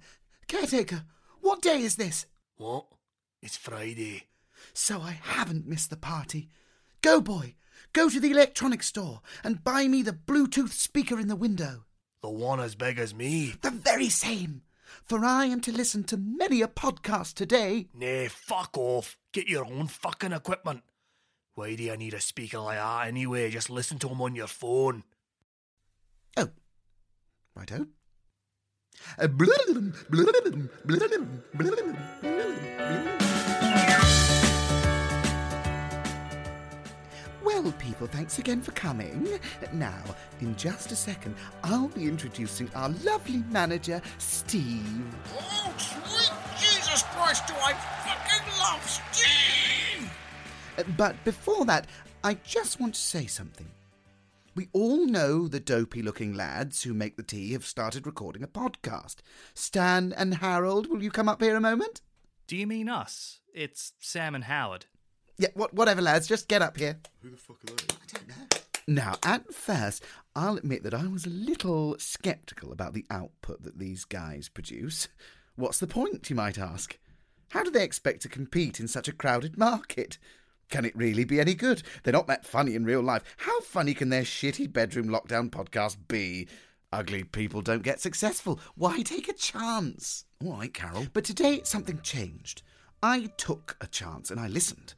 caretaker? 0.49 1.05
What 1.41 1.63
day 1.63 1.83
is 1.83 1.97
this? 1.97 2.27
What? 2.57 2.87
It's 3.41 3.57
Friday. 3.57 4.25
So 4.73 5.01
I 5.01 5.19
haven't 5.23 5.69
missed 5.69 5.91
the 5.91 5.97
party. 5.97 6.49
Go, 7.03 7.21
boy, 7.21 7.55
go 7.93 8.09
to 8.09 8.21
the 8.21 8.31
electronics 8.31 8.87
store 8.87 9.21
and 9.43 9.65
buy 9.65 9.89
me 9.89 10.03
the 10.03 10.13
Bluetooth 10.13 10.73
speaker 10.73 11.19
in 11.19 11.29
the 11.29 11.37
window. 11.37 11.85
The 12.23 12.31
one 12.31 12.61
as 12.61 12.75
big 12.75 12.99
as 12.99 13.15
me. 13.15 13.55
The 13.63 13.71
very 13.71 14.09
same. 14.09 14.63
For 15.05 15.25
I 15.25 15.47
am 15.47 15.61
to 15.63 15.73
listen 15.73 16.05
to 16.05 16.17
many 16.17 16.63
a 16.63 16.69
podcast 16.69 17.35
today. 17.35 17.89
Nay, 17.95 18.29
fuck 18.29 18.77
off. 18.77 19.17
Get 19.33 19.49
your 19.49 19.65
own 19.65 19.87
fucking 19.87 20.33
equipment. 20.33 20.83
Why 21.55 21.75
do 21.75 21.83
you 21.83 21.97
need 21.97 22.15
a 22.15 22.21
speaker 22.21 22.59
like 22.59 22.79
that 22.79 23.09
anyway? 23.09 23.51
Just 23.51 23.71
listen 23.71 23.99
to 24.01 24.09
him 24.09 24.21
on 24.21 24.35
your 24.35 24.47
phone. 24.47 25.05
Oh, 26.37 26.51
righto. 27.55 27.87
Uh, 29.19 29.29
well, 37.59 37.73
people, 37.73 38.07
thanks 38.07 38.39
again 38.39 38.61
for 38.63 38.73
coming. 38.73 39.29
Now, 39.73 40.03
in 40.41 40.57
just 40.57 40.93
a 40.93 40.97
second, 40.97 41.35
I'll 41.65 41.89
be 41.89 42.07
introducing 42.07 42.71
our 42.75 42.91
lovely 43.05 43.43
manager, 43.51 44.01
Steve. 44.19 45.05
Oh, 45.39 45.75
sweet 45.77 46.33
Jesus 46.59 47.03
Christ, 47.11 47.47
do 47.47 47.55
I 47.55 47.73
fucking 47.73 48.59
love 48.59 48.89
Steve! 48.89 50.11
Uh, 50.79 50.83
But 50.97 51.23
before 51.25 51.65
that, 51.67 51.87
I 52.23 52.35
just 52.45 52.81
want 52.81 52.95
to 52.95 53.01
say 53.01 53.27
something. 53.27 53.67
We 54.55 54.69
all 54.73 55.07
know 55.07 55.47
the 55.49 55.61
dopey 55.61 56.03
looking 56.03 56.35
lads 56.35 56.83
who 56.83 56.93
make 56.93 57.17
the 57.17 57.23
tea 57.23 57.53
have 57.53 57.65
started 57.67 58.05
recording 58.07 58.43
a 58.43 58.49
podcast. 58.49 59.17
Stan 59.55 60.13
and 60.17 60.37
Harold, 60.37 60.89
will 60.89 61.03
you 61.03 61.11
come 61.11 61.29
up 61.29 61.41
here 61.41 61.57
a 61.57 61.61
moment? 61.61 62.03
Do 62.47 62.57
you 62.57 62.67
mean 62.67 62.89
us? 62.89 63.41
It's 63.55 63.93
Sam 64.01 64.35
and 64.35 64.45
Howard. 64.45 64.87
Yeah, 65.41 65.49
what, 65.55 65.73
whatever, 65.73 66.03
lads, 66.03 66.27
just 66.27 66.49
get 66.49 66.61
up 66.61 66.77
here. 66.77 66.99
Who 67.23 67.31
the 67.31 67.37
fuck 67.39 67.57
are 67.65 67.75
they? 67.75 67.95
I 67.95 68.19
don't 68.19 68.29
know. 68.29 68.59
Now, 68.87 69.15
at 69.25 69.55
first, 69.55 70.05
I'll 70.37 70.59
admit 70.59 70.83
that 70.83 70.93
I 70.93 71.07
was 71.07 71.25
a 71.25 71.31
little 71.31 71.97
sceptical 71.99 72.73
about 72.73 72.93
the 72.93 73.07
output 73.11 73.63
that 73.63 73.79
these 73.79 74.05
guys 74.05 74.51
produce. 74.51 75.09
What's 75.57 75.79
the 75.79 75.87
point, 75.87 76.29
you 76.29 76.37
might 76.37 76.59
ask? 76.59 76.99
How 77.53 77.63
do 77.63 77.71
they 77.71 77.85
expect 77.85 78.21
to 78.23 78.29
compete 78.29 78.81
in 78.81 78.87
such 78.87 79.09
a 79.09 79.15
crowded 79.15 79.57
market? 79.57 80.19
Can 80.69 80.85
it 80.85 80.95
really 80.95 81.25
be 81.25 81.41
any 81.41 81.55
good? 81.55 81.83
They're 82.03 82.13
not 82.13 82.27
that 82.27 82.45
funny 82.45 82.75
in 82.75 82.85
real 82.85 83.01
life. 83.01 83.23
How 83.39 83.63
funny 83.63 83.95
can 83.95 84.11
their 84.11 84.25
shitty 84.25 84.71
bedroom 84.71 85.09
lockdown 85.09 85.49
podcast 85.49 85.97
be? 86.07 86.49
Ugly 86.93 87.25
people 87.25 87.63
don't 87.63 87.83
get 87.83 87.99
successful. 88.03 88.61
Why 88.75 89.01
take 89.01 89.31
a 89.31 89.33
chance? 89.33 90.27
All 90.45 90.59
right, 90.59 90.75
Carol. 90.75 91.07
But 91.15 91.25
today 91.25 91.63
something 91.65 92.01
changed. 92.03 92.63
I 93.03 93.31
took 93.39 93.79
a 93.81 93.87
chance 93.87 94.31
and 94.31 94.39
I 94.39 94.47
listened. 94.47 94.93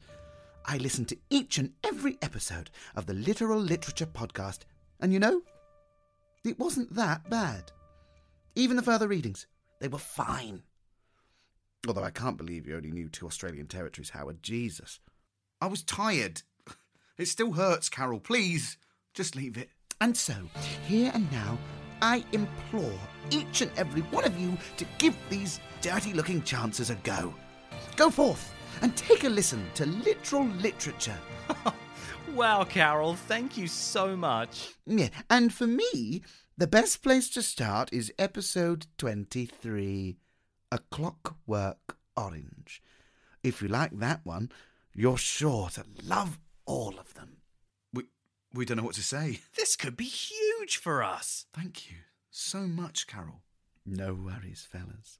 I 0.65 0.77
listened 0.77 1.09
to 1.09 1.17
each 1.29 1.57
and 1.57 1.73
every 1.83 2.17
episode 2.21 2.69
of 2.95 3.05
the 3.05 3.13
Literal 3.13 3.59
Literature 3.59 4.05
podcast, 4.05 4.59
and 4.99 5.11
you 5.11 5.19
know, 5.19 5.41
it 6.45 6.57
wasn't 6.57 6.95
that 6.95 7.29
bad. 7.29 7.71
Even 8.55 8.77
the 8.77 8.83
further 8.83 9.07
readings, 9.07 9.45
they 9.81 9.87
were 9.87 9.97
fine. 9.97 10.63
Although 11.87 12.03
I 12.03 12.11
can't 12.11 12.37
believe 12.37 12.65
you 12.65 12.77
only 12.77 12.91
knew 12.91 13.09
two 13.09 13.25
Australian 13.27 13.67
territories, 13.67 14.11
Howard. 14.11 14.41
Jesus. 14.41 14.99
I 15.61 15.67
was 15.67 15.83
tired. 15.83 16.41
It 17.15 17.27
still 17.27 17.51
hurts, 17.51 17.89
Carol. 17.89 18.19
Please, 18.19 18.77
just 19.13 19.35
leave 19.35 19.55
it. 19.55 19.69
And 20.01 20.17
so, 20.17 20.33
here 20.87 21.11
and 21.13 21.31
now, 21.31 21.59
I 22.01 22.25
implore 22.31 22.97
each 23.29 23.61
and 23.61 23.69
every 23.77 24.01
one 24.01 24.25
of 24.25 24.37
you 24.39 24.57
to 24.77 24.85
give 24.97 25.15
these 25.29 25.59
dirty 25.81 26.11
looking 26.11 26.41
chances 26.41 26.89
a 26.89 26.95
go. 26.95 27.35
Go 27.95 28.09
forth 28.09 28.51
and 28.81 28.95
take 28.95 29.23
a 29.23 29.29
listen 29.29 29.65
to 29.75 29.85
literal 29.85 30.45
literature. 30.45 31.17
Wow, 32.35 32.63
Carol, 32.63 33.13
thank 33.13 33.57
you 33.57 33.67
so 33.67 34.15
much. 34.15 34.73
Yeah, 34.87 35.09
and 35.29 35.53
for 35.53 35.67
me, 35.67 36.23
the 36.57 36.65
best 36.65 37.03
place 37.03 37.29
to 37.29 37.43
start 37.43 37.93
is 37.93 38.11
episode 38.17 38.87
23 38.97 40.17
A 40.71 40.79
Clockwork 40.89 41.97
Orange. 42.17 42.81
If 43.43 43.61
you 43.61 43.67
like 43.67 43.99
that 43.99 44.21
one, 44.23 44.51
you're 44.95 45.17
sure 45.17 45.69
to 45.75 45.85
love 46.01 46.39
all 46.65 46.97
of 46.99 47.13
them. 47.13 47.37
We 47.93 48.05
we 48.51 48.65
don't 48.65 48.77
know 48.77 48.83
what 48.83 48.95
to 48.95 49.03
say. 49.03 49.41
This 49.55 49.75
could 49.75 49.95
be 49.95 50.05
huge 50.05 50.77
for 50.77 51.03
us. 51.03 51.45
Thank 51.53 51.91
you 51.91 51.97
so 52.31 52.61
much, 52.61 53.05
Carol. 53.05 53.43
No 53.85 54.15
worries, 54.15 54.67
fellas. 54.67 55.19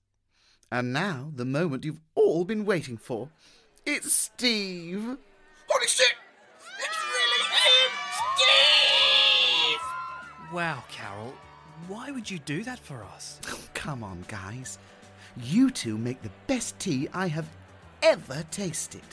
And 0.74 0.92
now, 0.92 1.30
the 1.36 1.46
moment 1.46 1.86
you've 1.86 2.02
all 2.16 2.44
been 2.46 2.66
waiting 2.66 2.98
for. 2.98 3.30
It's 3.86 4.12
Steve. 4.12 5.18
Holy 5.68 5.88
shit! 5.88 6.16
It's 6.80 6.98
really 7.14 7.44
him! 7.54 7.92
Steve! 8.34 9.82
Wow, 10.52 10.84
Carol, 10.90 11.36
why 11.88 12.10
would 12.10 12.28
you 12.28 12.40
do 12.40 12.64
that 12.64 12.80
for 12.80 13.04
us? 13.04 13.40
Oh, 13.52 13.60
come 13.76 14.04
on, 14.04 14.26
guys. 14.28 14.80
You 15.38 15.70
two 15.70 15.96
make 15.96 16.24
the 16.24 16.32
best 16.48 16.80
tea 16.80 17.08
I 17.14 17.28
have 17.28 17.48
ever 18.02 18.44
tasted. 18.50 19.06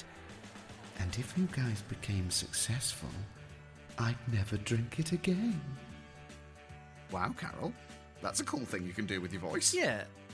And 0.99 1.15
if 1.19 1.37
you 1.37 1.47
guys 1.53 1.83
became 1.91 2.31
successful, 2.31 3.11
I'd 3.99 4.17
never 4.33 4.57
drink 4.57 4.99
it 4.99 5.13
again. 5.13 5.61
Wow, 7.13 7.35
Carol. 7.37 7.75
That's 8.23 8.41
a 8.41 8.45
cool 8.45 8.65
thing 8.65 8.87
you 8.87 8.95
can 8.95 9.05
do 9.05 9.21
with 9.21 9.35
your 9.35 9.43
voice. 9.43 9.75
Yeah, 9.75 10.05
but 10.29 10.30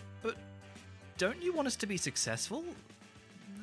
don't 1.18 1.42
you 1.42 1.52
want 1.52 1.66
us 1.66 1.76
to 1.76 1.86
be 1.86 1.96
successful? 1.96 2.64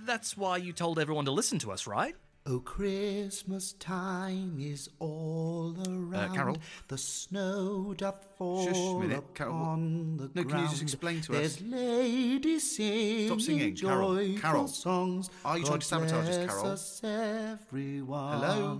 That's 0.06 0.36
why 0.36 0.58
you 0.58 0.74
told 0.74 1.00
everyone 1.00 1.26
to 1.26 1.32
listen 1.32 1.60
to 1.60 1.72
us, 1.72 1.88
right? 1.88 2.16
Oh, 2.46 2.60
Christmas 2.60 3.72
time 3.74 4.58
is 4.60 4.90
all 5.00 5.74
uh, 5.80 5.90
around. 5.90 6.36
Carol? 6.36 6.58
The 6.90 6.98
snow 6.98 7.94
doth 7.96 8.26
fall 8.38 8.66
Shush 8.66 9.02
minute, 9.02 9.24
Carol. 9.34 9.54
upon 9.62 10.18
the 10.18 10.24
No, 10.24 10.44
ground. 10.44 10.50
can 10.50 10.60
you 10.64 10.68
just 10.68 10.82
explain 10.82 11.22
to 11.22 11.32
There's 11.32 11.56
us? 11.58 11.62
ladies 11.62 12.76
singing, 12.76 13.28
Stop 13.28 13.40
singing, 13.42 13.76
Carol. 13.78 14.38
Carol. 14.40 14.68
songs. 14.68 15.30
Are 15.46 15.58
you 15.58 15.64
trying 15.64 15.80
to 15.80 15.86
sabotage 15.86 16.28
us, 16.28 16.46
Carol? 16.46 16.66
us, 16.68 17.02
everyone. 17.04 18.34
Hello? 18.42 18.80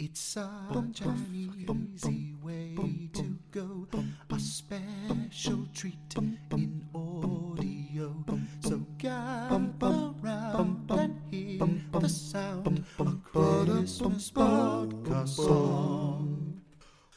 It's 0.00 0.20
such 0.20 1.00
an 1.00 1.26
easy 1.34 2.32
way 2.40 2.76
to 3.14 3.36
go. 3.50 3.88
A 4.30 4.38
special 4.38 5.66
treat 5.74 6.14
in 6.52 6.86
audio. 6.94 8.14
So 8.60 8.86
gather 8.96 10.14
round 10.22 10.88
and 10.88 11.20
hear 11.28 11.68
the 11.98 12.08
sound 12.08 12.84
of 13.00 13.24
Christmas 13.24 14.30
podcast 14.30 15.30
song. 15.30 16.47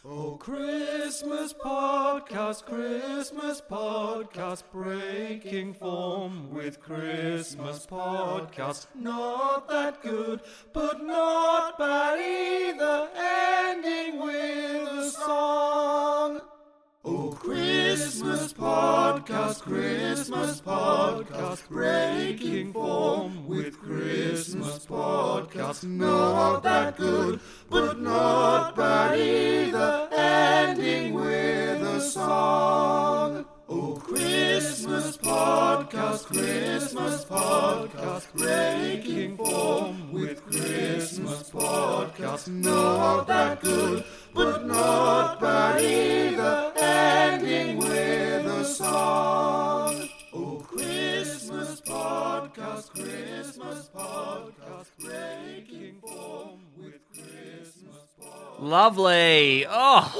Oh, 0.03 0.35
Christmas 0.39 1.53
podcast, 1.53 2.65
Christmas 2.65 3.61
podcast, 3.61 4.63
breaking 4.71 5.75
form 5.75 6.51
with 6.51 6.81
Christmas 6.81 7.85
podcast. 7.85 8.87
Not 8.95 9.67
that 9.69 10.01
good, 10.01 10.41
but 10.73 11.03
not 11.03 11.77
bad 11.77 12.17
either, 12.19 13.09
ending 13.15 14.19
with 14.21 14.87
a 14.87 15.11
song. 15.11 16.41
Oh, 17.03 17.31
Christmas 17.31 18.53
podcast, 18.53 19.61
Christmas 19.61 20.61
podcast, 20.61 21.67
breaking 21.67 22.73
form 22.73 23.47
with 23.47 23.75
Christmas 23.79 24.85
podcast. 24.85 25.83
Not 25.83 26.61
that 26.61 26.97
good, 26.97 27.39
but 27.71 27.99
not 27.99 28.75
bad 28.75 29.17
either, 29.17 30.09
ending 30.11 31.15
with 31.15 31.81
a 31.81 32.01
song. 32.01 33.45
Oh, 33.67 33.93
Christmas 33.93 35.17
podcast, 35.17 36.25
Christmas 36.25 37.25
podcast, 37.25 38.31
breaking 38.33 39.37
form 39.37 40.11
with 40.11 40.43
Christmas 40.45 41.49
podcast. 41.49 42.47
Not 42.49 43.27
that 43.27 43.61
good, 43.61 44.03
but 44.33 44.65
not 44.65 45.39
bad 45.39 45.81
either, 45.81 46.73
ending 46.77 47.77
with 47.77 48.65
song. 48.65 50.09
Oh, 50.33 50.63
Christmas 50.67 51.81
podcast, 51.81 52.89
Christmas 52.91 53.89
podcast, 53.93 54.87
breaking 54.99 55.99
form 56.01 56.59
with 56.77 57.01
Christmas 57.13 57.97
Lovely. 58.59 59.65
Oh. 59.67 60.13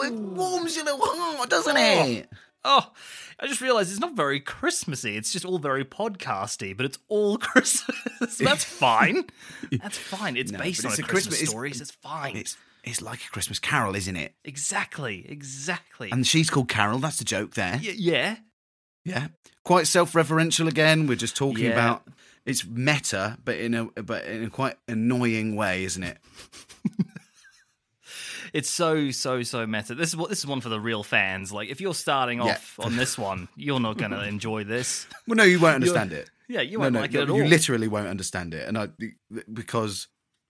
Ooh, 0.00 0.02
it 0.02 0.12
warms 0.12 0.76
your 0.76 0.84
little 0.84 1.00
heart, 1.02 1.50
doesn't 1.50 1.76
oh. 1.76 2.04
it? 2.06 2.28
Oh, 2.64 2.92
I 3.40 3.46
just 3.46 3.60
realized 3.60 3.90
it's 3.90 4.00
not 4.00 4.14
very 4.16 4.40
Christmassy. 4.40 5.16
It's 5.16 5.32
just 5.32 5.44
all 5.44 5.58
very 5.58 5.84
podcasty, 5.84 6.76
but 6.76 6.86
it's 6.86 6.98
all 7.08 7.36
Christmas. 7.38 8.38
That's 8.38 8.64
fine. 8.64 9.24
That's 9.72 9.98
fine. 9.98 10.36
It's 10.36 10.52
No, 10.52 10.58
based 10.60 10.84
on 10.84 10.92
it's 10.92 11.00
a 11.00 11.02
a 11.02 11.06
Christmas, 11.06 11.38
Christmas- 11.38 11.50
stories. 11.50 11.80
It's 11.80 11.90
fine. 11.90 12.36
It's 12.36 12.56
it's 12.84 13.00
like 13.02 13.20
a 13.24 13.28
Christmas 13.30 13.58
Carol, 13.58 13.94
isn't 13.96 14.16
it? 14.16 14.34
exactly, 14.44 15.24
exactly. 15.28 16.10
And 16.12 16.26
she's 16.26 16.50
called 16.50 16.68
Carol. 16.68 16.98
That's 16.98 17.16
the 17.18 17.24
joke 17.24 17.54
there. 17.54 17.80
Y- 17.82 17.94
yeah. 17.96 18.36
Yeah, 19.04 19.28
quite 19.64 19.86
self-referential 19.86 20.66
again. 20.68 21.06
We're 21.06 21.16
just 21.16 21.36
talking 21.36 21.64
Yeah. 21.66 21.72
about 21.72 22.04
it's 22.46 22.64
meta, 22.66 23.36
but 23.44 23.56
in 23.56 23.74
a 23.74 23.84
but 24.02 24.24
in 24.24 24.44
a 24.44 24.50
quite 24.50 24.76
annoying 24.88 25.56
way, 25.56 25.84
isn't 25.84 26.02
it? 26.02 26.18
It's 28.52 28.70
so 28.70 29.10
so 29.10 29.42
so 29.42 29.66
meta. 29.66 29.96
This 29.96 30.10
is 30.10 30.16
what 30.16 30.28
this 30.28 30.38
is 30.38 30.46
one 30.46 30.60
for 30.60 30.68
the 30.68 30.78
real 30.78 31.02
fans. 31.02 31.52
Like 31.52 31.70
if 31.70 31.80
you're 31.80 31.92
starting 31.94 32.38
Yeah. 32.38 32.52
off 32.52 32.78
on 32.78 32.96
this 32.96 33.18
one, 33.18 33.48
you're 33.56 33.80
not 33.80 33.96
going 33.98 34.10
to 34.18 34.22
enjoy 34.22 34.62
this. 34.62 35.08
Well, 35.26 35.34
no, 35.34 35.42
you 35.42 35.58
won't 35.58 35.82
You're- 35.82 35.90
understand 35.98 36.12
it. 36.12 36.30
Yeah, 36.46 36.60
you 36.60 36.78
won't 36.78 36.92
no, 36.92 37.00
like 37.00 37.12
you, 37.12 37.20
it 37.20 37.22
at 37.24 37.30
all. 37.30 37.38
you 37.38 37.46
literally 37.46 37.88
won't 37.88 38.06
understand 38.06 38.54
it, 38.54 38.68
and 38.68 38.78
I 38.78 38.88
because 39.52 40.06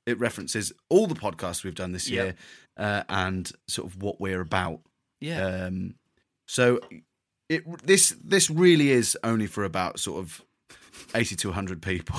it 0.07 0.19
references 0.19 0.73
all 0.89 1.07
the 1.07 1.15
podcasts 1.15 1.65
we've 1.65 1.75
done 1.75 1.93
this 1.93 2.09
Yeah. 2.09 2.23
year 2.23 2.35
uh, 2.77 3.03
and 3.09 3.51
sort 3.69 3.87
of 3.89 4.03
what 4.03 4.21
we're 4.21 4.41
about. 4.41 4.81
Yeah. 5.21 5.45
Um, 5.67 5.95
so 6.47 6.81
it 7.49 7.63
this 7.87 8.15
this 8.23 8.51
really 8.51 8.91
is 8.91 9.17
only 9.25 9.47
for 9.47 9.65
about 9.65 9.99
sort 10.01 10.21
of 10.21 10.43
eighty 11.15 11.37
to 11.37 11.53
hundred 11.53 11.81
people. 11.83 12.17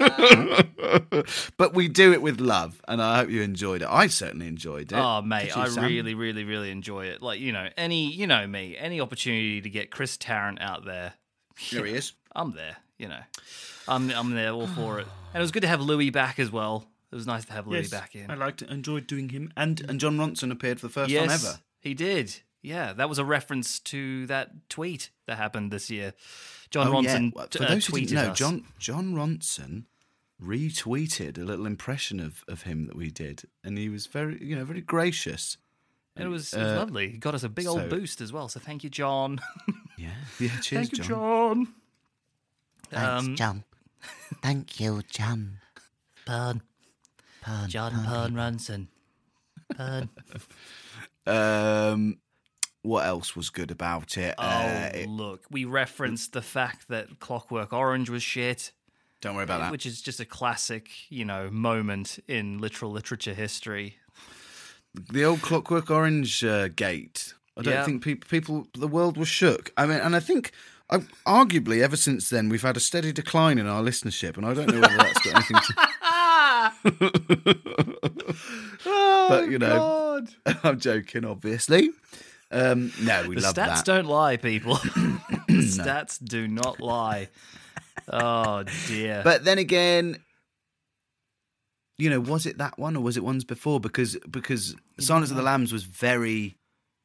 but 1.56 1.74
we 1.74 1.88
do 1.88 2.12
it 2.12 2.22
with 2.22 2.40
love, 2.40 2.80
and 2.88 3.02
I 3.02 3.18
hope 3.18 3.30
you 3.30 3.42
enjoyed 3.42 3.82
it. 3.82 3.88
I 3.90 4.06
certainly 4.06 4.46
enjoyed 4.46 4.92
it. 4.92 4.98
Oh 4.98 5.22
mate, 5.22 5.54
you, 5.54 5.62
I 5.62 5.68
Sam? 5.68 5.84
really, 5.84 6.14
really, 6.14 6.44
really 6.44 6.70
enjoy 6.70 7.06
it. 7.06 7.22
Like 7.22 7.40
you 7.40 7.52
know, 7.52 7.68
any 7.76 8.10
you 8.10 8.26
know 8.26 8.46
me, 8.46 8.76
any 8.78 9.00
opportunity 9.00 9.60
to 9.60 9.70
get 9.70 9.90
Chris 9.90 10.16
Tarrant 10.16 10.60
out 10.60 10.84
there, 10.84 11.14
There 11.72 11.84
he 11.84 11.94
is. 11.94 12.12
I'm 12.34 12.52
there. 12.52 12.76
You 12.98 13.08
know, 13.08 13.20
I'm 13.90 14.10
I'm 14.10 14.30
there 14.34 14.52
all 14.52 14.66
for 14.68 15.00
it. 15.00 15.06
And 15.32 15.40
it 15.40 15.42
was 15.42 15.52
good 15.52 15.60
to 15.62 15.68
have 15.68 15.80
Louis 15.80 16.10
back 16.10 16.40
as 16.40 16.50
well. 16.50 16.88
It 17.12 17.14
was 17.14 17.24
nice 17.26 17.44
to 17.44 17.52
have 17.52 17.66
Louis 17.68 17.82
Yes, 17.82 17.90
back 17.90 18.16
in. 18.16 18.28
I 18.30 18.34
liked 18.34 18.62
it, 18.62 18.68
enjoyed 18.70 19.06
doing 19.06 19.28
him, 19.28 19.52
and 19.56 19.80
and 19.88 20.00
Jon 20.00 20.16
Ronson 20.18 20.50
appeared 20.50 20.80
for 20.80 20.86
the 20.88 20.92
first 20.92 21.08
yes, 21.10 21.22
time 21.22 21.30
ever. 21.50 21.60
he 21.80 21.94
did. 21.94 22.40
Yeah, 22.62 22.92
that 22.94 23.08
was 23.08 23.18
a 23.18 23.24
reference 23.24 23.78
to 23.80 24.26
that 24.26 24.68
tweet 24.68 25.10
that 25.26 25.36
happened 25.38 25.70
this 25.70 25.88
year. 25.88 26.14
John 26.70 26.88
Oh. 26.88 26.92
Ronson 26.94 27.32
Well, 27.34 27.46
t- 27.46 27.58
For 27.58 27.64
uh, 27.64 27.68
those 27.68 27.86
who 27.86 27.92
tweeted 27.92 28.08
didn't 28.08 28.24
know, 28.24 28.30
us. 28.32 28.38
John 28.38 28.64
Jon 28.80 29.14
Ronson 29.14 29.84
retweeted 30.42 31.38
a 31.38 31.44
little 31.44 31.66
impression 31.66 32.18
of, 32.20 32.44
of 32.48 32.62
him 32.62 32.86
that 32.86 32.96
we 32.96 33.10
did, 33.10 33.44
and 33.62 33.78
he 33.78 33.88
was 33.88 34.06
very 34.06 34.42
you 34.44 34.56
know 34.56 34.64
very 34.64 34.80
gracious. 34.80 35.58
And 36.16 36.24
it 36.26 36.28
was, 36.28 36.52
it 36.52 36.58
was 36.58 36.66
Uh, 36.72 36.76
lovely. 36.76 37.10
He 37.12 37.18
got 37.18 37.34
us 37.36 37.44
a 37.44 37.48
big 37.48 37.66
old 37.66 37.82
so- 37.82 37.88
boost 37.88 38.20
as 38.20 38.32
well. 38.32 38.48
So 38.48 38.58
thank 38.58 38.82
you, 38.82 38.90
John. 38.90 39.38
Yeah, 39.96 40.08
yeah. 40.40 40.48
Cheers, 40.60 40.88
thank 40.88 40.92
you, 40.92 41.04
John. 41.04 41.06
John. 41.66 41.74
Thanks, 42.90 43.28
Um, 43.28 43.36
John. 43.36 43.64
Thank 44.42 44.80
you, 44.80 45.02
John. 45.10 45.58
Pern. 46.26 46.60
Pern, 47.44 47.68
John 47.68 47.92
Pern. 47.92 48.06
Pern 48.06 48.36
Ranson. 48.36 48.88
Pern. 49.74 50.08
Um, 51.26 52.18
what 52.82 53.06
else 53.06 53.36
was 53.36 53.50
good 53.50 53.70
about 53.70 54.16
it? 54.16 54.34
Oh, 54.38 54.42
Uh, 54.46 54.90
it- 54.94 55.08
look, 55.08 55.44
we 55.50 55.64
referenced 55.64 56.32
the 56.32 56.42
fact 56.42 56.88
that 56.88 57.20
Clockwork 57.20 57.72
Orange 57.72 58.08
was 58.10 58.22
shit. 58.22 58.72
Don't 59.20 59.34
worry 59.34 59.44
about 59.44 59.60
that. 59.60 59.70
Which 59.70 59.84
is 59.84 60.00
just 60.00 60.18
a 60.18 60.24
classic, 60.24 60.88
you 61.10 61.24
know, 61.26 61.50
moment 61.50 62.18
in 62.26 62.58
literal 62.58 62.90
literature 62.90 63.34
history. 63.34 63.98
the 64.92 65.24
old 65.24 65.40
Clockwork 65.40 65.88
Orange 65.88 66.42
uh, 66.42 66.66
gate. 66.68 67.34
I 67.56 67.62
don't 67.62 67.74
Yeah. 67.74 67.84
think 67.84 68.02
people, 68.02 68.28
people, 68.28 68.66
the 68.74 68.88
world 68.88 69.16
was 69.16 69.28
shook. 69.28 69.70
I 69.76 69.86
mean, 69.86 69.98
and 70.00 70.16
I 70.16 70.20
think, 70.20 70.50
I, 70.90 70.98
arguably, 71.26 71.82
ever 71.82 71.96
since 71.96 72.28
then, 72.30 72.48
we've 72.48 72.62
had 72.62 72.76
a 72.76 72.80
steady 72.80 73.12
decline 73.12 73.58
in 73.58 73.66
our 73.66 73.82
listenership, 73.82 74.36
and 74.36 74.44
I 74.44 74.54
don't 74.54 74.68
know 74.68 74.80
whether 74.80 74.96
that's 74.96 75.20
got 75.20 75.34
anything 75.36 75.56
to. 75.66 75.74
but 79.28 79.50
you 79.50 79.58
know, 79.58 80.26
I'm 80.64 80.80
joking, 80.80 81.24
obviously. 81.24 81.90
Um, 82.50 82.92
no, 83.00 83.28
we 83.28 83.36
the 83.36 83.42
love 83.42 83.54
stats 83.54 83.76
that. 83.76 83.84
don't 83.84 84.06
lie, 84.06 84.36
people. 84.36 84.74
stats 85.48 86.22
do 86.22 86.48
not 86.48 86.80
lie. 86.80 87.28
Oh 88.08 88.64
dear. 88.88 89.22
But 89.22 89.44
then 89.44 89.58
again, 89.58 90.18
you 91.98 92.10
know, 92.10 92.20
was 92.20 92.46
it 92.46 92.58
that 92.58 92.78
one 92.78 92.96
or 92.96 93.02
was 93.02 93.16
it 93.16 93.24
ones 93.24 93.44
before? 93.44 93.78
Because 93.78 94.16
because 94.28 94.74
Silence 94.98 95.30
of 95.30 95.36
the 95.36 95.42
Lambs 95.42 95.72
was 95.72 95.84
very. 95.84 96.56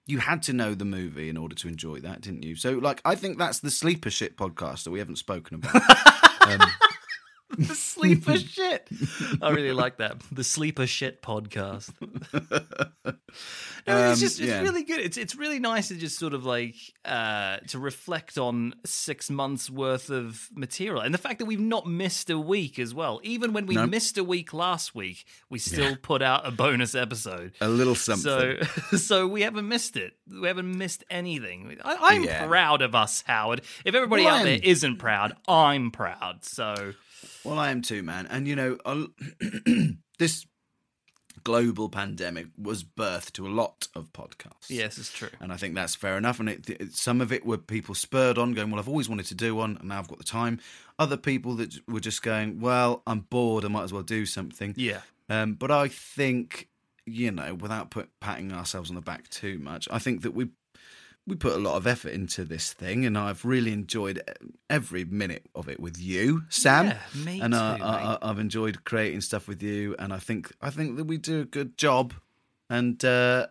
You 0.07 0.19
had 0.19 0.43
to 0.43 0.53
know 0.53 0.75
the 0.75 0.85
movie 0.85 1.29
in 1.29 1.37
order 1.37 1.55
to 1.55 1.67
enjoy 1.67 1.99
that, 2.01 2.21
didn't 2.21 2.43
you? 2.43 2.55
So, 2.55 2.73
like, 2.73 3.01
I 3.03 3.15
think 3.15 3.37
that's 3.37 3.59
the 3.59 3.71
sleeper 3.71 4.09
shit 4.11 4.37
podcast 4.37 4.83
that 4.83 4.91
we 4.91 4.99
haven't 4.99 5.17
spoken 5.17 5.55
about. 5.55 5.75
um, 6.47 6.59
the 7.57 7.75
sleeper 7.75 8.37
shit. 8.37 8.87
I 9.41 9.51
really 9.51 9.71
like 9.73 9.97
that. 9.97 10.21
The 10.31 10.43
sleeper 10.43 10.87
shit 10.87 11.21
podcast. 11.21 11.91
No, 13.87 14.09
it's 14.11 14.19
Um, 14.19 14.25
just 14.25 14.39
it's 14.39 14.49
yeah. 14.49 14.61
really 14.61 14.83
good. 14.83 14.99
It's 14.99 15.15
it's 15.17 15.35
really 15.35 15.59
nice 15.59 15.89
to 15.89 15.95
just 15.95 16.17
sort 16.17 16.33
of 16.33 16.43
like 16.43 16.75
uh 17.03 17.57
to 17.67 17.77
reflect 17.77 18.37
on 18.39 18.73
six 18.83 19.29
months 19.29 19.69
worth 19.69 20.09
of 20.09 20.49
material 20.55 21.01
and 21.01 21.13
the 21.13 21.19
fact 21.19 21.37
that 21.39 21.45
we've 21.45 21.59
not 21.59 21.85
missed 21.85 22.31
a 22.31 22.39
week 22.39 22.79
as 22.79 22.95
well. 22.95 23.19
Even 23.23 23.53
when 23.53 23.67
we 23.67 23.75
No. 23.75 23.85
missed 23.85 24.17
a 24.17 24.23
week 24.23 24.53
last 24.53 24.95
week, 24.95 25.25
we 25.51 25.59
still 25.59 25.91
Yeah. 25.91 25.95
put 26.01 26.23
out 26.23 26.47
a 26.47 26.51
bonus 26.51 26.95
episode. 26.95 27.51
a 27.61 27.67
little 27.69 27.93
something. 27.93 28.23
So, 28.23 28.97
so 28.97 29.27
we 29.27 29.41
haven't 29.43 29.67
missed 29.67 29.97
it. 29.97 30.13
We 30.31 30.47
haven't 30.47 30.75
missed 30.75 31.03
anything. 31.11 31.77
I, 31.85 31.97
I'm 32.15 32.23
Yeah. 32.23 32.47
proud 32.47 32.81
of 32.81 32.95
us, 32.95 33.23
Howard. 33.27 33.61
If 33.83 33.93
everybody 33.93 34.23
Well, 34.23 34.37
out 34.37 34.43
there 34.45 34.59
isn't 34.63 34.97
proud, 34.97 35.33
I'm 35.47 35.91
proud. 35.91 36.43
So, 36.43 36.93
Well, 37.43 37.59
I 37.59 37.71
am 37.71 37.81
too, 37.81 38.03
man. 38.03 38.27
And 38.27 38.47
you 38.47 38.55
know, 38.55 38.77
this 40.19 40.45
global 41.43 41.89
pandemic 41.89 42.47
was 42.57 42.81
birth 42.83 43.31
to 43.33 43.45
a 43.45 43.49
lot 43.49 43.87
of 43.93 44.11
podcasts. 44.13 44.69
yes, 44.69 44.97
it's 44.97 45.11
true. 45.11 45.29
And 45.39 45.51
I 45.53 45.57
think 45.57 45.75
that's 45.75 45.93
fair 45.93 46.17
enough. 46.17 46.39
And 46.39 46.49
it, 46.49 46.69
it- 46.69 46.93
some 46.95 47.21
of 47.21 47.31
it 47.31 47.45
were 47.45 47.57
people 47.57 47.93
spurred 47.93 48.37
on, 48.37 48.53
going, 48.53 48.71
"Well, 48.71 48.79
I've 48.79 48.89
always 48.89 49.09
wanted 49.09 49.25
to 49.27 49.35
do 49.35 49.53
one, 49.55 49.77
and 49.77 49.89
now 49.89 49.99
I've 49.99 50.07
got 50.07 50.17
the 50.17 50.23
time." 50.23 50.59
Other 50.97 51.17
people 51.17 51.55
that 51.55 51.75
were 51.87 51.99
just 51.99 52.23
going, 52.23 52.59
"Well, 52.59 53.03
I'm 53.05 53.21
bored. 53.21 53.65
I 53.65 53.67
might 53.67 53.83
as 53.83 53.93
well 53.93 54.03
do 54.03 54.25
something." 54.25 54.73
Yeah. 54.77 55.01
Um, 55.29 55.53
but 55.55 55.71
I 55.71 55.87
think, 55.87 56.69
you 57.05 57.31
know, 57.31 57.53
without 57.55 57.89
put, 57.91 58.09
patting 58.21 58.51
ourselves 58.53 58.89
on 58.89 58.95
the 58.95 59.01
back 59.01 59.27
too 59.29 59.57
much, 59.59 59.87
I 59.91 59.99
think 59.99 60.21
that 60.21 60.33
we 60.33 60.49
we 61.27 61.35
put 61.35 61.53
a 61.53 61.57
lot 61.57 61.75
of 61.75 61.87
effort 61.87 62.09
into 62.13 62.43
this 62.45 62.71
thing, 62.73 63.05
and 63.05 63.17
I've 63.17 63.43
really 63.45 63.73
enjoyed 63.73 64.21
every 64.69 65.05
minute 65.05 65.45
of 65.55 65.67
it 65.67 65.79
with 65.79 65.99
you, 65.99 66.43
Sam. 66.49 66.87
Yeah, 66.87 66.99
me 67.15 67.41
and 67.41 67.55
I, 67.55 67.77
too, 67.77 67.83
I, 67.83 68.17
I've 68.21 68.39
enjoyed 68.39 68.83
creating 68.83 69.21
stuff 69.21 69.47
with 69.47 69.63
you, 69.63 69.95
and 69.97 70.13
I 70.13 70.17
think 70.19 70.51
I 70.61 70.69
think 70.69 70.97
that 70.97 71.05
we 71.05 71.17
do 71.17 71.41
a 71.41 71.45
good 71.45 71.77
job, 71.77 72.13
and 72.69 73.03
uh, 73.03 73.47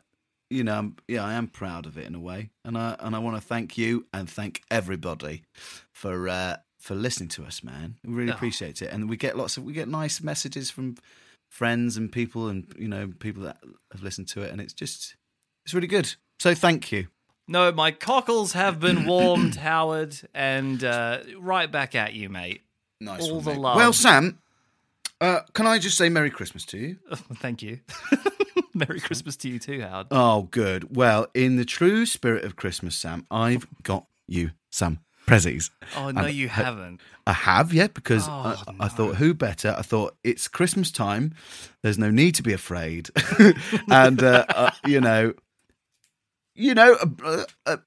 you 0.51 0.63
know, 0.63 0.79
I'm, 0.79 0.97
yeah, 1.09 1.25
I 1.25 1.33
am 1.35 1.49
proud 1.49 1.87
of 1.87 1.99
it 1.99 2.07
in 2.07 2.15
a 2.15 2.21
way, 2.21 2.51
and 2.65 2.79
I 2.79 2.97
and 3.01 3.17
I 3.17 3.19
want 3.19 3.37
to 3.37 3.43
thank 3.43 3.77
you 3.77 4.07
and 4.13 4.29
thank 4.31 4.63
everybody 4.71 5.43
for 5.93 6.29
uh, 6.29 6.57
for 6.79 6.95
listening 6.95 7.31
to 7.31 7.45
us, 7.45 7.65
man. 7.65 7.97
We 8.05 8.15
really 8.15 8.31
Oh. 8.33 8.35
appreciate 8.35 8.83
it, 8.83 8.93
and 8.93 9.09
we 9.09 9.17
get 9.17 9.37
lots 9.37 9.57
of 9.57 9.65
we 9.65 9.73
get 9.73 9.89
nice 9.89 10.21
messages 10.23 10.71
from 10.71 10.97
friends 11.51 11.97
and 11.97 12.13
people, 12.13 12.49
and 12.49 12.73
you 12.79 12.89
know, 12.89 13.13
people 13.19 13.43
that 13.45 13.59
have 13.93 14.03
listened 14.03 14.29
to 14.29 14.43
it, 14.43 14.53
and 14.53 14.61
it's 14.61 14.73
just 14.75 15.17
it's 15.65 15.75
really 15.75 15.89
good. 15.89 16.15
So 16.41 16.55
thank 16.55 16.93
you. 16.93 17.09
No, 17.47 17.71
my 17.73 17.91
cockles 17.91 18.53
have 18.53 18.81
been 18.81 19.05
warmed, 19.07 19.57
Howard, 19.57 20.17
and 20.35 20.83
uh, 20.83 21.19
right 21.39 21.71
back 21.71 21.95
at 21.95 22.15
you, 22.15 22.29
mate. 22.31 22.63
Nice 23.01 23.23
All 23.23 23.37
one, 23.37 23.45
the 23.45 23.51
mate. 23.51 23.59
love. 23.61 23.77
Well, 23.77 23.93
Sam, 23.93 24.39
uh, 25.21 25.41
can 25.53 25.67
I 25.67 25.79
just 25.79 25.99
say 25.99 26.09
Merry 26.09 26.31
Christmas 26.31 26.65
to 26.67 26.79
you? 26.79 26.97
Thank 27.35 27.63
you. 27.63 27.81
Merry 28.75 28.99
Christmas 28.99 29.37
to 29.37 29.49
you 29.49 29.59
too, 29.59 29.83
Howard. 29.83 30.07
Oh, 30.11 30.45
good. 30.51 30.97
Well, 30.97 31.27
in 31.35 31.57
the 31.57 31.65
true 31.65 32.07
spirit 32.07 32.45
of 32.45 32.57
Christmas, 32.57 32.97
Sam, 32.97 33.27
I've 33.31 33.67
got 33.83 34.07
you 34.27 34.51
some 34.71 35.01
prezzies. 35.27 35.71
Oh 35.97 36.11
no, 36.11 36.23
And 36.25 36.35
you 36.35 36.47
I- 36.47 36.51
haven't. 36.51 37.01
I 37.27 37.33
have, 37.33 37.73
yeah, 37.73 37.87
because 37.89 38.27
Oh, 38.29 38.33
I, 38.81 38.85
I 38.85 38.89
thought, 38.89 39.17
who 39.17 39.33
better? 39.33 39.75
I 39.79 39.83
thought 39.83 40.17
it's 40.25 40.49
Christmas 40.49 40.91
time. 40.91 41.35
There's 41.83 41.99
no 41.99 42.11
need 42.11 42.35
to 42.35 42.43
be 42.43 42.53
afraid, 42.53 43.09
and 43.91 44.23
uh, 44.23 44.45
uh, 44.49 44.71
you 44.87 45.01
know, 45.01 45.33
you 46.55 46.75
know, 46.75 46.97
a, 47.25 47.47
a, 47.67 47.79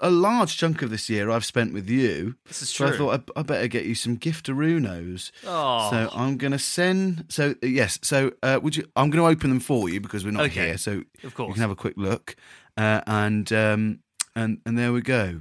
a 0.00 0.10
large 0.10 0.56
chunk 0.56 0.82
of 0.82 0.90
this 0.90 1.08
year 1.10 1.30
I've 1.30 1.44
spent 1.44 1.72
with 1.74 1.88
you. 1.88 2.36
This 2.46 2.62
is 2.62 2.72
true. 2.72 2.88
So 2.96 3.10
I 3.10 3.16
thought 3.16 3.32
I, 3.36 3.40
I 3.40 3.42
better 3.42 3.68
get 3.68 3.84
you 3.84 3.94
some 3.94 4.16
giftarunos. 4.16 5.30
Oh. 5.46 5.90
So 5.90 6.10
I'm 6.14 6.36
going 6.36 6.52
to 6.52 6.58
send. 6.58 7.24
So 7.28 7.54
uh, 7.62 7.66
yes. 7.66 7.98
So 8.02 8.32
uh, 8.42 8.60
would 8.62 8.76
you? 8.76 8.84
I'm 8.96 9.10
going 9.10 9.22
to 9.24 9.28
open 9.30 9.50
them 9.50 9.60
for 9.60 9.88
you 9.88 10.00
because 10.00 10.24
we're 10.24 10.30
not 10.32 10.44
Okay. 10.46 10.66
here. 10.68 10.78
So 10.78 11.02
Of 11.24 11.34
course. 11.34 11.48
you 11.48 11.54
can 11.54 11.62
have 11.62 11.70
a 11.70 11.76
quick 11.76 11.94
look. 11.96 12.36
uh, 12.76 13.00
and 13.06 13.52
um, 13.52 14.00
and 14.36 14.60
and 14.66 14.78
there 14.78 14.92
we 14.92 15.00
go. 15.00 15.40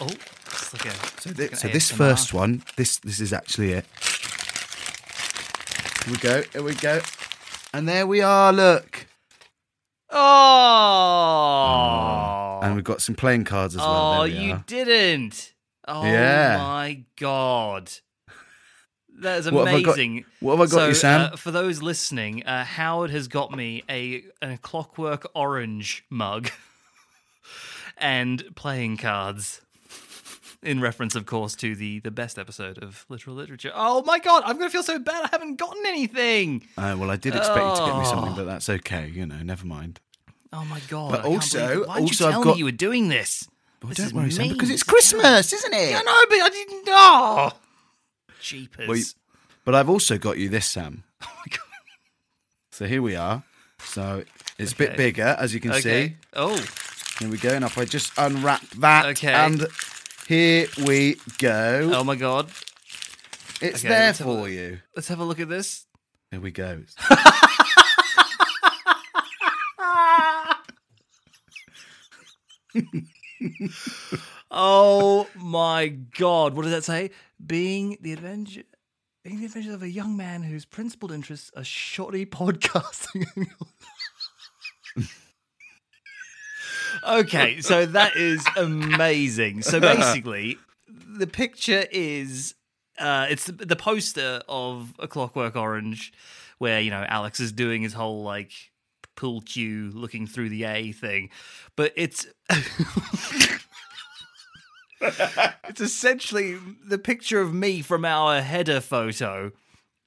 Oh, 0.00 0.06
like 0.06 0.84
a, 0.86 0.90
So, 1.20 1.30
thi- 1.30 1.42
like 1.48 1.56
so 1.56 1.68
this 1.68 1.90
first 1.90 2.34
one, 2.34 2.62
this 2.76 2.98
this 2.98 3.20
is 3.20 3.32
actually 3.32 3.72
it. 3.72 3.84
Here 6.04 6.12
we 6.12 6.18
go. 6.18 6.42
Here 6.52 6.62
we 6.62 6.74
go. 6.74 7.00
And 7.74 7.88
there 7.88 8.06
we 8.06 8.20
are. 8.22 8.52
Look. 8.52 9.06
Oh. 10.16 12.60
And 12.62 12.74
we've 12.74 12.84
got 12.84 13.02
some 13.02 13.14
playing 13.14 13.44
cards 13.44 13.74
as 13.74 13.80
well. 13.80 14.20
Oh, 14.20 14.24
we 14.24 14.30
you 14.32 14.52
are. 14.54 14.64
didn't. 14.66 15.52
Oh 15.86 16.04
Yeah. 16.04 16.56
my 16.58 17.04
god. 17.16 17.90
That 19.20 19.38
is 19.38 19.50
What 19.50 19.68
have 19.68 19.76
I 19.76 19.82
got- 19.82 19.94
amazing. 19.94 20.24
what 20.40 20.58
have 20.58 20.60
I 20.60 20.64
got 20.70 20.80
so, 20.80 20.88
you, 20.88 20.94
Sam? 20.94 21.20
Uh, 21.32 21.36
for 21.36 21.50
those 21.50 21.80
listening, 21.80 22.44
uh, 22.44 22.64
Howard 22.64 23.10
has 23.10 23.28
got 23.28 23.50
me 23.52 23.82
a, 23.88 24.24
a 24.42 24.58
clockwork 24.58 25.26
orange 25.34 26.04
mug 26.10 26.50
and 27.96 28.44
playing 28.56 28.96
cards. 28.98 29.62
In 30.62 30.80
reference, 30.80 31.14
of 31.14 31.26
course, 31.26 31.54
to 31.56 31.76
the, 31.76 32.00
the 32.00 32.10
best 32.10 32.38
episode 32.38 32.82
of 32.82 33.04
literal 33.08 33.36
literature. 33.36 33.70
Oh 33.74 34.02
my 34.02 34.18
god, 34.18 34.42
I'm 34.44 34.58
gonna 34.58 34.70
feel 34.70 34.82
so 34.82 34.98
bad. 34.98 35.26
I 35.26 35.28
haven't 35.30 35.56
gotten 35.56 35.82
anything. 35.86 36.66
Uh, 36.76 36.96
well, 36.98 37.10
I 37.10 37.16
did 37.16 37.36
expect 37.36 37.58
you 37.58 37.74
to 37.76 37.86
get 37.86 37.98
me 37.98 38.04
something, 38.06 38.32
Oh. 38.32 38.36
but 38.36 38.46
that's 38.46 38.68
okay. 38.68 39.06
You 39.06 39.26
know, 39.26 39.42
never 39.44 39.64
mind. 39.66 40.00
Oh 40.52 40.64
my 40.64 40.80
god! 40.88 41.10
But 41.10 41.20
I 41.20 41.28
also- 41.28 41.86
why 41.86 41.94
did 42.00 42.02
also 42.02 42.24
you 42.24 42.28
I've 42.28 42.34
tell 42.34 42.44
got- 42.44 42.52
me 42.54 42.58
you 42.58 42.64
were 42.64 42.70
doing 42.72 43.08
this? 43.08 43.48
Well, 43.82 43.88
This 43.90 43.98
don't 43.98 44.06
is 44.06 44.14
worry, 44.14 44.30
Sam, 44.30 44.42
mean. 44.44 44.52
because 44.54 44.70
it's 44.70 44.82
Christmas, 44.82 45.52
isn't 45.52 45.74
it? 45.74 45.90
Yeah, 45.90 46.00
know, 46.00 46.22
but 46.28 46.40
I 46.40 46.48
didn't. 46.48 46.84
Oh, 46.88 47.50
jeepers! 48.40 48.88
Well, 48.88 48.96
you- 48.96 49.04
but 49.64 49.74
I've 49.74 49.88
also 49.90 50.16
got 50.18 50.38
you 50.38 50.48
this, 50.48 50.66
Sam. 50.66 51.04
Oh 51.22 51.32
my 51.36 51.50
god! 51.50 51.60
So 52.72 52.86
here 52.86 53.02
we 53.02 53.16
are. 53.16 53.42
So 53.84 54.24
it's 54.58 54.72
a 54.72 54.76
bit 54.76 54.88
Okay. 54.90 54.96
bigger, 54.96 55.36
as 55.38 55.52
you 55.54 55.60
can 55.60 55.72
Okay. 55.72 56.08
see. 56.08 56.16
Oh, 56.32 56.56
Here 57.18 57.28
we 57.30 57.38
go. 57.38 57.50
And 57.50 57.64
if 57.64 57.76
I 57.78 57.84
just 57.86 58.12
unwrap 58.18 58.62
that, 58.78 59.06
Okay. 59.06 59.32
and 59.32 59.66
here 60.28 60.66
we 60.84 61.16
go. 61.38 61.90
oh 61.94 62.04
my 62.04 62.14
god! 62.16 62.48
it's 63.60 63.80
okay, 63.80 63.88
there 63.88 64.00
let's 64.06 64.18
have 64.18 64.28
a 64.28 64.30
for 64.34 64.40
look. 64.42 64.50
you. 64.50 64.80
Let's 64.94 65.08
have 65.08 65.20
a 65.20 65.24
look 65.24 65.40
at 65.40 65.48
this. 65.48 65.84
Here 66.30 66.40
we 66.40 66.50
go. 66.50 66.82
Oh 74.50 75.26
my 75.36 75.88
god! 75.88 76.54
What 76.54 76.62
does 76.62 76.72
that 76.72 76.84
say? 76.84 77.10
Being 77.44 77.98
the 78.00 78.12
adventure. 78.12 78.62
Being 79.24 79.40
the 79.40 79.46
adventures 79.46 79.74
of 79.74 79.82
a 79.82 79.90
young 79.90 80.16
man 80.16 80.44
whose 80.44 80.64
principal 80.64 81.10
interests 81.10 81.50
are 81.56 81.64
shoddy 81.64 82.24
podcasting. 82.26 83.48
okay, 87.06 87.60
so 87.60 87.86
that 87.86 88.14
is 88.16 88.46
amazing. 88.56 89.62
So 89.62 89.80
basically, 89.80 90.58
the 90.88 91.26
picture 91.26 91.84
is 91.90 92.54
uh, 92.98 93.26
it's 93.28 93.46
the, 93.46 93.52
the 93.52 93.76
poster 93.76 94.42
of 94.48 94.94
a 95.00 95.08
Clockwork 95.08 95.56
Orange, 95.56 96.12
where 96.58 96.80
you 96.80 96.90
know 96.90 97.04
Alex 97.08 97.40
is 97.40 97.50
doing 97.50 97.82
his 97.82 97.94
whole 97.94 98.22
like 98.22 98.52
pool 99.16 99.40
cue, 99.40 99.90
looking 99.94 100.26
through 100.26 100.48
the 100.50 100.64
A 100.64 100.92
thing, 100.92 101.30
but 101.74 101.92
it's. 101.96 102.26
it's 105.00 105.80
essentially 105.80 106.56
the 106.86 106.98
picture 106.98 107.40
of 107.40 107.52
me 107.52 107.82
from 107.82 108.04
our 108.04 108.40
header 108.40 108.80
photo, 108.80 109.52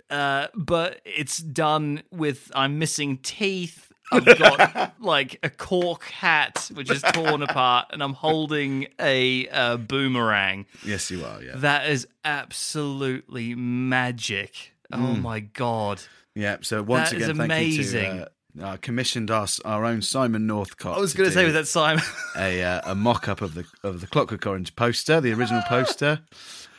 uh, 0.10 0.47
but 0.55 0.99
it's 1.05 1.38
done 1.38 2.01
with 2.12 2.51
I'm 2.55 2.80
missing 2.80 3.18
teeth. 3.18 3.91
I've 4.12 4.26
got 4.39 4.95
like 4.99 5.38
a 5.43 5.51
cork 5.51 6.03
hat 6.05 6.72
which 6.74 6.89
is 6.89 7.03
torn 7.14 7.43
apart, 7.43 7.88
and 7.91 8.01
I'm 8.01 8.14
holding 8.14 8.88
a 8.99 9.47
uh, 9.49 9.78
boomerang. 9.78 10.66
Yes, 10.84 11.12
you 11.12 11.24
are. 11.24 11.43
Yeah. 11.43 11.51
That 11.57 11.88
is 11.89 12.07
absolutely 12.26 13.53
magic. 13.55 14.74
Oh 14.91 14.97
Mm. 14.97 15.22
my 15.22 15.39
god! 15.41 16.01
Yeah. 16.34 16.57
So 16.62 16.82
once 16.82 17.12
That 17.12 17.18
again, 17.18 17.36
thank 17.36 17.41
amazing. 17.51 18.12
you 18.14 18.18
to. 18.20 18.26
Uh, 18.26 18.30
uh, 18.62 18.78
commissioned 18.78 19.30
us 19.32 19.60
our 19.62 19.86
own 19.86 20.02
Simon 20.02 20.47
Northcott. 20.47 20.97
I 20.97 21.00
was 21.00 21.14
going 21.14 21.30
to 21.30 21.34
say, 21.34 21.45
was 21.45 21.54
that 21.54 21.68
Simon? 21.68 22.04
a 22.38 22.64
uh, 22.64 22.82
a 22.91 22.95
mock 22.95 23.28
up 23.28 23.41
of 23.41 23.54
the 23.54 23.66
of 23.84 24.02
the 24.02 24.08
Clockwork 24.08 24.45
Orange 24.47 24.76
poster, 24.76 25.22
the 25.22 25.34
original 25.34 25.62
poster, 25.70 26.22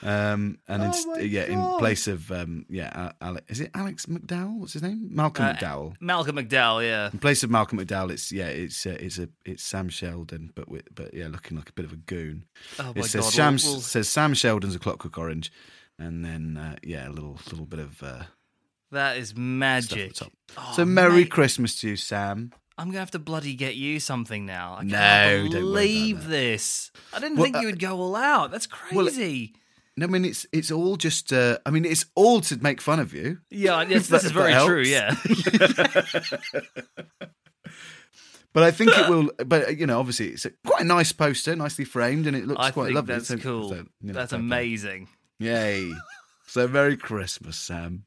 um, 0.02 0.58
and 0.68 0.82
in, 0.82 0.92
Oh 0.94 1.18
yeah, 1.18 1.44
in 1.44 1.60
place 1.78 2.06
of 2.08 2.30
um, 2.32 2.64
yeah, 2.68 3.12
Alex, 3.20 3.44
is 3.48 3.60
it 3.60 3.70
Alex 3.74 4.06
McDowell? 4.06 4.58
What's 4.58 4.72
his 4.72 4.82
name? 4.82 5.08
Malcolm 5.10 5.44
Uh, 5.44 5.52
McDowell. 5.54 5.94
Malcolm 6.00 6.36
McDowell, 6.36 6.82
yeah. 6.84 7.10
In 7.12 7.18
place 7.18 7.42
of 7.42 7.50
Malcolm 7.50 7.78
McDowell, 7.78 8.10
it's 8.10 8.32
yeah, 8.32 8.46
it's 8.46 8.84
uh, 8.86 8.96
it's 8.98 9.18
a 9.18 9.28
it's 9.44 9.62
Sam 9.62 9.88
Sheldon, 9.88 10.50
but 10.54 10.68
with 10.68 10.92
but 10.94 11.12
yeah, 11.14 11.28
looking 11.28 11.56
like 11.56 11.68
a 11.68 11.72
bit 11.72 11.84
of 11.84 11.92
a 11.92 11.96
goon. 11.96 12.44
Oh 12.78 12.92
it 12.96 13.04
says 13.04 13.24
God, 13.24 13.32
Sam 13.32 13.56
we'll- 13.62 13.72
we'll- 13.74 13.80
says 13.82 14.08
Sam 14.08 14.34
Sheldon's 14.34 14.74
a 14.74 14.78
Clockwork 14.78 15.16
Orange, 15.18 15.52
and 15.98 16.24
then 16.24 16.56
uh, 16.56 16.76
yeah, 16.82 17.08
a 17.08 17.12
little 17.12 17.38
little 17.50 17.66
bit 17.66 17.80
of 17.80 18.02
uh, 18.02 18.22
That 18.92 19.16
is 19.18 19.36
magic. 19.36 20.12
Oh, 20.56 20.72
so 20.74 20.84
Merry 20.84 21.22
mate. 21.22 21.30
Christmas 21.30 21.80
to 21.80 21.88
you, 21.90 21.96
Sam. 21.96 22.52
I'm 22.76 22.88
gonna 22.88 22.98
have 23.00 23.10
to 23.12 23.18
bloody 23.18 23.54
get 23.54 23.76
you 23.76 24.00
something 24.00 24.46
now. 24.46 24.76
I 24.80 24.84
can't 24.84 25.50
believe 25.52 26.26
this. 26.26 26.90
I 27.12 27.20
didn't 27.20 27.36
Well, 27.36 27.44
think 27.44 27.56
uh, 27.56 27.60
you 27.60 27.66
would 27.66 27.78
go 27.78 27.96
all 27.98 28.16
out. 28.16 28.50
That's 28.50 28.66
well, 28.92 29.04
crazy. 29.06 29.54
No, 29.96 30.06
I 30.06 30.08
mean 30.08 30.24
it's 30.24 30.46
it's 30.52 30.70
all 30.70 30.96
just. 30.96 31.32
Uh, 31.32 31.58
I 31.66 31.70
mean 31.70 31.84
it's 31.84 32.06
all 32.14 32.40
to 32.42 32.56
make 32.62 32.80
fun 32.80 32.98
of 32.98 33.12
you. 33.12 33.38
yeah, 33.50 33.82
yes, 33.82 34.06
this 34.08 34.24
is 34.24 34.32
very 34.32 34.54
true. 34.64 34.80
Yeah. 34.82 35.14
But 38.52 38.64
I 38.64 38.72
think 38.72 38.90
it 38.98 39.08
will. 39.08 39.30
But 39.46 39.68
uh, 39.68 39.70
you 39.70 39.86
know, 39.86 40.00
obviously, 40.00 40.30
it's 40.30 40.44
a, 40.44 40.50
quite 40.66 40.80
a 40.80 40.84
nice 40.84 41.12
poster, 41.12 41.54
nicely 41.54 41.84
framed, 41.84 42.26
and 42.26 42.36
it 42.36 42.48
looks 42.48 42.60
I 42.60 42.72
quite 42.72 42.92
lovely. 42.92 43.14
that's 43.14 43.28
So- 43.28 43.36
cool. 43.36 43.68
so, 43.68 43.74
you 43.76 43.84
know, 44.02 44.12
that's 44.12 44.32
amazing. 44.32 45.06
Yay! 45.38 45.92
So 46.48 46.66
Merry 46.66 46.96
Christmas, 46.96 47.56
Sam. 47.56 48.04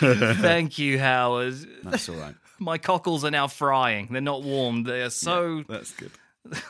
Thank 0.40 0.78
you, 0.78 0.98
Howard. 0.98 1.54
That's 1.84 2.08
all 2.08 2.16
right. 2.16 2.34
My 2.58 2.78
cockles 2.78 3.24
are 3.24 3.30
now 3.30 3.46
frying. 3.46 4.08
They're 4.10 4.20
not 4.20 4.42
warm. 4.42 4.82
They 4.84 5.02
are 5.02 5.10
so. 5.10 5.64
that's 5.68 5.92
good. 5.92 6.10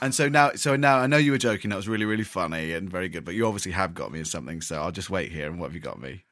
And 0.02 0.14
so 0.14 0.28
now, 0.28 0.52
so 0.54 0.76
now, 0.76 0.98
I 0.98 1.06
know 1.06 1.16
you 1.18 1.30
were 1.32 1.38
joking. 1.38 1.70
That 1.70 1.76
was 1.76 1.88
really, 1.88 2.04
really 2.04 2.24
funny 2.24 2.72
and 2.72 2.90
very 2.90 3.08
good. 3.08 3.24
But 3.24 3.34
you 3.34 3.46
obviously 3.46 3.72
have 3.72 3.94
got 3.94 4.10
me 4.12 4.18
in 4.18 4.24
something. 4.24 4.60
So 4.60 4.76
I'll 4.80 4.90
just 4.92 5.08
wait 5.08 5.30
here. 5.32 5.46
And 5.48 5.58
what 5.60 5.66
have 5.66 5.74
you 5.74 5.80
got 5.80 6.00
me? 6.00 6.24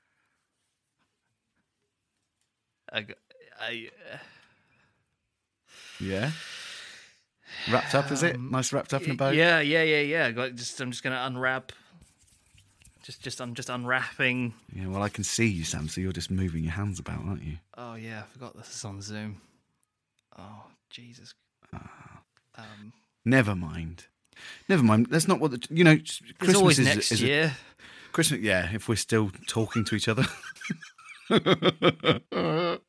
I, 2.93 3.07
I- 3.61 3.89
uh, 4.13 4.19
Yeah. 6.01 6.31
Wrapped 7.71 7.95
up, 7.95 8.11
is 8.11 8.23
it? 8.23 8.39
Nice 8.41 8.73
wrapped 8.73 8.93
up 8.93 9.03
in 9.03 9.13
a 9.13 9.15
bow. 9.15 9.29
Um, 9.29 9.35
Yeah, 9.35 9.61
yeah, 9.61 9.83
yeah, 9.83 10.01
yeah. 10.01 10.31
Got- 10.33 10.55
Just, 10.57 10.81
I'm 10.81 10.91
just 10.91 11.03
gonna 11.03 11.23
unwrap. 11.27 11.73
Just, 13.07 13.23
just, 13.23 13.41
I'm 13.41 13.55
just 13.55 13.71
unwrapping. 13.71 14.53
Yeah. 14.75 14.89
Well, 14.89 15.05
I 15.05 15.09
can 15.09 15.23
see 15.23 15.47
you, 15.47 15.63
Sam. 15.63 15.89
So 15.89 16.01
you're 16.01 16.11
just 16.11 16.29
moving 16.29 16.65
your 16.65 16.73
hands 16.73 16.99
about, 16.99 17.21
aren't 17.25 17.45
you? 17.45 17.59
Oh 17.79 17.95
yeah, 17.95 18.23
I 18.25 18.33
forgot 18.33 18.57
this 18.57 18.75
is 18.75 18.85
on 18.85 19.01
Zoom. 19.01 19.41
Oh 20.37 20.65
Jesus. 20.91 21.33
Um, 21.73 22.93
Never 23.25 23.55
mind. 23.55 24.07
Never 24.69 24.83
mind. 24.83 25.07
That's 25.09 25.29
not 25.29 25.39
what 25.39 25.53
the 25.53 25.65
you 25.71 25.85
know. 25.85 25.97
Christmas 26.41 26.81
is, 26.81 26.85
next 26.85 27.13
is 27.13 27.23
a- 27.23 27.27
year. 27.27 27.57
Christmas, 28.11 28.41
yeah. 28.41 28.71
If 28.75 28.89
we're 28.89 28.97
still 28.97 29.31
talking 29.47 29.85
to 29.85 29.95
each 29.95 30.09
other. 30.09 30.27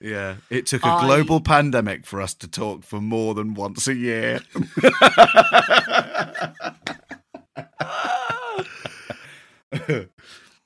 yeah, 0.00 0.36
it 0.48 0.66
took 0.66 0.84
a 0.84 0.88
I- 0.88 1.06
global 1.06 1.40
pandemic 1.40 2.06
for 2.06 2.20
us 2.20 2.34
to 2.34 2.46
talk 2.46 2.84
for 2.84 3.00
more 3.00 3.34
than 3.34 3.54
once 3.54 3.88
a 3.88 3.94
year. 3.94 4.42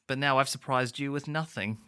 but 0.09 0.19
now 0.19 0.39
I've 0.39 0.49
surprised 0.49 0.99
you 0.99 1.13
with 1.13 1.29
nothing. 1.29 1.79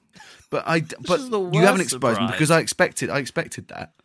But 0.51 0.65
I, 0.67 0.81
but 1.07 1.21
you 1.21 1.61
haven't 1.61 1.81
worst 1.81 1.81
exposed 1.83 2.21
me 2.21 2.27
because 2.29 2.51
I 2.51 2.61
expected, 2.61 3.11
I 3.11 3.19
expected 3.19 3.69
that. 3.69 3.93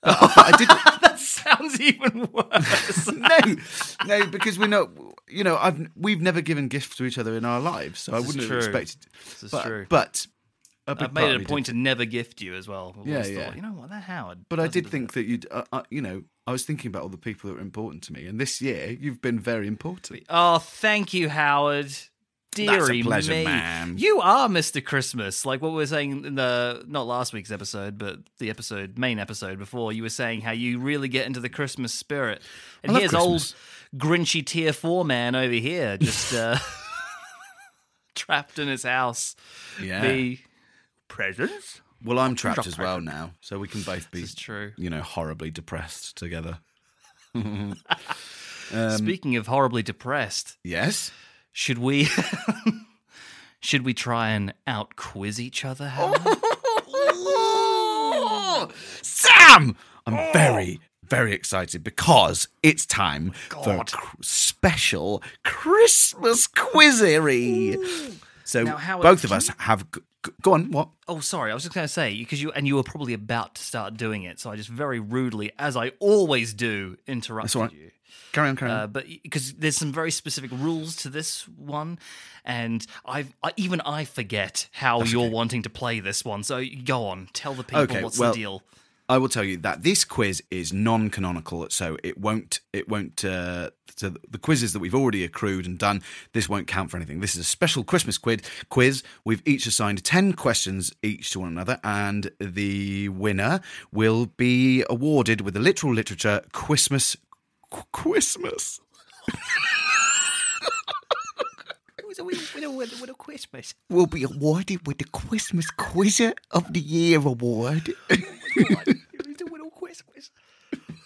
But 0.00 0.16
I 0.20 0.52
did. 0.56 0.68
that 1.02 1.18
sounds 1.18 1.80
even 1.80 2.28
worse. 2.32 3.06
no, 3.12 3.38
no, 4.06 4.26
because 4.26 4.56
we're 4.56 4.68
not. 4.68 4.90
You 5.28 5.42
know, 5.42 5.56
I've 5.56 5.88
we've 5.96 6.20
never 6.20 6.40
given 6.40 6.68
gifts 6.68 6.96
to 6.98 7.04
each 7.04 7.18
other 7.18 7.36
in 7.36 7.44
our 7.44 7.58
lives, 7.58 7.98
so 7.98 8.12
I 8.12 8.20
This 8.20 8.28
is 8.28 8.36
wouldn't 8.36 8.48
have 8.48 8.58
expected. 8.58 9.06
This 9.24 9.42
is 9.42 9.50
but, 9.50 9.64
true. 9.64 9.86
But 9.88 10.28
I've 10.86 11.12
made 11.12 11.30
it 11.30 11.34
a 11.34 11.38
me 11.40 11.44
did 11.44 11.48
point 11.48 11.66
to 11.66 11.72
never 11.72 12.04
gift 12.04 12.40
you 12.40 12.54
as 12.54 12.68
well. 12.68 12.94
I've 12.98 13.06
Yeah, 13.06 13.26
yeah. 13.26 13.46
Thought, 13.46 13.56
you 13.56 13.62
know 13.62 13.72
what, 13.72 13.90
that 13.90 14.04
Howard. 14.04 14.44
But 14.48 14.60
I 14.60 14.68
did 14.68 14.86
think 14.86 15.12
that 15.14 15.26
you'd, 15.26 15.46
uh, 15.50 15.64
uh, 15.72 15.82
you 15.90 16.00
know, 16.00 16.22
I 16.46 16.52
was 16.52 16.64
thinking 16.64 16.88
about 16.88 17.02
all 17.02 17.08
the 17.08 17.18
people 17.18 17.50
that 17.50 17.58
are 17.58 17.60
important 17.60 18.02
to 18.04 18.12
me, 18.12 18.26
and 18.26 18.40
this 18.40 18.62
year 18.62 18.96
you've 18.98 19.20
been 19.20 19.38
very 19.38 19.66
important. 19.66 20.22
Oh, 20.28 20.58
thank 20.58 21.12
you, 21.12 21.28
Howard. 21.28 21.92
Deary 22.52 23.02
pleasure, 23.02 23.32
me. 23.32 23.44
ma'am. 23.44 23.94
You 23.98 24.20
are 24.20 24.48
Mr. 24.48 24.84
Christmas. 24.84 25.46
Like 25.46 25.62
what 25.62 25.70
we 25.70 25.76
were 25.76 25.86
saying 25.86 26.24
in 26.24 26.34
the 26.34 26.82
not 26.88 27.06
last 27.06 27.32
week's 27.32 27.50
episode, 27.52 27.98
but 27.98 28.18
the 28.38 28.50
episode 28.50 28.98
main 28.98 29.18
episode 29.18 29.58
before, 29.58 29.92
you 29.92 30.02
were 30.02 30.08
saying 30.08 30.40
how 30.40 30.50
you 30.52 30.80
really 30.80 31.08
get 31.08 31.26
into 31.26 31.40
the 31.40 31.48
Christmas 31.48 31.92
spirit. 31.94 32.42
And 32.82 32.92
here's 32.96 33.10
Christmas. 33.12 33.54
old 33.94 34.00
grinchy 34.00 34.44
tier 34.44 34.72
four 34.72 35.04
man 35.04 35.34
over 35.36 35.54
here, 35.54 35.96
just 35.98 36.34
uh 36.34 36.58
trapped 38.14 38.58
in 38.58 38.66
his 38.68 38.82
house. 38.82 39.36
Yeah. 39.80 40.00
The 40.08 40.38
presents? 41.06 41.80
Well, 42.04 42.18
I'm 42.18 42.34
trapped 42.34 42.66
as 42.66 42.78
well 42.78 43.00
now, 43.00 43.32
so 43.40 43.58
we 43.58 43.66
can 43.68 43.82
both 43.82 44.10
be, 44.12 44.24
true. 44.24 44.72
you 44.76 44.88
know, 44.88 45.00
horribly 45.02 45.50
depressed 45.50 46.16
together. 46.16 46.58
Speaking 48.96 49.36
of 49.36 49.46
horribly 49.46 49.82
depressed, 49.82 50.56
Yes. 50.62 51.10
Should 51.58 51.78
we 51.78 52.08
should 53.60 53.84
we 53.84 53.92
try 53.92 54.28
and 54.28 54.54
out 54.68 54.94
quiz 54.94 55.40
each 55.40 55.64
other? 55.64 55.92
Sam! 59.02 59.74
I'm 60.06 60.32
very, 60.32 60.78
very 61.02 61.32
excited 61.32 61.82
because 61.82 62.46
it's 62.62 62.86
time 62.86 63.32
for 63.48 63.72
a 63.72 63.84
cr- 63.84 64.16
special 64.22 65.20
Christmas 65.42 66.46
quizzery. 66.46 67.76
So 68.48 68.62
Now, 68.62 68.98
both 69.02 69.24
of 69.24 69.32
us 69.32 69.48
you- 69.48 69.54
have. 69.58 69.90
g- 69.92 70.00
g- 70.24 70.32
Go 70.40 70.54
on, 70.54 70.70
what? 70.70 70.88
Oh, 71.06 71.20
sorry. 71.20 71.50
I 71.50 71.54
was 71.54 71.64
just 71.64 71.74
going 71.74 71.84
to 71.84 71.92
say 71.92 72.16
because 72.16 72.40
you 72.40 72.50
and 72.52 72.66
you 72.66 72.76
were 72.76 72.82
probably 72.82 73.12
about 73.12 73.54
to 73.56 73.62
start 73.62 73.98
doing 73.98 74.22
it, 74.22 74.40
so 74.40 74.50
I 74.50 74.56
just 74.56 74.70
very 74.70 75.00
rudely, 75.00 75.52
as 75.58 75.76
I 75.76 75.90
always 76.00 76.54
do, 76.54 76.96
interrupted 77.06 77.60
That's 77.60 77.72
right. 77.72 77.72
you. 77.78 77.90
Carry 78.32 78.48
on, 78.48 78.56
carry 78.56 78.70
on. 78.70 78.80
Uh, 78.80 78.86
but 78.86 79.04
because 79.22 79.52
there's 79.52 79.76
some 79.76 79.92
very 79.92 80.10
specific 80.10 80.50
rules 80.50 80.96
to 80.96 81.10
this 81.10 81.46
one, 81.46 81.98
and 82.42 82.86
I've 83.04 83.34
I, 83.42 83.52
even 83.58 83.82
I 83.82 84.04
forget 84.06 84.68
how 84.72 85.02
you're 85.02 85.28
wanting 85.30 85.62
to 85.64 85.70
play 85.70 86.00
this 86.00 86.24
one. 86.24 86.42
So 86.42 86.64
go 86.84 87.06
on, 87.06 87.28
tell 87.34 87.52
the 87.52 87.64
people 87.64 87.82
Okay, 87.82 88.02
what's 88.02 88.18
well- 88.18 88.32
the 88.32 88.38
deal. 88.38 88.62
I 89.08 89.16
will 89.16 89.30
tell 89.30 89.44
you 89.44 89.56
that 89.58 89.82
this 89.82 90.04
quiz 90.04 90.42
is 90.50 90.72
non-canonical, 90.72 91.68
so 91.70 91.96
it 92.04 92.18
won't. 92.18 92.60
It 92.74 92.88
won't. 92.88 93.24
Uh, 93.24 93.70
so 93.96 94.14
the 94.30 94.38
quizzes 94.38 94.74
that 94.74 94.80
we've 94.80 94.94
already 94.94 95.24
accrued 95.24 95.64
and 95.64 95.78
done, 95.78 96.02
this 96.34 96.48
won't 96.48 96.66
count 96.66 96.90
for 96.90 96.98
anything. 96.98 97.20
This 97.20 97.34
is 97.34 97.40
a 97.40 97.44
special 97.44 97.84
Christmas 97.84 98.18
quiz. 98.18 98.40
Quiz. 98.68 99.02
We've 99.24 99.42
each 99.46 99.66
assigned 99.66 100.04
ten 100.04 100.34
questions 100.34 100.92
each 101.02 101.30
to 101.30 101.40
one 101.40 101.48
another, 101.48 101.80
and 101.82 102.30
the 102.38 103.08
winner 103.08 103.60
will 103.90 104.26
be 104.26 104.84
awarded 104.90 105.40
with 105.40 105.54
the 105.54 105.60
literal 105.60 105.94
literature 105.94 106.42
Christmas 106.52 107.16
Christmas. 107.92 108.80
Qu- 112.18 112.24
Christmas. 112.24 113.00
With 113.00 113.10
a 113.10 113.14
Christmas. 113.14 113.74
Will 113.90 114.06
be 114.06 114.24
awarded 114.24 114.86
with 114.86 114.98
the 114.98 115.04
Christmas 115.04 115.70
Quizzer 115.70 116.34
of 116.50 116.72
the 116.72 116.80
Year 116.80 117.18
award. 117.18 117.94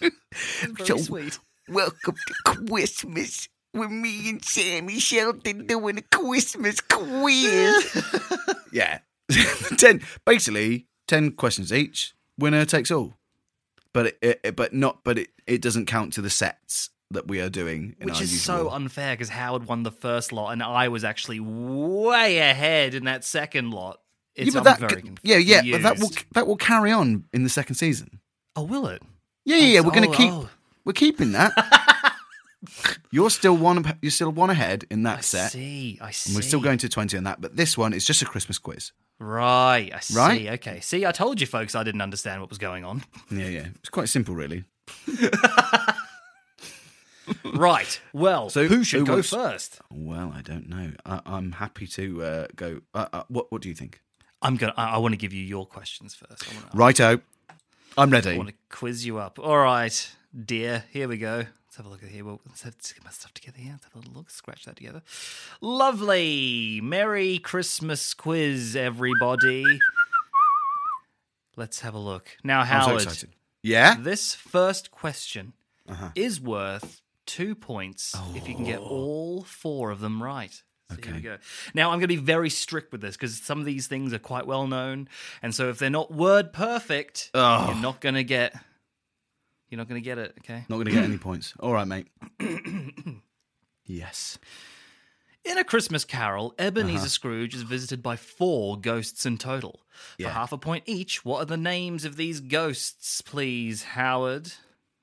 Very 0.01 0.87
So, 0.87 0.97
sweet. 0.97 1.39
Welcome 1.69 2.17
to 2.27 2.35
Christmas 2.45 3.49
with 3.75 3.91
me 3.91 4.31
and 4.31 4.45
Sammy 4.45 4.99
Shelton 4.99 5.67
doing 5.67 5.99
a 5.99 6.03
Christmas 6.03 6.81
quiz. 6.81 8.05
Yeah, 8.73 9.01
ten. 9.77 10.01
Basically, 10.25 10.87
ten 11.07 11.33
questions 11.33 11.75
each. 11.75 12.15
Winner 12.39 12.65
takes 12.65 12.91
all. 12.91 13.19
But 13.93 14.17
it, 14.23 14.41
it, 14.43 14.57
but 14.57 14.73
not. 14.73 15.05
But 15.05 15.19
it, 15.19 15.29
it 15.47 15.61
doesn't 15.61 15.85
count 15.85 16.15
to 16.15 16.23
the 16.23 16.31
sets 16.31 16.89
that 17.13 17.29
we 17.29 17.41
are 17.41 17.49
doing. 17.51 17.97
In 18.01 18.07
Which 18.07 18.21
is 18.21 18.33
usual- 18.33 18.69
so 18.69 18.71
unfair 18.71 19.15
because 19.15 19.29
Howard 19.29 19.67
won 19.67 19.83
the 19.83 19.91
first 19.91 20.33
lot 20.33 20.51
and 20.51 20.63
I 20.63 20.89
was 20.89 21.05
actually 21.05 21.41
way 21.41 22.39
ahead 22.39 22.95
in 22.95 23.05
that 23.05 23.25
second 23.25 23.71
lot. 23.71 24.01
It's, 24.35 24.55
yeah, 24.55 24.61
but 24.63 24.69
I'm 24.71 24.81
that, 24.81 24.91
very 24.91 25.03
c- 25.03 25.15
yeah, 25.23 25.37
yeah, 25.37 25.73
but 25.73 25.83
that 25.83 25.99
will 25.99 26.11
that 26.33 26.47
will 26.47 26.57
carry 26.57 26.91
on 26.91 27.25
in 27.35 27.43
the 27.43 27.51
second 27.51 27.75
season. 27.75 28.21
Oh, 28.57 28.63
will 28.63 28.87
it? 28.87 29.03
Yeah, 29.45 29.57
yeah, 29.57 29.67
yeah. 29.67 29.81
We're 29.81 29.91
going 29.91 30.11
to 30.11 30.15
oh, 30.15 30.19
keep. 30.19 30.33
oh. 30.33 30.49
We're 30.85 30.93
keeping 30.95 31.33
that. 31.33 31.53
you're 33.11 33.31
still 33.31 33.57
one. 33.57 33.99
You're 34.01 34.11
still 34.11 34.31
one 34.31 34.51
ahead 34.51 34.87
in 34.91 35.03
that 35.03 35.19
I 35.19 35.21
set. 35.21 35.53
see. 35.53 35.99
I 36.01 36.13
see. 36.13 36.31
And 36.31 36.37
we're 36.37 36.43
still 36.43 36.61
going 36.61 36.79
to 36.79 36.89
twenty 36.89 37.17
on 37.17 37.25
that. 37.25 37.41
But 37.41 37.57
this 37.57 37.77
one 37.77 37.93
is 37.93 38.05
just 38.05 38.23
a 38.23 38.25
Christmas 38.25 38.59
quiz. 38.59 38.93
Right. 39.19 39.91
I 39.95 40.01
see. 40.01 40.17
Right? 40.17 40.49
Okay. 40.55 40.81
See, 40.81 41.05
I 41.07 41.13
told 41.13 41.41
you 41.41 41.47
folks 41.47 41.75
I 41.75 41.83
didn't 41.83 42.01
understand 42.01 42.41
what 42.41 42.49
was 42.49 42.59
going 42.59 42.85
on. 42.85 43.05
Yeah, 43.31 43.49
yeah. 43.49 43.67
It's 43.77 43.91
quite 43.91 44.09
simple, 44.09 44.35
really. 44.35 44.65
right. 47.55 48.01
Well, 48.13 48.51
So 48.51 48.67
who 48.67 48.83
should 48.85 49.01
who 49.01 49.07
go 49.07 49.13
wants- 49.15 49.31
first? 49.31 49.81
Well, 49.91 50.33
I 50.35 50.43
don't 50.43 50.69
know. 50.69 50.93
I, 51.07 51.21
I'm 51.27 51.53
happy 51.53 51.87
to 51.89 52.23
uh, 52.23 52.47
go. 52.57 52.81
Uh, 52.95 53.07
uh, 53.13 53.23
what 53.29 53.51
What 53.53 53.63
do 53.63 53.69
you 53.69 53.75
think? 53.75 54.01
I'm 54.41 54.57
gonna. 54.57 54.75
I, 54.77 54.95
I 54.95 54.99
want 54.99 55.13
to 55.13 55.19
give 55.19 55.33
you 55.33 55.43
your 55.45 55.67
questions 55.67 56.15
first. 56.15 56.49
I 56.51 56.55
want 56.55 56.71
to. 56.73 56.77
Righto. 56.77 57.21
I'm 57.97 58.11
ready. 58.11 58.31
I 58.31 58.37
want 58.39 58.49
to 58.49 58.55
quiz 58.71 59.05
you 59.07 59.19
up. 59.19 59.39
All 59.39 59.59
right, 59.59 60.11
dear. 60.47 60.85
Here 60.91 61.07
we 61.07 61.19
go. 61.19 61.45
Let's 61.67 61.77
have 61.77 61.87
a 61.87 61.89
look 61.91 62.03
at 62.03 62.09
here. 62.09 62.25
Well, 62.25 62.41
let's, 62.47 62.63
have, 62.63 62.75
let's 62.75 62.93
get 62.93 63.05
my 63.05 63.11
stuff 63.11 63.33
together 63.35 63.59
here. 63.59 63.73
Let's 63.73 63.85
have 63.85 63.95
a 63.95 63.99
little 63.99 64.15
look. 64.15 64.31
Scratch 64.31 64.65
that 64.65 64.77
together. 64.77 65.03
Lovely. 65.61 66.81
Merry 66.83 67.39
Christmas 67.39 68.15
quiz, 68.15 68.75
everybody. 68.77 69.65
Let's 71.57 71.81
have 71.81 71.95
a 71.95 71.99
look. 71.99 72.37
Now, 72.43 72.61
I'm 72.61 72.67
so 72.67 72.73
Howard. 72.73 73.03
excited. 73.03 73.31
Yeah? 73.63 73.97
This 73.99 74.35
first 74.35 74.91
question 74.91 75.53
Uh-huh. 75.89 76.09
is 76.15 76.41
worth 76.41 77.02
two 77.37 77.55
points 77.55 78.15
if 78.35 78.49
you 78.49 78.55
can 78.55 78.65
get 78.65 78.81
all 78.81 79.43
four 79.43 79.91
of 79.91 80.01
them 80.01 80.23
right. 80.23 80.53
So 80.91 80.97
Here 81.03 81.13
we 81.13 81.19
Okay. 81.19 81.23
go. 81.23 81.39
Now 81.75 81.87
I'm 81.91 81.99
going 81.99 82.03
to 82.03 82.07
be 82.09 82.17
very 82.17 82.51
strict 82.51 82.93
with 82.93 83.01
this 83.01 83.17
because 83.17 83.41
some 83.41 83.59
of 83.59 83.65
these 83.65 83.87
things 83.87 84.13
are 84.13 84.19
quite 84.19 84.47
well 84.47 84.67
known, 84.67 85.09
and 85.43 85.55
so 85.55 85.69
if 85.71 85.79
they're 85.79 85.89
not 85.91 86.13
word 86.13 86.53
perfect, 86.53 87.31
Oh. 87.35 87.67
you're 87.73 87.81
not 87.83 88.01
going 88.01 88.15
to 88.17 88.25
get. 88.25 88.55
You're 89.71 89.79
not 89.79 89.89
going 89.89 90.01
to 90.03 90.05
get 90.05 90.19
it. 90.19 90.35
Okay. 90.41 90.67
Not 90.69 90.77
going 90.77 90.87
to 90.87 90.93
get 90.93 91.05
any 91.05 91.17
points. 91.17 91.55
All 91.59 91.73
right, 91.73 91.87
mate. 91.89 92.09
yes. 93.87 94.39
In 95.45 95.59
A 95.59 95.65
Christmas 95.65 96.05
Carol, 96.05 96.55
Ebenezer 96.59 96.97
Uh-huh. 96.99 97.07
Scrooge 97.09 97.55
is 97.55 97.63
visited 97.63 98.03
by 98.03 98.17
four 98.17 98.79
ghosts 98.79 99.27
in 99.27 99.39
total. 99.39 99.81
Yeah. 100.19 100.29
For 100.29 100.35
half 100.35 100.53
a 100.53 100.59
point 100.59 100.85
each, 100.87 101.25
what 101.25 101.39
are 101.43 101.47
the 101.47 101.57
names 101.57 102.05
of 102.05 102.17
these 102.17 102.41
ghosts, 102.41 103.23
please, 103.23 103.83
Howard? 103.83 104.53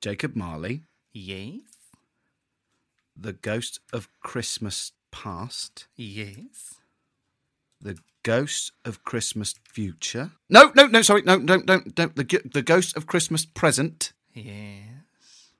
Jacob 0.00 0.34
Marley, 0.36 0.84
Yes. 1.12 1.60
The 3.20 3.32
ghost 3.32 3.80
of 3.92 4.08
Christmas 4.20 4.92
past, 5.12 5.86
Yes. 5.96 6.74
the 7.80 7.96
ghost 8.22 8.72
of 8.84 9.04
Christmas 9.04 9.54
future. 9.64 10.32
No, 10.48 10.72
no, 10.74 10.86
no. 10.86 11.02
Sorry, 11.02 11.22
no, 11.22 11.38
don't, 11.38 11.66
don't, 11.66 11.94
don't. 11.94 12.14
The 12.16 12.40
the 12.52 12.62
ghost 12.62 12.96
of 12.96 13.06
Christmas 13.06 13.44
present 13.44 14.12
Yes. 14.34 14.84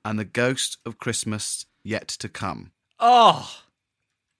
and 0.05 0.17
the 0.19 0.25
ghost 0.25 0.77
of 0.85 0.97
Christmas 0.97 1.65
yet 1.83 2.07
to 2.07 2.29
come. 2.29 2.71
Oh, 2.99 3.49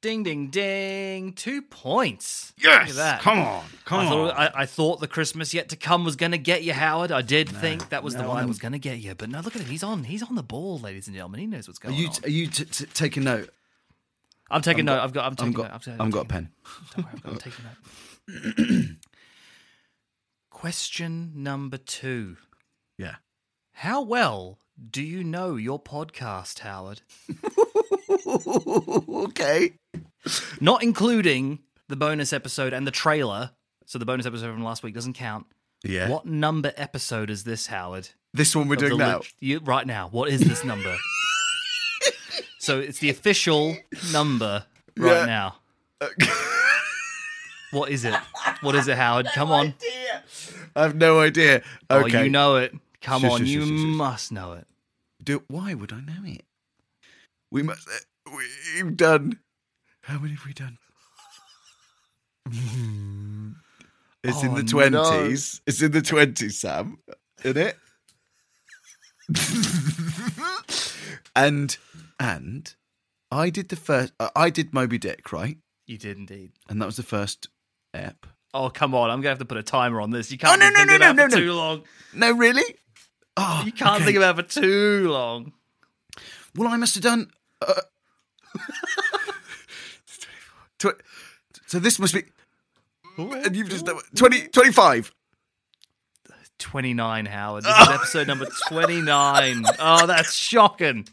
ding, 0.01 0.23
ding, 0.23 0.47
ding! 0.47 1.33
Two 1.33 1.61
points. 1.61 2.53
That. 2.63 3.21
Come 3.21 3.39
on, 3.39 3.63
come 3.85 3.99
I 3.99 4.05
on. 4.05 4.09
thought, 4.09 4.39
I, 4.39 4.51
I 4.61 4.65
thought 4.65 4.99
the 4.99 5.07
Christmas 5.07 5.53
yet 5.53 5.69
to 5.69 5.75
come 5.75 6.03
was 6.03 6.15
going 6.15 6.31
to 6.31 6.37
get 6.37 6.63
you, 6.63 6.73
Howard. 6.73 7.11
I 7.11 7.21
did 7.21 7.47
think 7.49 7.89
that 7.89 8.03
was 8.03 8.15
the 8.15 8.23
one 8.23 8.29
that 8.35 8.41
I'm- 8.41 8.47
was 8.47 8.59
going 8.59 8.71
to 8.73 8.79
get 8.79 8.97
you, 8.99 9.15
but 9.15 9.29
no, 9.29 9.39
look 9.41 9.55
at 9.55 9.61
him. 9.61 9.69
He's 9.69 9.83
on. 9.83 10.03
He's 10.05 10.23
on 10.23 10.35
the 10.35 10.43
ball, 10.43 10.79
ladies 10.79 11.07
and 11.07 11.15
gentlemen. 11.15 11.39
He 11.39 11.47
knows 11.47 11.67
what's 11.67 11.79
are 11.79 11.87
going 11.89 11.95
you 11.99 12.07
on. 12.07 12.13
are 12.23 12.29
you 12.29 12.47
t- 12.47 12.65
t- 12.65 12.85
taking 12.93 13.23
note? 13.23 13.49
I'm 14.49 14.61
taking 14.61 14.85
note. 14.85 14.99
I've 14.99 15.13
got. 15.13 15.25
I'm 15.25 15.31
I've 15.31 15.37
taking 15.37 15.53
got- 15.53 15.71
I've 15.99 16.11
got 16.11 16.25
a 16.25 16.27
pen. 16.27 16.49
Don't 16.95 17.05
worry, 17.05 17.13
I've 17.15 17.23
got, 17.23 17.31
I'm 17.31 17.37
taking 17.39 17.65
note. 18.67 18.85
Question 20.49 21.31
number 21.35 21.77
two. 21.77 22.37
Yeah. 22.97 23.15
How 23.71 24.01
well 24.01 24.59
do 24.89 25.01
you 25.03 25.23
know 25.23 25.55
your 25.55 25.79
podcast, 25.81 26.59
Howard? 26.59 27.01
okay. 29.25 29.73
Not 30.59 30.83
including 30.83 31.59
the 31.87 31.95
bonus 31.95 32.33
episode 32.33 32.73
and 32.73 32.85
the 32.87 32.91
trailer. 32.91 33.51
So 33.85 33.99
the 33.99 34.05
bonus 34.05 34.25
episode 34.25 34.51
from 34.53 34.63
last 34.63 34.83
week 34.83 34.93
doesn't 34.95 35.13
count. 35.13 35.45
Yeah. 35.83 36.09
What 36.09 36.25
number 36.25 36.73
episode 36.77 37.29
is 37.29 37.43
this, 37.43 37.67
Howard? 37.67 38.09
This 38.33 38.55
one 38.55 38.67
we're 38.67 38.75
doing 38.75 38.97
now. 38.97 39.17
lit- 39.17 39.33
you, 39.39 39.59
right 39.59 39.85
now. 39.85 40.07
What 40.09 40.29
is 40.29 40.41
this 40.41 40.63
number? 40.63 40.95
so 42.59 42.79
it's 42.79 42.99
the 42.99 43.09
official 43.09 43.75
number 44.13 44.65
right 44.97 45.21
Yeah. 45.21 45.25
now. 45.25 45.55
what 47.71 47.89
is 47.89 48.05
it? 48.05 48.15
What 48.61 48.75
is 48.75 48.87
it, 48.87 48.97
Howard? 48.97 49.27
Come 49.33 49.51
on. 49.51 49.73
I 50.75 50.83
have 50.83 50.95
no 50.95 51.19
idea. 51.19 51.63
Oh, 51.89 51.99
Okay. 52.05 52.23
you 52.23 52.29
know 52.29 52.55
it. 52.57 52.73
Come 53.01 53.23
Shush, 53.23 53.31
on, 53.31 53.45
you 53.47 53.61
shush, 53.61 53.69
shush, 53.69 53.77
shush. 53.79 53.95
must 53.97 54.31
know 54.31 54.53
it. 54.53 54.67
Do 55.23 55.43
why 55.47 55.73
would 55.73 55.91
I 55.93 56.01
know 56.01 56.23
it? 56.25 56.43
We 57.51 57.63
must. 57.63 57.87
uh, 57.87 58.31
We've 58.75 58.95
done. 58.95 59.39
How 60.03 60.17
many 60.19 60.33
have 60.35 60.45
we 60.45 60.53
done? 60.53 60.77
It's 64.23 64.43
in 64.43 64.49
Oh, 64.51 64.55
the 64.57 64.61
no. 64.61 64.67
twenties. 65.03 65.61
It's 65.65 65.81
in 65.81 65.91
the 65.93 66.01
twenties, 66.03 66.59
Sam. 66.59 66.99
Isn't 67.43 67.57
it? 67.57 67.75
and 71.35 71.75
and 72.19 72.75
I 73.31 73.49
did 73.49 73.69
the 73.69 73.75
first. 73.75 74.13
Uh, 74.19 74.29
I 74.35 74.49
did 74.51 74.73
Moby 74.75 74.99
Dick, 74.99 75.31
right? 75.33 75.57
You 75.87 75.97
did 75.97 76.17
indeed. 76.17 76.51
And 76.69 76.79
that 76.81 76.85
was 76.85 76.97
the 76.97 77.03
first 77.03 77.47
ep. 77.95 78.27
Oh, 78.53 78.69
come 78.69 78.93
on. 78.93 79.09
I'm 79.09 79.21
going 79.21 79.23
to 79.23 79.29
have 79.29 79.39
to 79.39 79.45
put 79.45 79.57
a 79.57 79.63
timer 79.63 80.01
on 80.01 80.11
this. 80.11 80.31
You 80.31 80.37
can't 80.37 80.59
no, 80.59 80.67
be 80.67 80.73
no, 80.73 80.77
thinking 80.79 80.99
no, 80.99 81.05
about 81.11 81.15
no, 81.15 81.23
for 81.23 81.29
no. 81.29 81.37
too 81.41 81.53
long. 81.53 81.83
No, 82.13 82.31
really. 82.33 82.75
Oh, 83.37 83.63
You 83.65 83.71
can't 83.71 83.95
okay. 83.97 84.05
think 84.05 84.17
about 84.17 84.37
it 84.39 84.51
for 84.51 84.61
too 84.61 85.09
long. 85.09 85.53
Well, 86.55 86.67
I 86.67 86.77
must 86.77 86.95
have 86.95 87.03
done. 87.03 87.31
Uh, 87.61 87.73
so 91.67 91.79
this 91.79 91.99
must 91.99 92.13
be. 92.13 92.23
And 93.17 93.55
you've 93.55 93.69
just 93.69 93.85
done 93.85 93.99
20, 94.15 94.47
25. 94.47 95.13
29, 96.59 97.25
Howard. 97.25 97.63
This 97.63 97.79
is 97.81 97.87
episode 97.89 98.27
number 98.27 98.47
29. 98.67 99.63
Oh, 99.79 100.05
that's 100.05 100.33
shocking. 100.33 101.07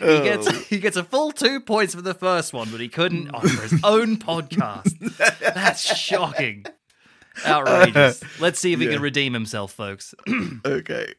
He 0.00 0.06
gets 0.06 0.66
he 0.68 0.78
gets 0.80 0.96
a 0.96 1.04
full 1.04 1.30
two 1.32 1.60
points 1.60 1.94
for 1.94 2.02
the 2.02 2.14
first 2.14 2.52
one, 2.52 2.68
but 2.70 2.80
he 2.80 2.88
couldn't 2.88 3.30
offer 3.34 3.62
his 3.62 3.80
own 3.84 4.16
podcast. 4.16 4.98
That's 5.54 5.82
shocking. 5.96 6.64
Outrageous. 7.46 8.22
Let's 8.40 8.58
see 8.58 8.72
if 8.72 8.80
he 8.80 8.86
Yeah. 8.86 8.94
can 8.94 9.02
redeem 9.02 9.32
himself, 9.34 9.72
folks. 9.72 10.14
okay. 10.64 11.14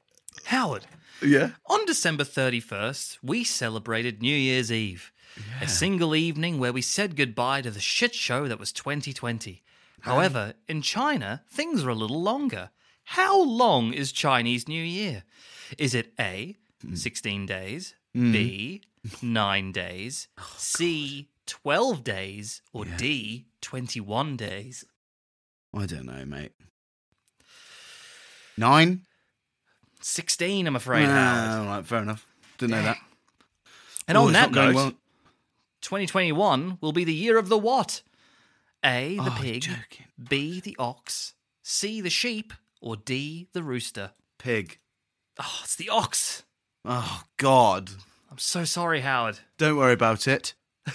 Howard. 0.45 0.85
Yeah. 1.21 1.51
On 1.67 1.85
December 1.85 2.23
31st, 2.23 3.17
we 3.21 3.43
celebrated 3.43 4.21
New 4.21 4.35
Year's 4.35 4.71
Eve. 4.71 5.11
A 5.61 5.67
single 5.67 6.15
evening 6.15 6.59
where 6.59 6.73
we 6.73 6.81
said 6.81 7.15
goodbye 7.15 7.61
to 7.61 7.71
the 7.71 7.79
shit 7.79 8.13
show 8.13 8.47
that 8.47 8.59
was 8.59 8.71
2020. 8.73 9.61
However, 10.01 10.53
in 10.67 10.81
China, 10.81 11.43
things 11.49 11.83
are 11.83 11.89
a 11.89 11.95
little 11.95 12.21
longer. 12.21 12.71
How 13.03 13.41
long 13.41 13.93
is 13.93 14.11
Chinese 14.11 14.67
New 14.67 14.83
Year? 14.83 15.23
Is 15.77 15.93
it 15.93 16.13
A, 16.19 16.57
16 16.93 17.45
days, 17.45 17.95
Mm. 18.15 18.31
B, 18.33 18.81
9 19.21 19.71
days, 19.71 20.27
C, 20.57 21.29
12 21.45 22.03
days, 22.03 22.61
or 22.73 22.85
D, 22.85 23.45
21 23.61 24.35
days? 24.35 24.83
I 25.73 25.85
don't 25.85 26.05
know, 26.07 26.25
mate. 26.25 26.53
Nine? 28.57 29.05
16, 30.01 30.67
I'm 30.67 30.75
afraid, 30.75 31.05
Howard. 31.05 31.59
all 31.67 31.75
right, 31.75 31.85
fair 31.85 32.01
enough. 32.01 32.25
Didn't 32.57 32.71
know 32.71 32.83
that. 32.83 32.97
And 34.07 34.17
Oh, 34.17 34.23
on 34.23 34.29
it's 34.29 34.33
that 34.37 34.51
not 34.51 34.53
going 34.53 34.67
note, 34.69 34.75
well. 34.75 34.91
2021 35.81 36.77
will 36.81 36.91
be 36.91 37.03
the 37.03 37.13
year 37.13 37.37
of 37.37 37.49
the 37.49 37.57
what? 37.57 38.01
A, 38.83 39.15
the 39.17 39.23
Oh, 39.23 39.37
pig, 39.39 39.67
B, 40.29 40.59
the 40.61 40.75
ox, 40.79 41.33
C, 41.61 42.01
the 42.01 42.09
sheep, 42.09 42.53
or 42.81 42.95
D, 42.95 43.47
the 43.53 43.63
rooster? 43.63 44.11
Pig. 44.37 44.79
Oh, 45.39 45.59
it's 45.63 45.75
the 45.75 45.89
ox. 45.89 46.43
Oh, 46.85 47.23
God. 47.37 47.91
I'm 48.31 48.37
so 48.37 48.63
sorry, 48.63 49.01
Howard. 49.01 49.39
Don't 49.57 49.77
worry 49.77 49.93
about 49.93 50.27
it. 50.27 50.53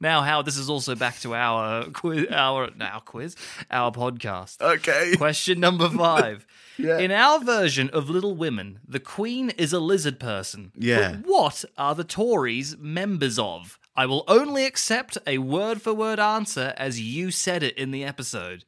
Now, 0.00 0.22
Howard, 0.22 0.46
this 0.46 0.56
is 0.56 0.70
also 0.70 0.94
back 0.94 1.18
to 1.20 1.34
our 1.34 1.84
quiz, 1.84 2.26
our 2.30 2.70
our 2.80 3.00
quiz, 3.02 3.36
our 3.70 3.92
podcast. 3.92 4.60
Okay. 4.60 5.14
Question 5.18 5.60
number 5.60 5.90
five. 5.90 6.46
Yeah. 6.78 6.98
In 6.98 7.10
our 7.10 7.38
version 7.40 7.90
of 7.90 8.08
Little 8.08 8.34
Women, 8.34 8.80
the 8.88 9.00
Queen 9.00 9.50
is 9.50 9.74
a 9.74 9.78
lizard 9.78 10.18
person. 10.18 10.72
Yeah. 10.74 11.16
But 11.16 11.30
what 11.30 11.64
are 11.76 11.94
the 11.94 12.04
Tories 12.04 12.78
members 12.78 13.38
of? 13.38 13.78
I 13.94 14.06
will 14.06 14.24
only 14.26 14.64
accept 14.64 15.18
a 15.26 15.36
word 15.36 15.82
for 15.82 15.92
word 15.92 16.18
answer 16.18 16.72
as 16.78 16.98
you 16.98 17.30
said 17.30 17.62
it 17.62 17.76
in 17.76 17.90
the 17.90 18.04
episode. 18.04 18.64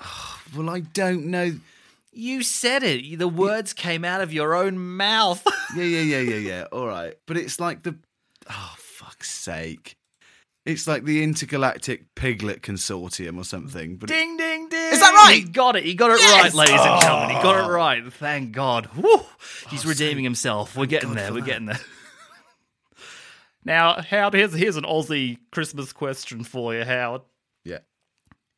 Well, 0.56 0.70
I 0.70 0.78
don't 0.78 1.26
know. 1.26 1.58
You 2.12 2.42
said 2.44 2.84
it. 2.84 3.18
The 3.18 3.26
words 3.26 3.72
came 3.72 4.04
out 4.04 4.20
of 4.20 4.32
your 4.32 4.54
own 4.54 4.78
mouth. 4.78 5.44
Yeah, 5.74 5.82
yeah, 5.82 6.00
yeah, 6.02 6.20
yeah, 6.20 6.36
yeah. 6.36 6.62
All 6.72 6.86
right. 6.86 7.14
But 7.26 7.36
it's 7.36 7.58
like 7.58 7.82
the. 7.82 7.96
Oh, 8.48 8.74
fuck's 8.78 9.28
sake. 9.28 9.96
It's 10.66 10.86
like 10.88 11.04
the 11.04 11.22
Intergalactic 11.22 12.14
Piglet 12.16 12.60
Consortium 12.60 13.38
or 13.38 13.44
something. 13.44 13.96
But 13.96 14.08
Ding, 14.08 14.36
ding, 14.36 14.68
ding. 14.68 14.92
Is 14.92 15.00
that 15.00 15.14
right? 15.14 15.36
He 15.36 15.48
got 15.48 15.76
it. 15.76 15.84
He 15.84 15.94
got 15.94 16.10
it 16.10 16.18
Yes! 16.20 16.42
right, 16.42 16.54
ladies 16.54 16.80
and 16.80 17.00
gentlemen. 17.00 17.36
He 17.36 17.42
got 17.42 17.54
Oh. 17.56 17.64
it 17.68 17.72
right. 17.72 18.12
Thank 18.12 18.50
God. 18.52 18.86
Whew. 18.86 19.20
He's 19.70 19.86
redeeming 19.86 20.24
himself. 20.24 20.76
We're 20.76 20.86
getting 20.86 21.14
there. 21.14 21.32
We're 21.32 21.40
getting 21.42 21.66
there. 21.66 21.78
now, 23.64 24.00
Howard, 24.00 24.34
here's, 24.34 24.54
here's 24.54 24.76
an 24.76 24.84
Aussie 24.84 25.38
Christmas 25.50 25.92
question 25.92 26.44
for 26.44 26.74
you, 26.74 26.84
Howard. 26.84 27.22
Yeah. 27.64 27.78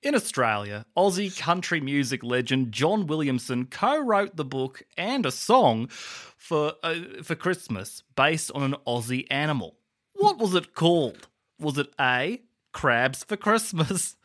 In 0.02 0.14
Australia, 0.14 0.84
Aussie 0.96 1.36
country 1.38 1.80
music 1.80 2.22
legend 2.22 2.72
John 2.72 3.06
Williamson 3.06 3.66
co-wrote 3.66 4.36
the 4.36 4.44
book 4.44 4.82
and 4.96 5.26
a 5.26 5.30
song 5.30 5.88
for 5.88 6.74
uh, 6.82 6.94
for 7.22 7.34
Christmas 7.34 8.02
based 8.16 8.50
on 8.54 8.62
an 8.62 8.76
Aussie 8.86 9.26
animal. 9.30 9.76
What 10.14 10.38
was 10.38 10.54
it 10.54 10.74
called? 10.74 11.27
Was 11.60 11.78
it 11.78 11.88
A. 12.00 12.42
Crabs 12.72 13.24
for 13.24 13.36
Christmas, 13.36 14.16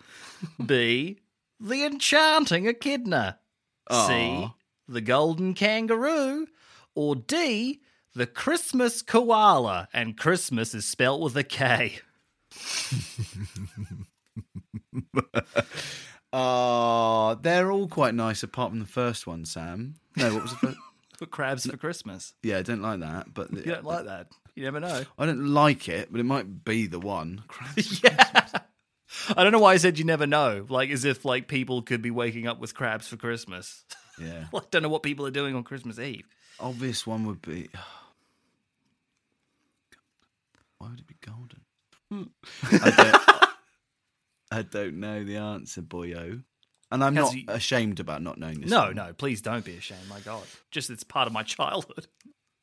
B. 0.64 1.20
The 1.60 1.86
Enchanting 1.86 2.68
Echidna, 2.68 3.40
C. 3.92 4.50
The 4.88 5.02
Golden 5.02 5.54
Kangaroo, 5.54 6.48
or 6.94 7.16
D. 7.16 7.82
The 8.16 8.28
Christmas 8.28 9.02
Koala, 9.02 9.88
and 9.94 10.18
Christmas 10.18 10.76
is 10.76 10.86
spelt 10.86 11.22
with 11.22 11.36
a 11.38 11.44
K. 11.44 12.00
Oh, 16.36 17.38
they're 17.44 17.72
all 17.72 17.88
quite 17.88 18.16
nice 18.16 18.42
apart 18.42 18.72
from 18.72 18.80
the 18.80 18.88
first 18.88 19.28
one, 19.28 19.46
Sam. 19.46 19.94
No, 20.18 20.34
what 20.34 20.42
was 20.42 20.52
the 20.52 20.58
first? 20.58 20.78
For 21.20 21.28
crabs 21.28 21.70
for 21.70 21.78
Christmas. 21.78 22.34
Yeah, 22.42 22.58
I 22.58 22.64
don't 22.64 22.82
like 22.82 23.00
that. 23.02 23.32
But 23.32 23.52
You 23.52 23.62
don't 23.62 23.86
like 23.86 24.06
that. 24.06 24.30
You 24.56 24.64
never 24.64 24.80
know. 24.80 25.04
I 25.18 25.26
don't 25.26 25.48
like 25.48 25.90
it, 25.90 26.10
but 26.12 26.20
it 26.20 26.26
might 26.26 26.64
be 26.64 26.88
the 26.88 27.00
one. 27.00 27.44
Yeah, 28.04 28.48
I 29.38 29.44
don't 29.44 29.52
know 29.52 29.60
why 29.60 29.74
I 29.74 29.78
said 29.78 30.00
you 30.00 30.06
never 30.06 30.26
know. 30.26 30.66
Like 30.70 30.90
as 30.90 31.06
if 31.06 31.24
like 31.24 31.48
people 31.48 31.82
could 31.84 32.02
be 32.02 32.10
waking 32.12 32.48
up 32.48 32.60
with 32.60 32.74
crabs 32.74 33.08
for 33.08 33.18
Christmas. 33.18 33.84
Yeah. 34.20 34.46
I 34.54 34.60
don't 34.70 34.84
know 34.84 34.90
what 34.90 35.02
people 35.02 35.26
are 35.26 35.32
doing 35.32 35.56
on 35.56 35.64
Christmas 35.64 35.98
Eve. 35.98 36.28
Obvious 36.60 37.08
one 37.08 37.26
would 37.26 37.42
be. 37.42 37.68
Why 40.78 40.90
would 40.90 41.00
it 41.00 41.08
be 41.08 41.16
golden? 41.26 41.62
Hmm. 42.12 42.24
I, 42.72 42.92
don't, 42.92 43.50
I 44.52 44.62
don't 44.62 45.00
know 45.00 45.24
the 45.24 45.38
answer, 45.38 45.82
boyo. 45.82 46.44
And 46.92 47.04
I'm 47.04 47.16
Has 47.16 47.26
not 47.26 47.34
he- 47.34 47.46
ashamed 47.48 48.00
about 48.00 48.22
not 48.22 48.38
knowing 48.38 48.62
this. 48.62 48.70
No, 48.70 48.82
one. 48.86 48.96
no, 48.96 49.14
please 49.14 49.42
don't 49.42 49.66
be 49.66 49.78
ashamed. 49.78 50.08
My 50.08 50.20
God, 50.20 50.44
just 50.70 50.92
it's 50.92 51.04
part 51.04 51.26
of 51.26 51.34
my 51.34 51.42
childhood. 51.44 52.06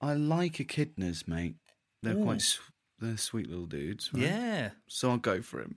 I 0.00 0.14
like 0.14 0.52
echidnas, 0.54 1.26
mate. 1.26 1.56
They're 2.02 2.16
Ooh. 2.16 2.24
quite. 2.24 2.38
Mm. 2.38 2.42
s- 2.42 2.58
They're 3.00 3.16
sweet 3.16 3.48
little 3.48 3.66
dudes. 3.66 4.10
right? 4.12 4.22
Yeah. 4.22 4.70
So 4.88 5.10
I'll 5.10 5.16
go 5.18 5.42
for 5.42 5.60
him. 5.60 5.76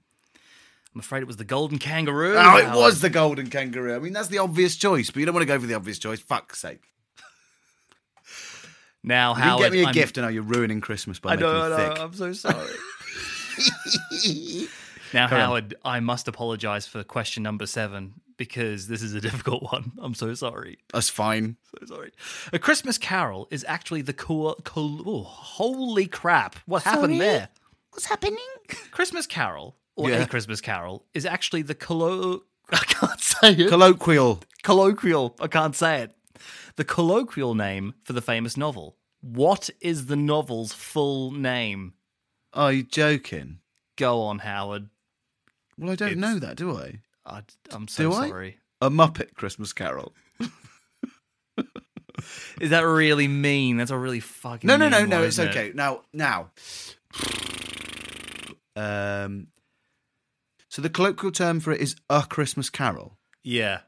I'm 0.94 1.00
afraid 1.00 1.22
it 1.24 1.28
was 1.28 1.38
the 1.38 1.44
golden 1.46 1.80
kangaroo. 1.80 2.36
Oh, 2.38 2.58
it 2.58 2.70
was 2.76 3.02
the 3.02 3.10
golden 3.10 3.50
kangaroo. 3.50 3.96
I 3.96 4.00
mean, 4.00 4.14
that's 4.14 4.28
the 4.28 4.38
obvious 4.38 4.76
choice, 4.76 5.10
but 5.10 5.20
you 5.22 5.26
don't 5.26 5.34
want 5.34 5.42
to 5.42 5.48
go 5.54 5.60
for 5.60 5.66
the 5.66 5.74
obvious 5.74 5.98
choice. 5.98 6.20
Fuck's 6.20 6.60
sake. 6.60 6.84
Now, 9.04 9.34
You 9.36 9.42
Howard, 9.42 9.62
get 9.64 9.72
me 9.74 9.82
a 9.82 9.86
I'm- 9.86 9.94
gift, 9.94 10.18
and 10.18 10.26
now 10.26 10.30
you're 10.30 10.44
ruining 10.44 10.80
Christmas 10.82 11.20
by 11.20 11.32
I 11.32 11.36
making 11.36 11.48
know, 11.52 11.56
it 11.56 11.66
I 11.66 11.70
know. 11.70 11.90
thick. 11.90 12.00
I'm 12.00 12.14
so 12.14 12.34
sorry. 12.34 12.70
now, 15.14 15.24
on. 15.26 15.30
Howard, 15.30 15.76
I 15.84 16.00
must 16.00 16.28
apologize 16.28 16.88
for 16.88 17.04
question 17.04 17.44
number 17.44 17.66
seven 17.66 18.14
because 18.48 18.88
this 18.88 19.02
is 19.02 19.14
a 19.14 19.22
difficult 19.30 19.64
one. 19.72 19.92
I'm 20.00 20.14
so 20.14 20.34
sorry. 20.34 20.78
That's 20.94 21.10
fine. 21.10 21.58
So 21.80 21.86
sorry. 21.96 22.12
A 22.52 22.60
Christmas 22.60 22.98
Carol 22.98 23.48
is 23.52 23.66
actually 23.68 24.02
the 24.02 24.14
cool. 24.14 24.56
cool 24.64 25.02
oh, 25.06 25.24
holy 25.24 26.08
crap! 26.08 26.56
What 26.66 26.84
happened 26.84 27.18
Sorry? 27.18 27.20
there? 27.20 27.50
What's 27.92 28.06
happening? 28.06 28.40
Christmas 28.92 29.26
Carol 29.28 29.76
or 29.96 30.10
Yeah. 30.10 30.18
a 30.24 30.28
Christmas 30.28 30.62
Carol 30.62 31.06
is 31.14 31.26
actually 31.26 31.62
the 31.62 31.76
collo. 31.76 32.42
I 32.72 32.78
can't 32.78 33.20
say 33.22 33.52
it. 33.54 33.70
Colloquial. 33.70 34.42
colloquial. 34.64 35.36
I 35.40 35.48
can't 35.48 35.76
say 35.76 36.02
it. 36.02 36.12
The 36.76 36.84
colloquial 36.86 37.54
name 37.56 37.94
for 38.04 38.14
the 38.14 38.22
famous 38.22 38.58
novel. 38.58 38.98
What 39.22 39.70
is 39.80 40.08
the 40.08 40.16
novel's 40.16 40.74
full 40.74 41.32
name? 41.32 41.94
Are 42.54 42.72
you 42.74 42.84
joking? 42.84 43.60
Go 43.96 44.22
on, 44.22 44.40
Howard. 44.40 44.90
Well, 45.78 45.92
I 45.92 45.96
don't 45.96 46.12
It's- 46.14 46.22
know 46.22 46.40
that, 46.40 46.58
do 46.58 46.76
I? 46.78 47.00
I, 47.26 47.42
am 47.72 47.88
so 47.88 48.10
Do 48.10 48.14
sorry. 48.28 48.58
A 48.82 48.90
Muppet 48.90 49.34
Christmas 49.36 49.72
Carol. 49.74 50.14
Is 52.62 52.70
that 52.70 52.82
really 52.82 53.28
mean? 53.28 53.78
That's 53.78 53.92
a 53.92 53.98
really 53.98 54.20
fucking. 54.20 54.68
No, 54.68 54.78
no, 54.78 54.88
no, 54.90 55.06
no. 55.06 55.24
It's 55.24 55.40
isn't 55.40 55.50
okay. 55.50 55.72
Now, 55.74 56.02
now. 56.14 56.52
Um. 58.76 59.48
So 60.70 60.82
the 60.82 60.90
colloquial 60.90 61.32
term 61.32 61.60
for 61.60 61.72
it 61.72 61.82
is 61.82 61.96
a 62.10 62.24
Christmas 62.24 62.70
Carol. 62.70 63.18
Yeah. 63.44 63.82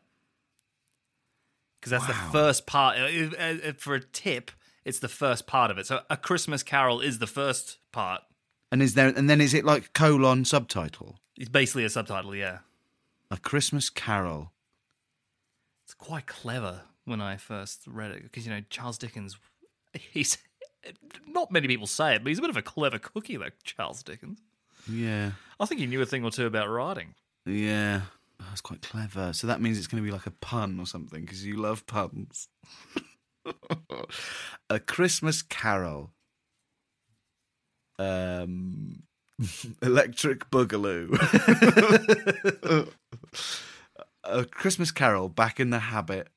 Because 1.79 1.91
that's 1.91 2.03
Wow. 2.07 2.25
the 2.27 2.31
first 2.31 2.65
part. 2.67 2.97
uh, 2.97 3.01
uh, 3.39 3.69
uh, 3.69 3.73
For 3.77 3.95
a 3.95 4.01
tip, 4.01 4.51
it's 4.83 4.99
the 4.99 5.07
first 5.07 5.47
part 5.47 5.71
of 5.71 5.77
it. 5.77 5.87
So 5.87 6.01
a 6.09 6.17
Christmas 6.17 6.61
Carol 6.61 6.99
is 7.01 7.17
the 7.19 7.27
first 7.27 7.77
part. 7.91 8.21
And 8.71 8.81
is 8.81 8.93
there? 8.95 9.07
And 9.07 9.29
then 9.29 9.41
is 9.41 9.53
it 9.53 9.65
like 9.65 9.93
colon 9.93 10.45
subtitle? 10.45 11.19
It's 11.37 11.49
basically 11.49 11.85
a 11.85 11.89
subtitle. 11.89 12.35
Yeah. 12.35 12.59
A 13.31 13.37
Christmas 13.37 13.89
Carol. 13.89 14.51
It's 15.85 15.93
quite 15.93 16.25
clever 16.27 16.81
when 17.05 17.21
I 17.21 17.37
first 17.37 17.83
read 17.87 18.11
it 18.11 18.23
because 18.23 18.45
you 18.45 18.53
know 18.53 18.61
Charles 18.69 18.97
Dickens. 18.97 19.37
He's 19.93 20.37
not 21.27 21.51
many 21.51 21.67
people 21.67 21.87
say 21.87 22.15
it, 22.15 22.23
but 22.23 22.29
he's 22.29 22.39
a 22.39 22.41
bit 22.41 22.49
of 22.49 22.57
a 22.57 22.61
clever 22.61 22.99
cookie, 22.99 23.37
like 23.37 23.53
Charles 23.63 24.03
Dickens. 24.03 24.39
Yeah. 24.89 25.31
I 25.59 25.65
think 25.65 25.79
he 25.79 25.87
knew 25.87 26.01
a 26.01 26.05
thing 26.05 26.23
or 26.23 26.31
two 26.31 26.45
about 26.45 26.69
writing. 26.69 27.15
Yeah. 27.45 28.01
Oh, 28.39 28.45
That's 28.49 28.61
quite 28.61 28.81
clever. 28.81 29.33
So 29.33 29.47
that 29.47 29.61
means 29.61 29.77
it's 29.77 29.87
going 29.87 30.03
to 30.03 30.07
be 30.07 30.13
like 30.13 30.27
a 30.27 30.31
pun 30.31 30.79
or 30.79 30.85
something 30.85 31.21
because 31.21 31.45
you 31.45 31.55
love 31.55 31.85
puns. 31.87 32.49
a 34.69 34.79
Christmas 34.79 35.41
Carol. 35.41 36.11
Um, 37.97 39.03
Electric 39.81 40.49
Boogaloo. 40.49 41.11
a 44.23 44.45
Christmas 44.45 44.91
Carol 44.91 45.29
back 45.29 45.59
in 45.59 45.69
the 45.69 45.79
habit. 45.79 46.27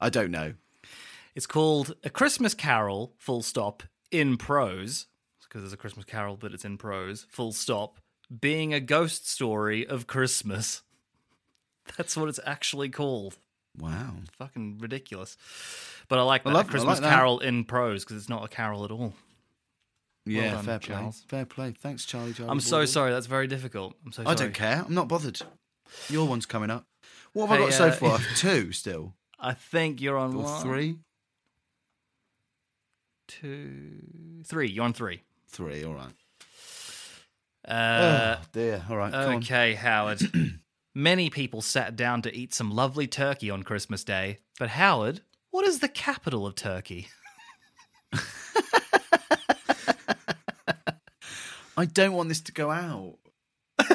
I 0.00 0.10
don't 0.10 0.30
know. 0.30 0.54
It's 1.34 1.46
called 1.46 1.94
A 2.04 2.10
Christmas 2.10 2.54
Carol, 2.54 3.14
full 3.18 3.42
stop, 3.42 3.82
in 4.10 4.36
prose, 4.36 5.06
because 5.42 5.62
there's 5.62 5.72
a 5.72 5.76
Christmas 5.76 6.04
Carol, 6.04 6.36
but 6.36 6.52
it's 6.52 6.64
in 6.64 6.78
prose, 6.78 7.26
full 7.30 7.52
stop, 7.52 8.00
being 8.40 8.74
a 8.74 8.80
ghost 8.80 9.28
story 9.30 9.86
of 9.86 10.06
Christmas. 10.06 10.82
That's 11.96 12.16
what 12.16 12.28
it's 12.28 12.40
actually 12.44 12.88
called. 12.90 13.36
Wow. 13.78 14.14
Fucking 14.38 14.78
ridiculous. 14.78 15.36
But 16.08 16.18
I 16.18 16.22
like 16.22 16.42
I 16.44 16.50
that. 16.50 16.54
love- 16.56 16.66
A 16.66 16.68
I 16.68 16.70
Christmas 16.72 17.00
like 17.00 17.02
that. 17.08 17.14
Carol 17.14 17.38
in 17.38 17.64
prose, 17.64 18.04
because 18.04 18.16
it's 18.16 18.28
not 18.28 18.44
a 18.44 18.48
carol 18.48 18.84
at 18.84 18.90
all. 18.90 19.14
Yeah, 20.28 20.42
Well 20.42 20.50
done, 20.56 20.64
fair 20.64 20.78
play. 20.78 20.94
Charles. 20.94 21.24
Fair 21.28 21.44
play. 21.46 21.72
Thanks, 21.80 22.04
Charlie. 22.04 22.32
Charlie 22.32 22.50
I'm 22.52 22.60
so 22.60 22.70
Baldwin. 22.72 22.86
sorry. 22.88 23.12
That's 23.12 23.26
very 23.26 23.46
difficult. 23.46 23.94
I'm 24.04 24.12
so 24.12 24.22
sorry. 24.24 24.32
I 24.32 24.38
don't 24.38 24.54
care. 24.54 24.84
I'm 24.86 24.94
not 24.94 25.08
bothered. 25.08 25.40
Your 26.08 26.28
one's 26.28 26.46
coming 26.46 26.70
up. 26.70 26.84
What 27.32 27.46
have 27.48 27.58
I 27.58 27.62
Hey, 27.62 27.68
got 27.70 27.74
so 27.74 27.84
uh, 27.88 27.92
far? 27.92 28.18
Two 28.36 28.72
still. 28.72 29.14
I 29.38 29.54
think 29.54 30.00
you're 30.00 30.16
on 30.18 30.34
Or 30.34 30.42
one, 30.44 30.62
three? 30.62 30.96
two, 33.26 34.42
three. 34.44 34.68
You're 34.68 34.84
on 34.84 34.92
three. 34.92 35.22
Three, 35.48 35.84
all 35.84 35.94
right. 35.94 36.12
Uh, 37.66 38.36
oh, 38.38 38.44
dear. 38.52 38.84
All 38.88 38.96
right. 38.96 39.12
come 39.12 39.28
on. 39.30 39.36
okay, 39.36 39.74
Howard. 39.74 40.20
Many 40.94 41.30
people 41.30 41.60
sat 41.62 41.96
down 41.96 42.22
to 42.22 42.34
eat 42.34 42.52
some 42.54 42.70
lovely 42.70 43.06
turkey 43.06 43.50
on 43.50 43.62
Christmas 43.62 44.02
Day. 44.04 44.38
But, 44.58 44.70
Howard, 44.70 45.20
what 45.50 45.66
is 45.66 45.80
the 45.80 45.88
capital 45.88 46.46
of 46.46 46.54
Turkey? 46.54 47.08
I 51.78 51.84
don't 51.84 52.14
want 52.14 52.28
this 52.28 52.40
to 52.40 52.52
go 52.52 52.72
out. 52.72 53.18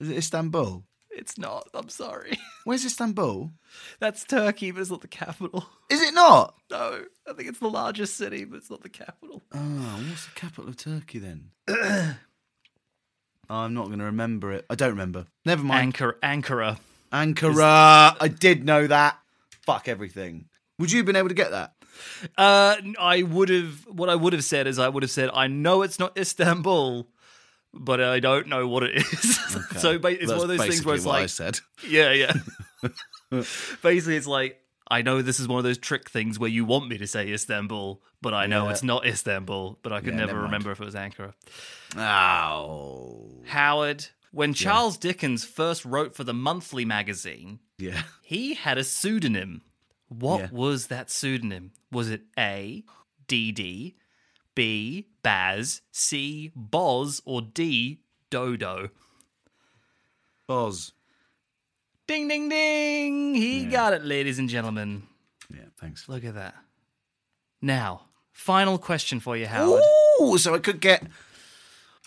Is 0.00 0.08
it 0.08 0.16
Istanbul? 0.16 0.82
It's 1.10 1.36
not. 1.36 1.68
I'm 1.74 1.90
sorry. 1.90 2.38
Where's 2.64 2.86
Istanbul? 2.86 3.52
That's 4.00 4.24
Turkey, 4.24 4.70
but 4.70 4.80
it's 4.80 4.90
not 4.90 5.02
the 5.02 5.08
capital. 5.08 5.66
Is 5.90 6.00
it 6.00 6.14
not? 6.14 6.54
No, 6.70 7.02
I 7.28 7.34
think 7.34 7.50
it's 7.50 7.58
the 7.58 7.68
largest 7.68 8.16
city, 8.16 8.46
but 8.46 8.56
it's 8.56 8.70
not 8.70 8.82
the 8.82 8.88
capital. 8.88 9.42
Oh, 9.52 10.04
what's 10.08 10.24
the 10.24 10.32
capital 10.34 10.70
of 10.70 10.78
Turkey 10.78 11.18
then? 11.18 11.50
Oh, 11.68 12.14
I'm 13.50 13.74
not 13.74 13.88
going 13.88 13.98
to 13.98 14.06
remember 14.06 14.52
it. 14.52 14.64
I 14.70 14.74
don't 14.74 14.88
remember. 14.90 15.26
Never 15.44 15.64
mind. 15.64 15.92
Ankara. 15.92 16.14
Ankara. 16.22 16.78
Ankara. 17.12 18.16
I 18.18 18.28
did 18.28 18.64
know 18.64 18.86
that. 18.86 19.18
Fuck 19.66 19.86
everything. 19.86 20.46
Would 20.78 20.92
you 20.92 21.00
have 21.00 21.06
been 21.06 21.16
able 21.16 21.28
to 21.28 21.34
get 21.34 21.50
that? 21.50 21.74
Uh, 22.36 22.76
I 22.98 23.22
would 23.22 23.48
have. 23.48 23.86
What 23.86 24.08
I 24.08 24.14
would 24.14 24.32
have 24.32 24.44
said 24.44 24.66
is, 24.66 24.78
I 24.78 24.88
would 24.88 25.02
have 25.02 25.10
said, 25.10 25.30
I 25.32 25.46
know 25.46 25.82
it's 25.82 25.98
not 25.98 26.16
Istanbul, 26.18 27.08
but 27.74 28.00
I 28.00 28.20
don't 28.20 28.48
know 28.48 28.66
what 28.68 28.82
it 28.82 28.96
is. 28.96 29.36
so 29.76 29.98
ba- 29.98 30.08
it's 30.08 30.26
That's 30.26 30.32
one 30.32 30.50
of 30.50 30.56
those 30.56 30.66
things 30.66 30.84
where 30.84 30.94
it's 30.96 31.04
what 31.04 31.16
I 31.16 31.20
like, 31.22 31.28
said. 31.30 31.60
yeah, 31.86 32.12
yeah. 32.12 32.32
Basically, 33.82 34.16
it's 34.16 34.26
like 34.26 34.58
I 34.90 35.02
know 35.02 35.20
this 35.22 35.38
is 35.38 35.46
one 35.46 35.58
of 35.58 35.64
those 35.64 35.78
trick 35.78 36.08
things 36.08 36.38
where 36.38 36.48
you 36.50 36.64
want 36.64 36.88
me 36.88 36.96
to 36.98 37.06
say 37.06 37.30
Istanbul, 37.32 38.02
but 38.22 38.32
I 38.34 38.46
know 38.46 38.64
Yeah. 38.64 38.70
it's 38.70 38.82
not 38.82 39.06
Istanbul. 39.06 39.78
But 39.82 39.92
I 39.92 40.00
could 40.00 40.14
Yeah, 40.14 40.20
never 40.20 40.32
never 40.32 40.42
remember 40.44 40.70
if 40.72 40.80
it 40.80 40.84
was 40.84 40.94
Ankara. 40.94 41.34
Oh. 41.96 43.42
Howard, 43.46 44.06
when 44.32 44.54
Charles 44.54 44.96
Dickens 44.96 45.44
first 45.44 45.84
wrote 45.84 46.14
for 46.14 46.24
the 46.24 46.34
monthly 46.34 46.84
magazine, 46.84 47.60
Yeah. 47.78 48.02
he 48.22 48.54
had 48.54 48.78
a 48.78 48.84
pseudonym. 48.84 49.62
What 50.08 50.40
Yeah. 50.40 50.48
was 50.50 50.86
that 50.88 51.10
pseudonym? 51.10 51.72
Was 51.90 52.10
it 52.10 52.22
A, 52.38 52.84
DD, 53.26 53.94
B, 54.54 55.06
Baz, 55.22 55.82
C, 55.92 56.50
Boz, 56.56 57.20
or 57.24 57.42
D, 57.42 58.00
Dodo? 58.30 58.90
Boz. 60.46 60.92
Ding, 62.06 62.26
ding, 62.26 62.48
ding! 62.48 63.34
He 63.34 63.64
Yeah. 63.64 63.70
got 63.70 63.92
it, 63.92 64.04
ladies 64.04 64.38
and 64.38 64.48
gentlemen. 64.48 65.06
Yeah, 65.50 65.66
thanks. 65.78 66.08
Look 66.08 66.24
at 66.24 66.34
that. 66.34 66.54
Now, 67.60 68.06
final 68.32 68.78
question 68.78 69.20
for 69.20 69.36
you, 69.36 69.46
Howard. 69.46 69.84
Ooh, 70.20 70.38
so 70.38 70.54
I 70.54 70.58
could 70.58 70.80
get 70.80 71.06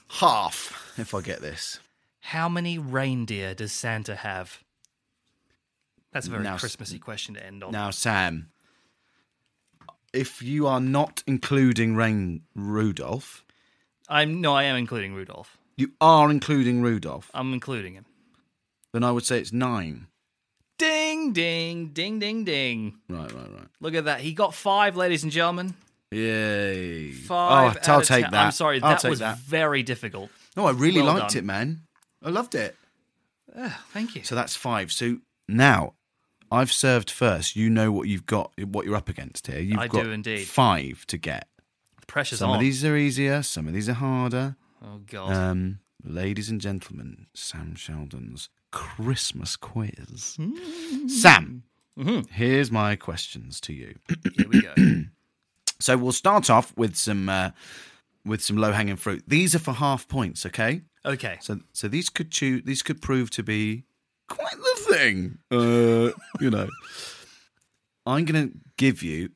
half 0.10 0.94
if 0.98 1.14
I 1.14 1.22
get 1.22 1.42
this. 1.42 1.80
How 2.22 2.50
many 2.50 2.78
reindeer 2.80 3.54
does 3.54 3.72
Santa 3.72 4.16
have? 4.16 4.64
That's 6.12 6.28
a 6.28 6.30
very 6.30 6.44
Now- 6.44 6.58
Christmassy 6.58 7.00
question 7.00 7.36
to 7.36 7.46
end 7.46 7.64
on. 7.64 7.72
Now, 7.72 7.90
Sam, 7.92 8.50
if 10.14 10.42
you 10.42 10.68
are 10.68 10.82
not 10.82 11.24
including 11.26 11.96
Rain 11.96 12.42
Rudolph, 12.56 13.44
I'm 14.10 14.42
no, 14.42 14.54
I 14.54 14.64
am 14.64 14.76
including 14.76 15.14
Rudolph. 15.14 15.58
you 15.78 15.92
are 16.02 16.30
including 16.30 16.82
Rudolph, 16.82 17.32
I'm 17.34 17.54
including 17.54 17.94
him. 17.94 18.06
then 18.94 19.04
I 19.04 19.12
would 19.12 19.26
say 19.26 19.40
it's 19.40 19.54
nine. 19.54 20.08
Ding, 20.78 21.32
ding, 21.32 21.90
ding, 21.90 22.18
ding, 22.20 22.44
ding. 22.44 22.98
Right, 23.08 23.32
right, 23.32 23.52
right. 23.54 23.68
Look 23.80 23.94
at 23.94 24.06
that. 24.06 24.20
He 24.22 24.34
got 24.34 24.54
five, 24.56 24.98
ladies 24.98 25.22
and 25.24 25.32
gentlemen. 25.32 25.76
Yay. 26.10 27.12
Five. 27.12 27.78
oh, 27.88 27.92
I'll 27.94 28.02
take 28.02 28.24
10. 28.24 28.32
that. 28.32 28.46
I'm 28.48 28.52
sorry, 28.52 28.82
I'll 28.82 28.98
that 29.00 29.08
was 29.10 29.20
that. 29.20 29.38
very 29.38 29.84
difficult. 29.84 30.30
No, 30.58 30.66
I 30.66 30.72
really 30.72 31.02
Well 31.02 31.14
liked 31.14 31.30
done. 31.34 31.38
it, 31.38 31.46
man. 31.46 31.82
I 32.24 32.30
loved 32.32 32.56
it. 32.56 32.76
Ah, 33.56 33.82
thank 33.94 34.16
you. 34.16 34.24
So 34.24 34.34
that's 34.36 34.56
five. 34.56 34.92
So 34.92 35.20
now 35.48 35.94
I've 36.52 36.72
served 36.72 37.10
first. 37.10 37.56
You 37.56 37.70
know 37.70 37.92
what 37.92 38.08
you've 38.08 38.26
got, 38.26 38.52
what 38.60 38.86
you're 38.86 38.96
up 38.96 39.10
against 39.10 39.48
here. 39.48 39.60
You've 39.60 39.80
I 39.80 39.88
got 39.88 40.04
do 40.04 40.12
indeed. 40.12 40.48
five 40.48 41.06
to 41.08 41.18
get. 41.18 41.48
The 42.00 42.06
pressure's 42.08 42.40
some 42.40 42.50
on. 42.50 42.56
of 42.58 42.62
these 42.62 42.84
are 42.84 42.96
easier, 42.98 43.42
some 43.42 43.68
of 43.68 43.74
these 43.74 43.88
are 43.88 43.94
harder. 43.94 44.56
Oh 44.84 45.00
God. 45.08 45.34
Um, 45.34 45.80
ladies 46.04 46.50
and 46.50 46.60
gentlemen, 46.60 47.28
Sam 47.34 47.76
Sheldon's 47.76 48.50
Christmas 48.72 49.56
quiz. 49.56 50.38
Sam, 51.08 51.64
here's 52.32 52.72
my 52.72 52.96
questions 52.96 53.62
to 53.62 53.74
you. 53.74 53.96
Here 54.38 54.48
we 54.48 54.62
go. 54.62 54.74
So 55.80 55.98
we'll 55.98 56.12
start 56.12 56.52
off 56.52 56.78
with 56.78 56.96
some 56.96 57.28
uh, 57.28 57.50
with 58.24 58.44
some 58.44 58.56
low 58.56 58.72
hanging 58.72 58.98
fruit. 58.98 59.24
These 59.28 59.56
are 59.56 59.60
for 59.60 59.72
half 59.74 60.08
points, 60.08 60.46
okay? 60.46 60.82
Okay. 61.04 61.40
So 61.42 61.62
so 61.74 61.88
these 61.88 62.08
could 62.10 62.30
choose 62.30 62.62
these 62.66 62.84
could 62.84 63.02
prove 63.02 63.32
to 63.32 63.42
be 63.42 63.86
quite 64.30 64.52
the 64.52 64.81
thing. 64.94 65.38
Uh, 65.52 66.12
you 66.40 66.50
know, 66.50 66.68
I'm 68.06 68.26
going 68.26 68.50
to 68.50 68.58
give 68.78 69.04
you 69.04 69.30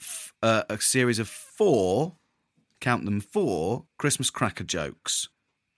f- 0.00 0.32
uh, 0.42 0.62
a 0.68 0.80
series 0.80 1.18
of 1.18 1.28
four, 1.28 2.16
count 2.80 3.04
them 3.04 3.20
four 3.20 3.84
Christmas 3.98 4.30
cracker 4.30 4.64
jokes. 4.64 5.28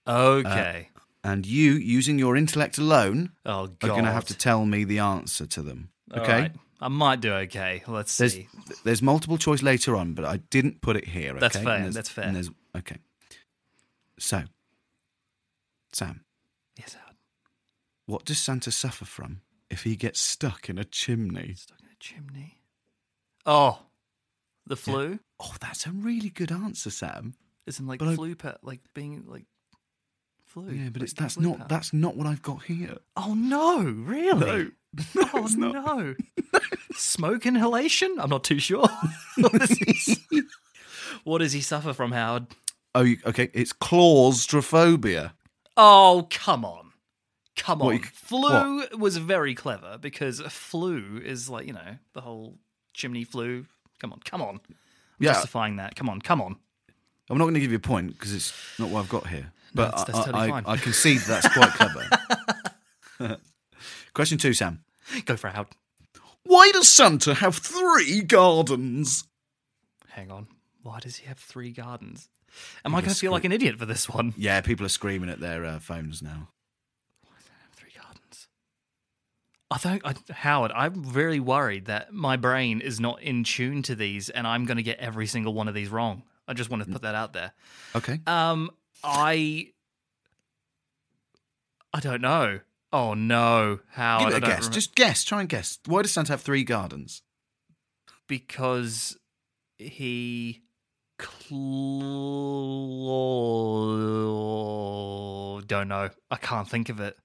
Okay. 0.07 0.89
Uh, 0.95 0.99
and 1.23 1.45
you, 1.45 1.71
using 1.73 2.19
your 2.19 2.35
intellect 2.37 2.77
alone, 2.77 3.31
oh 3.45 3.63
are 3.81 3.87
going 3.87 4.05
to 4.05 4.11
have 4.11 4.25
to 4.25 4.37
tell 4.37 4.65
me 4.65 4.83
the 4.83 4.99
answer 4.99 5.45
to 5.47 5.61
them. 5.63 5.89
All 6.13 6.21
Okay. 6.21 6.31
right. 6.41 6.51
I 6.81 6.87
might 6.89 7.21
do 7.21 7.31
okay. 7.33 7.81
Let's 7.87 8.17
There's 8.17 8.33
see. 8.33 8.47
there's 8.83 9.01
multiple 9.01 9.37
choice 9.37 9.63
later 9.63 9.95
on, 9.95 10.13
but 10.13 10.25
I 10.25 10.37
didn't 10.51 10.81
put 10.81 10.97
it 10.97 11.05
here. 11.07 11.31
Okay? 11.31 11.39
That's 11.39 11.57
fair, 11.57 11.89
that's 11.89 12.09
fair. 12.09 12.33
okay. 12.77 12.97
So, 14.19 14.43
Sam, 15.93 16.21
Yes, 16.77 16.93
Howard. 16.93 17.04
What 18.05 18.25
does 18.25 18.37
Santa 18.39 18.71
suffer 18.71 19.05
from 19.05 19.41
if 19.69 19.83
he 19.83 19.95
gets 19.95 20.19
stuck 20.19 20.69
in 20.69 20.77
a 20.77 20.83
chimney? 20.83 21.53
Stuck 21.57 21.79
in 21.81 21.87
a 21.87 21.95
chimney. 21.99 22.59
Oh, 23.45 23.79
the 24.67 24.75
flu. 24.75 25.19
Oh, 25.39 25.53
that's 25.61 25.85
a 25.85 25.91
really 25.91 26.29
good 26.29 26.51
answer, 26.51 26.89
Sam. 26.89 27.33
Isn't 27.67 27.85
like 27.87 27.99
But 27.99 28.09
I- 28.09 28.15
flu 28.15 28.35
pet 28.35 28.57
like 28.63 28.81
being 28.93 29.23
like 29.27 29.45
flu. 30.45 30.69
Yeah, 30.69 30.89
but 30.89 31.01
like 31.01 31.03
it's 31.03 31.13
that's 31.13 31.37
not 31.39 31.57
pet. 31.59 31.69
that's 31.69 31.93
not 31.93 32.15
what 32.15 32.27
I've 32.27 32.41
got 32.41 32.63
here. 32.63 32.97
Oh 33.17 33.33
no! 33.33 33.79
Really? 33.83 34.71
No, 35.15 35.27
oh 35.33 35.47
not. 35.57 35.85
no! 35.85 36.15
Smoke 36.93 37.45
inhalation? 37.45 38.15
I'm 38.19 38.29
not 38.29 38.43
too 38.43 38.59
sure. 38.59 38.87
what, 39.37 39.51
does 39.53 39.69
he, 39.71 40.41
what 41.23 41.39
does 41.39 41.51
he 41.53 41.61
suffer 41.61 41.91
from, 41.93 42.11
Howard? 42.13 42.47
Oh, 42.93 43.05
okay. 43.25 43.49
It's 43.53 43.73
claustrophobia. 43.73 45.33
Oh 45.75 46.27
come 46.31 46.63
on, 46.63 46.84
come 47.55 47.79
What, 47.79 47.87
on! 47.87 47.93
you- 47.95 48.03
flu 48.13 48.87
was 48.97 49.17
very 49.17 49.55
clever 49.55 49.97
because 49.99 50.41
flu 50.41 51.21
is 51.23 51.49
like 51.49 51.67
you 51.67 51.73
know 51.73 51.97
the 52.13 52.21
whole 52.21 52.57
chimney 52.93 53.23
flu. 53.23 53.65
Come 53.99 54.11
on, 54.13 54.19
come 54.25 54.41
on! 54.41 54.55
I'm 54.67 54.75
Yeah. 55.19 55.33
justifying 55.33 55.77
that. 55.77 55.95
Come 55.95 56.09
on, 56.09 56.21
come 56.21 56.41
on. 56.41 56.57
I'm 57.29 57.37
not 57.37 57.45
going 57.45 57.55
to 57.55 57.59
give 57.59 57.71
you 57.71 57.77
a 57.77 57.79
point 57.79 58.11
because 58.11 58.33
it's 58.33 58.53
not 58.77 58.89
what 58.89 58.99
I've 59.01 59.09
got 59.09 59.27
here. 59.27 59.51
No, 59.73 59.85
But 59.85 59.95
that's- 59.97 60.05
that's 60.05 60.17
I, 60.27 60.31
totally 60.47 60.51
I. 60.65 60.71
I 60.73 60.77
concede 60.77 61.21
that's 61.21 61.47
quite 61.53 61.71
clever. 61.71 62.07
Question 64.13 64.37
two, 64.37 64.53
Sam. 64.53 64.83
Go 65.25 65.35
for 65.35 65.47
it, 65.47 65.53
Howard. 65.53 65.67
Why 66.43 66.69
does 66.71 66.91
Santa 66.91 67.33
have 67.33 67.55
three 67.57 68.21
gardens? 68.21 69.23
Hang 70.09 70.29
on. 70.31 70.47
Why 70.83 70.99
does 70.99 71.15
he 71.17 71.27
have 71.27 71.39
three 71.39 71.71
gardens? 71.71 72.29
Am 72.85 72.93
I 72.93 72.99
going 73.01 73.05
to 73.05 73.09
feel 73.09 73.15
scream- 73.15 73.31
like 73.31 73.43
an 73.45 73.51
idiot 73.51 73.79
for 73.79 73.85
this 73.87 74.07
one? 74.07 74.33
Yeah, 74.37 74.61
people 74.61 74.85
are 74.85 74.89
screaming 74.89 75.29
at 75.29 75.39
their 75.39 75.65
uh, 75.65 75.79
phones 75.79 76.21
now. 76.21 76.49
Three 77.75 77.91
gardens. 77.99 78.47
I 79.71 79.77
think, 79.77 80.03
I, 80.05 80.13
Howard, 80.31 80.71
I'm 80.73 81.03
really 81.13 81.39
worried 81.39 81.85
that 81.85 82.13
my 82.13 82.37
brain 82.37 82.81
is 82.81 82.99
not 82.99 83.21
in 83.21 83.43
tune 83.43 83.81
to 83.83 83.95
these, 83.95 84.29
and 84.29 84.45
I'm 84.45 84.65
going 84.65 84.77
to 84.77 84.83
get 84.83 84.99
every 84.99 85.25
single 85.27 85.53
one 85.53 85.67
of 85.67 85.73
these 85.73 85.89
wrong. 85.89 86.23
I 86.47 86.53
just 86.53 86.69
want 86.69 86.83
to 86.83 86.89
put 86.91 87.01
that 87.01 87.15
out 87.15 87.33
there. 87.33 87.51
Okay. 87.95 88.19
Um, 88.27 88.69
I, 89.03 89.69
I 91.93 91.99
don't 91.99 92.21
know. 92.21 92.59
Oh 92.93 93.13
no! 93.13 93.79
How? 93.89 94.19
Give 94.19 94.27
it 94.29 94.37
a 94.37 94.41
guess. 94.41 94.69
remem- 94.69 94.71
Just 94.71 94.95
guess. 94.95 95.23
Try 95.23 95.41
and 95.41 95.49
guess. 95.49 95.79
Why 95.85 96.01
does 96.03 96.11
Santa 96.11 96.33
have 96.33 96.41
three 96.41 96.63
gardens? 96.63 97.23
because 98.27 99.17
he 99.77 100.61
cl- 104.65 105.61
don't 105.67 105.87
know. 105.87 106.09
I 106.31 106.35
can't 106.37 106.67
think 106.67 106.89
of 106.89 106.99
it. 106.99 107.17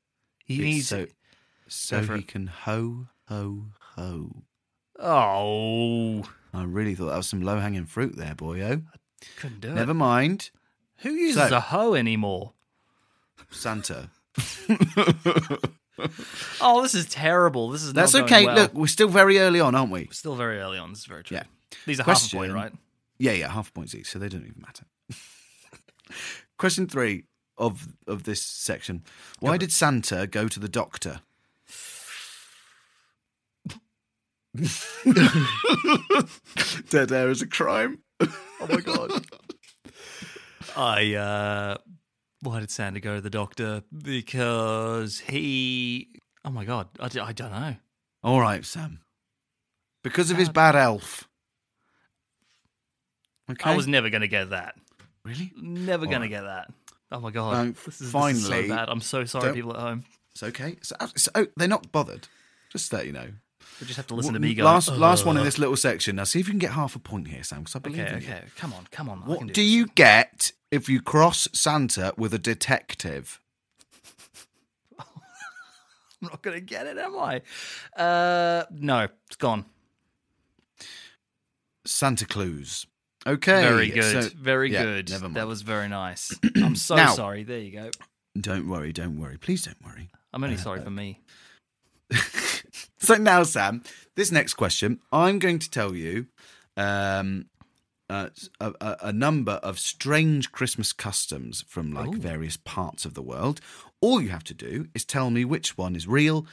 He 0.44 0.54
It's 0.56 0.62
needs 0.62 0.88
so 0.88 1.06
so 1.70 2.02
he 2.02 2.22
can 2.22 2.46
ho 2.48 3.06
ho 3.28 3.66
ho. 3.96 4.42
Oh, 4.98 6.24
I 6.52 6.64
really 6.64 6.94
thought 6.94 7.06
that 7.06 7.16
was 7.16 7.26
some 7.28 7.42
low 7.42 7.58
hanging 7.58 7.86
fruit 7.86 8.16
there, 8.16 8.34
boyo. 8.34 8.84
couldn't 9.38 9.60
do 9.60 9.72
Never 9.72 9.92
it. 9.92 9.94
mind. 9.94 10.50
Who 10.98 11.10
uses 11.12 11.48
So- 11.48 11.56
a 11.56 11.60
hoe 11.60 11.94
anymore? 11.94 12.52
Santa. 13.50 14.10
Oh, 16.62 16.80
this 16.82 16.94
is 16.94 17.04
terrible. 17.06 17.68
This 17.68 17.82
is 17.82 17.92
That's 17.92 18.14
okay. 18.14 18.46
well. 18.46 18.54
Look, 18.54 18.72
we're 18.72 18.86
still 18.86 19.08
very 19.10 19.38
early 19.38 19.60
on, 19.60 19.74
aren't 19.74 19.92
we? 19.92 20.04
We're 20.04 20.12
still 20.12 20.34
very 20.34 20.58
early 20.58 20.78
on. 20.78 20.88
This 20.90 21.00
is 21.00 21.04
very 21.04 21.22
true. 21.22 21.36
Yeah. 21.36 21.42
These 21.84 22.00
are 22.00 22.04
Question- 22.04 22.38
half 22.38 22.48
a 22.48 22.52
point, 22.52 22.52
right? 22.54 22.72
Yeah, 23.18 23.32
yeah, 23.32 23.48
half 23.50 23.74
points 23.74 23.94
each, 23.94 24.06
so 24.10 24.18
they 24.18 24.30
don't 24.30 24.40
even 24.46 24.62
matter. 24.64 24.84
Question 26.58 26.86
three 26.86 27.24
of 27.58 27.88
of 28.06 28.22
this 28.24 28.40
section: 28.42 29.04
Why 29.40 29.58
did 29.58 29.72
Santa 29.72 30.26
go 30.26 30.48
to 30.48 30.58
the 30.58 30.70
doctor? 30.70 31.20
Dead 36.90 37.12
air 37.12 37.30
is 37.30 37.42
a 37.42 37.46
crime. 37.46 37.98
Oh 38.20 38.66
my 38.68 38.80
god. 38.80 39.24
I 40.76 41.14
uh 41.14 41.76
why 42.42 42.60
did 42.60 42.70
Santa 42.70 43.00
go 43.00 43.16
to 43.16 43.20
the 43.20 43.30
doctor? 43.30 43.82
Because 43.96 45.20
he 45.20 46.20
Oh 46.44 46.50
my 46.50 46.64
god, 46.64 46.88
I 46.98 47.08
don't 47.08 47.52
know. 47.52 47.76
All 48.22 48.40
right, 48.40 48.64
Sam. 48.64 49.00
Because 50.02 50.30
of 50.30 50.36
his 50.36 50.48
bad 50.48 50.74
elf. 50.74 51.28
Okay. 53.50 53.70
I 53.70 53.76
was 53.76 53.86
never 53.86 54.10
going 54.10 54.22
to 54.22 54.28
get 54.28 54.50
that. 54.50 54.74
Really? 55.24 55.52
Never 55.60 56.06
going 56.06 56.22
to 56.22 56.28
get 56.28 56.42
that. 56.42 56.70
Oh 57.12 57.20
my 57.20 57.30
god. 57.30 57.74
This, 57.74 58.00
is, 58.00 58.10
finally, 58.10 58.32
this 58.32 58.42
is 58.42 58.68
so 58.68 58.68
bad. 58.68 58.88
I'm 58.88 59.00
so 59.00 59.24
sorry 59.24 59.52
people 59.52 59.74
at 59.74 59.80
home. 59.80 60.04
It's 60.32 60.42
okay. 60.42 60.76
So, 60.82 60.96
so 61.16 61.30
oh, 61.34 61.46
they're 61.56 61.68
not 61.68 61.92
bothered. 61.92 62.28
Just 62.70 62.90
that 62.92 63.06
you 63.06 63.12
know. 63.12 63.28
We 63.80 63.86
just 63.86 63.96
have 63.96 64.06
to 64.08 64.14
listen 64.14 64.34
to 64.34 64.40
me 64.40 64.54
go. 64.54 64.64
Last, 64.64 64.88
last 64.90 65.24
one 65.24 65.36
in 65.38 65.44
this 65.44 65.58
little 65.58 65.76
section. 65.76 66.16
Now, 66.16 66.24
see 66.24 66.38
if 66.40 66.46
you 66.46 66.52
can 66.52 66.58
get 66.58 66.72
half 66.72 66.94
a 66.96 66.98
point 66.98 67.28
here, 67.28 67.42
Sam. 67.42 67.60
Because 67.60 67.76
I 67.76 67.78
believe 67.78 68.00
Okay, 68.00 68.14
in 68.16 68.20
you. 68.22 68.28
okay. 68.28 68.42
Come 68.56 68.72
on, 68.74 68.86
come 68.90 69.08
on. 69.08 69.22
I 69.24 69.26
What 69.26 69.38
can 69.38 69.46
do, 69.48 69.52
do, 69.54 69.62
you 69.62 69.86
get 69.94 70.52
if 70.70 70.88
you 70.88 71.00
cross 71.00 71.48
Santa 71.54 72.12
with 72.18 72.34
a 72.34 72.38
detective? 72.38 73.40
I'm 74.98 75.06
not 76.22 76.42
going 76.42 76.56
to 76.56 76.60
get 76.60 76.86
it, 76.86 76.98
am 76.98 77.16
I? 77.18 77.40
Uh 77.96 78.64
no, 78.70 79.08
it's 79.26 79.36
gone. 79.36 79.64
Santa 81.86 82.26
Claus. 82.26 82.86
Okay. 83.26 83.62
very 83.62 83.88
good. 83.88 84.24
so- 84.24 84.30
very 84.36 84.70
yeah, 84.72 84.82
good. 84.82 85.10
Never 85.10 85.24
mind. 85.24 85.36
That 85.36 85.46
was 85.46 85.62
very 85.62 85.88
nice. 85.88 86.38
I'm 86.56 86.76
so 86.76 86.96
Now- 86.96 87.14
sorry. 87.14 87.44
There 87.44 87.58
you 87.58 87.72
go. 87.72 87.90
Don't 88.38 88.68
worry. 88.68 88.92
Don't 88.92 89.18
worry. 89.18 89.38
Please 89.38 89.62
don't 89.62 89.82
worry. 89.84 90.10
I'm 90.32 90.44
only 90.44 90.56
Uh, 90.56 90.60
sorry 90.60 90.80
for 90.82 90.90
me. 90.90 91.20
So 93.00 93.14
now, 93.14 93.42
Sam, 93.44 93.82
this 94.14 94.30
next 94.30 94.54
question, 94.54 95.00
I'm 95.10 95.38
going 95.38 95.58
to 95.58 95.70
tell 95.70 95.94
you 95.94 96.26
um, 96.76 97.46
uh, 98.10 98.28
a, 98.60 98.72
a, 98.80 98.96
a 99.04 99.12
number 99.12 99.52
of 99.52 99.78
strange 99.78 100.52
Christmas 100.52 100.92
customs 100.92 101.64
from 101.66 101.92
like 101.92 102.14
various 102.14 102.56
parts 102.58 103.04
of 103.04 103.14
the 103.14 103.22
world. 103.22 103.60
All 104.00 104.20
you 104.20 104.28
have 104.28 104.44
to 104.44 104.54
do 104.54 104.88
is 104.94 105.04
tell 105.04 105.30
me 105.30 105.44
which 105.44 105.78
one 105.78 105.96
is 105.96 106.06
real, 106.06 106.46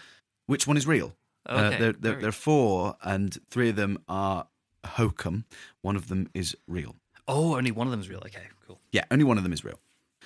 which 0.46 0.68
one 0.68 0.78
is 0.78 0.88
real. 0.88 1.16
Uh, 1.46 1.68
Okay, 1.68 1.80
there, 1.80 1.94
there, 1.94 2.16
there 2.16 2.30
are 2.30 2.34
four, 2.34 2.96
and 3.04 3.38
three 3.50 3.70
of 3.70 3.76
them 3.76 4.00
are 4.08 4.48
hokum. 4.86 5.46
One 5.82 5.96
of 5.96 6.08
them 6.08 6.30
is 6.34 6.56
real. 6.68 6.96
Oh, 7.28 7.58
only 7.58 7.72
one 7.72 7.88
of 7.88 7.92
them 7.92 8.00
is 8.02 8.10
real. 8.10 8.20
Okay, 8.20 8.48
cool. 8.66 8.80
Yeah, 8.92 9.04
only 9.12 9.26
one 9.26 9.38
of 9.38 9.44
them 9.44 9.54
is 9.54 9.64
real. 9.64 9.80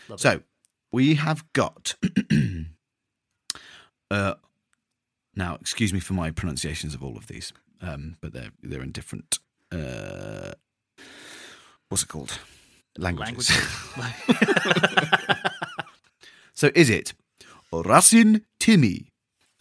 Love 0.08 0.20
so 0.20 0.42
we 0.92 1.16
have 1.16 1.52
got. 1.54 1.96
uh, 4.12 4.34
now, 5.36 5.56
excuse 5.62 5.94
me 5.94 6.00
for 6.00 6.14
my 6.14 6.32
pronunciations 6.32 6.94
of 6.94 7.04
all 7.04 7.18
of 7.18 7.28
these, 7.28 7.54
um, 7.82 8.18
but 8.22 8.34
they're 8.34 8.52
they're 8.62 8.82
in 8.82 8.92
different. 8.92 9.40
Uh, 9.72 10.52
what's 11.90 12.04
it 12.04 12.10
called? 12.10 12.40
Languages. 12.98 13.48
so, 16.54 16.70
is 16.76 16.90
it 16.90 17.14
Rasin 17.72 18.44
Timi, 18.60 19.08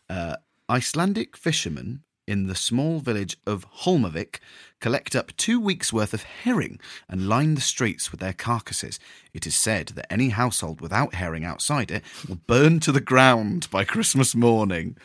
uh, 0.09 0.37
Icelandic 0.69 1.37
fishermen 1.37 2.03
in 2.31 2.47
the 2.47 2.55
small 2.55 3.01
village 3.01 3.37
of 3.47 3.67
Holmavik 3.83 4.39
collect 4.81 5.15
up 5.17 5.37
two 5.37 5.59
weeks' 5.61 5.93
worth 5.93 6.15
of 6.15 6.23
herring 6.23 6.79
and 7.09 7.29
line 7.29 7.55
the 7.55 7.61
streets 7.61 8.11
with 8.11 8.21
their 8.21 8.33
carcasses. 8.33 8.99
It 9.35 9.47
is 9.47 9.57
said 9.57 9.89
that 9.89 10.11
any 10.13 10.29
household 10.31 10.81
without 10.81 11.15
herring 11.15 11.45
outside 11.45 11.91
it 11.91 12.03
will 12.29 12.39
burn 12.47 12.81
to 12.81 12.93
the 12.93 13.01
ground 13.01 13.69
by 13.71 13.85
Christmas 13.85 14.35
morning. 14.35 14.97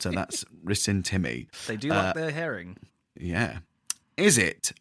So 0.00 0.10
that's 0.10 0.44
Risin 0.64 1.02
Timmy. 1.02 1.48
They 1.66 1.76
do 1.76 1.90
Uh, 1.92 1.94
like 1.94 2.14
their 2.14 2.30
herring. 2.32 2.76
yeah. 3.18 3.58
Is 4.16 4.36
it 4.36 4.72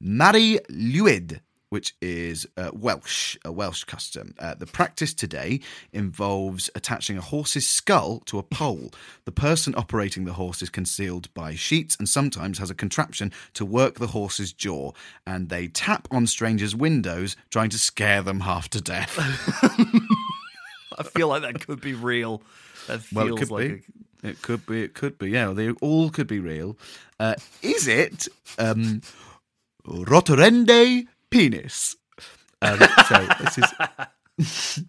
Mari 0.00 0.58
Lwyd, 0.70 1.40
which 1.74 1.96
is 2.00 2.46
uh, 2.56 2.70
Welsh, 2.72 3.36
a 3.44 3.50
Welsh 3.50 3.82
custom? 3.82 4.32
Uh, 4.38 4.54
the 4.54 4.64
practice 4.64 5.12
today 5.12 5.58
involves 5.92 6.70
attaching 6.76 7.18
a 7.18 7.20
horse's 7.20 7.68
skull 7.68 8.20
to 8.26 8.38
a 8.38 8.44
pole. 8.44 8.92
The 9.24 9.32
person 9.32 9.74
operating 9.76 10.24
the 10.24 10.34
horse 10.34 10.62
is 10.62 10.70
concealed 10.70 11.34
by 11.34 11.56
sheets 11.56 11.96
and 11.98 12.08
sometimes 12.08 12.58
has 12.58 12.70
a 12.70 12.76
contraption 12.76 13.32
to 13.54 13.64
work 13.64 13.96
the 13.96 14.06
horse's 14.06 14.52
jaw. 14.52 14.92
And 15.26 15.48
they 15.48 15.66
tap 15.66 16.06
on 16.12 16.28
strangers' 16.28 16.76
windows, 16.76 17.34
trying 17.50 17.70
to 17.70 17.78
scare 17.80 18.22
them 18.22 18.38
half 18.38 18.68
to 18.68 18.80
death. 18.80 19.18
I 20.96 21.02
feel 21.02 21.26
like 21.26 21.42
that 21.42 21.66
could 21.66 21.80
be 21.80 21.94
real. 21.94 22.40
That 22.86 23.00
feels 23.00 23.12
Well, 23.12 23.34
it 23.34 23.38
could 23.40 23.50
like 23.50 23.68
be. 24.22 24.28
It 24.28 24.42
could 24.42 24.64
be. 24.64 24.84
It 24.84 24.94
could 24.94 25.18
be. 25.18 25.30
Yeah, 25.30 25.52
they 25.52 25.70
all 25.70 26.10
could 26.10 26.28
be 26.28 26.38
real. 26.38 26.78
Uh, 27.18 27.34
is 27.62 27.88
it 27.88 28.28
um, 28.60 29.00
Rotorende 29.86 31.08
penis? 31.34 31.96
Um, 32.62 32.78
so 33.08 33.26
this 33.40 33.58
is. 33.58 33.64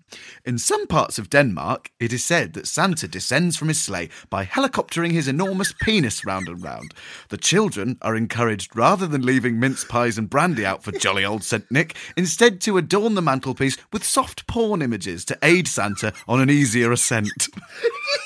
In 0.46 0.58
some 0.58 0.88
parts 0.88 1.20
of 1.20 1.30
Denmark, 1.30 1.92
it 2.00 2.14
is 2.14 2.24
said 2.24 2.54
that 2.54 2.68
Santa 2.68 3.08
descends 3.08 3.58
from 3.58 3.68
his 3.68 3.82
sleigh 3.82 4.10
by 4.30 4.46
helicoptering 4.46 5.12
his 5.12 5.28
enormous 5.28 5.74
penis 5.84 6.26
round 6.26 6.48
and 6.48 6.64
round. 6.64 6.94
The 7.30 7.38
children 7.38 7.98
are 8.02 8.16
encouraged, 8.16 8.76
rather 8.76 9.06
than 9.06 9.26
leaving 9.26 9.60
mince 9.60 9.84
pies 9.84 10.18
and 10.18 10.30
brandy 10.30 10.66
out 10.66 10.84
for 10.84 10.92
jolly 10.92 11.26
old 11.26 11.44
St. 11.44 11.70
Nick, 11.72 11.96
instead 12.18 12.60
to 12.62 12.78
adorn 12.78 13.16
the 13.16 13.22
mantelpiece 13.22 13.78
with 13.92 14.04
soft 14.04 14.48
porn 14.48 14.82
images 14.82 15.26
to 15.26 15.38
aid 15.44 15.68
Santa 15.68 16.14
on 16.28 16.42
an 16.42 16.50
easier 16.50 16.92
ascent. 16.92 17.48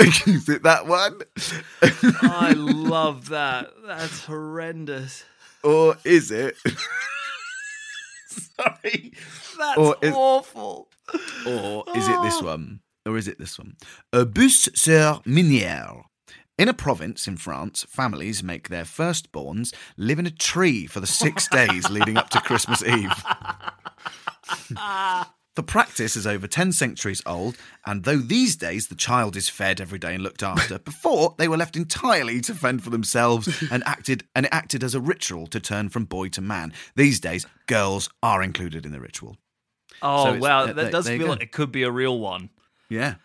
Is 0.26 0.48
it 0.48 0.62
that 0.62 0.86
one? 0.86 1.20
I 1.82 2.52
love 2.56 3.28
that. 3.28 3.70
That's 3.86 4.24
horrendous. 4.24 5.24
or 5.62 5.96
is 6.04 6.30
it? 6.30 6.56
Sorry. 8.28 9.12
That's 9.58 9.78
Or 9.78 9.96
is- 10.00 10.14
awful. 10.14 10.88
Or 11.46 11.84
is 11.94 12.08
it 12.08 12.22
this 12.22 12.38
oh. 12.40 12.46
one? 12.46 12.80
Or 13.06 13.16
is 13.18 13.28
it 13.28 13.38
this 13.38 13.58
one? 13.58 13.76
A 14.12 14.24
bus 14.24 14.68
sur 14.74 15.20
minière. 15.26 16.02
In 16.58 16.68
a 16.68 16.74
province 16.74 17.26
in 17.26 17.36
France, 17.38 17.86
families 17.88 18.42
make 18.42 18.68
their 18.68 18.84
firstborns 18.84 19.74
live 19.96 20.18
in 20.18 20.26
a 20.26 20.30
tree 20.30 20.86
for 20.86 21.00
the 21.00 21.06
six 21.06 21.48
days 21.48 21.88
leading 21.90 22.16
up 22.18 22.28
to 22.30 22.40
Christmas 22.40 22.82
Eve. 22.84 23.12
The 25.60 25.66
practice 25.66 26.16
is 26.16 26.26
over 26.26 26.46
10 26.46 26.72
centuries 26.72 27.20
old, 27.26 27.58
and 27.84 28.04
though 28.04 28.16
these 28.16 28.56
days 28.56 28.86
the 28.88 28.94
child 28.94 29.36
is 29.36 29.50
fed 29.50 29.78
every 29.78 29.98
day 29.98 30.14
and 30.14 30.22
looked 30.22 30.42
after, 30.42 30.78
before 30.92 31.34
they 31.36 31.48
were 31.48 31.58
left 31.58 31.76
entirely 31.76 32.40
to 32.40 32.54
fend 32.54 32.82
for 32.82 32.88
themselves 32.88 33.46
and 33.70 33.82
acted 33.84 34.24
and 34.34 34.46
it 34.46 34.52
acted 34.54 34.82
as 34.82 34.94
a 34.94 35.00
ritual 35.02 35.46
to 35.48 35.60
turn 35.60 35.90
from 35.90 36.06
boy 36.06 36.28
to 36.30 36.40
man. 36.40 36.72
These 36.96 37.20
days, 37.20 37.44
girls 37.66 38.08
are 38.22 38.42
included 38.42 38.86
in 38.86 38.92
the 38.92 39.00
ritual. 39.00 39.36
Oh, 40.00 40.22
So 40.24 40.28
it's- 40.30 40.40
wow. 40.42 40.64
there- 40.64 40.72
That 40.72 40.92
does 40.92 41.04
there 41.04 41.18
feel 41.18 41.26
go. 41.26 41.32
like 41.34 41.42
it 41.42 41.52
could 41.52 41.70
be 41.70 41.82
a 41.82 41.90
real 41.90 42.18
one. 42.18 42.48
Yeah. 42.88 43.16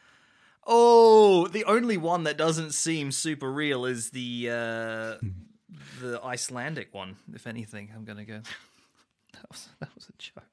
Oh, 0.67 1.47
the 1.47 1.63
only 1.63 1.95
one 1.95 2.23
that 2.25 2.35
doesn't 2.37 2.73
seem 2.73 3.13
super 3.13 3.49
real 3.49 3.85
is 3.85 4.09
the 4.09 4.49
uh, 4.49 5.25
the 6.01 6.19
Icelandic 6.21 6.93
one. 6.93 7.15
If 7.33 7.47
anything, 7.47 7.91
I'm 7.95 8.03
gonna 8.03 8.25
go. 8.25 8.41
That 9.35 9.49
was 9.51 9.69
that 9.79 9.95
was 9.95 10.09
a 10.09 10.13
joke. 10.17 10.43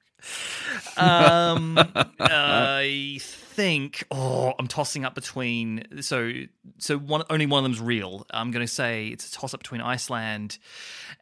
Um, 0.96 1.78
I 2.20 3.18
think. 3.20 4.04
Oh, 4.10 4.54
I'm 4.58 4.68
tossing 4.68 5.04
up 5.04 5.14
between. 5.14 6.02
So 6.02 6.32
so 6.78 6.98
one 6.98 7.22
only 7.30 7.46
one 7.46 7.58
of 7.58 7.64
them's 7.64 7.80
real. 7.80 8.26
I'm 8.30 8.50
gonna 8.50 8.66
say 8.66 9.08
it's 9.08 9.28
a 9.28 9.32
toss 9.32 9.54
up 9.54 9.60
between 9.60 9.80
Iceland 9.80 10.58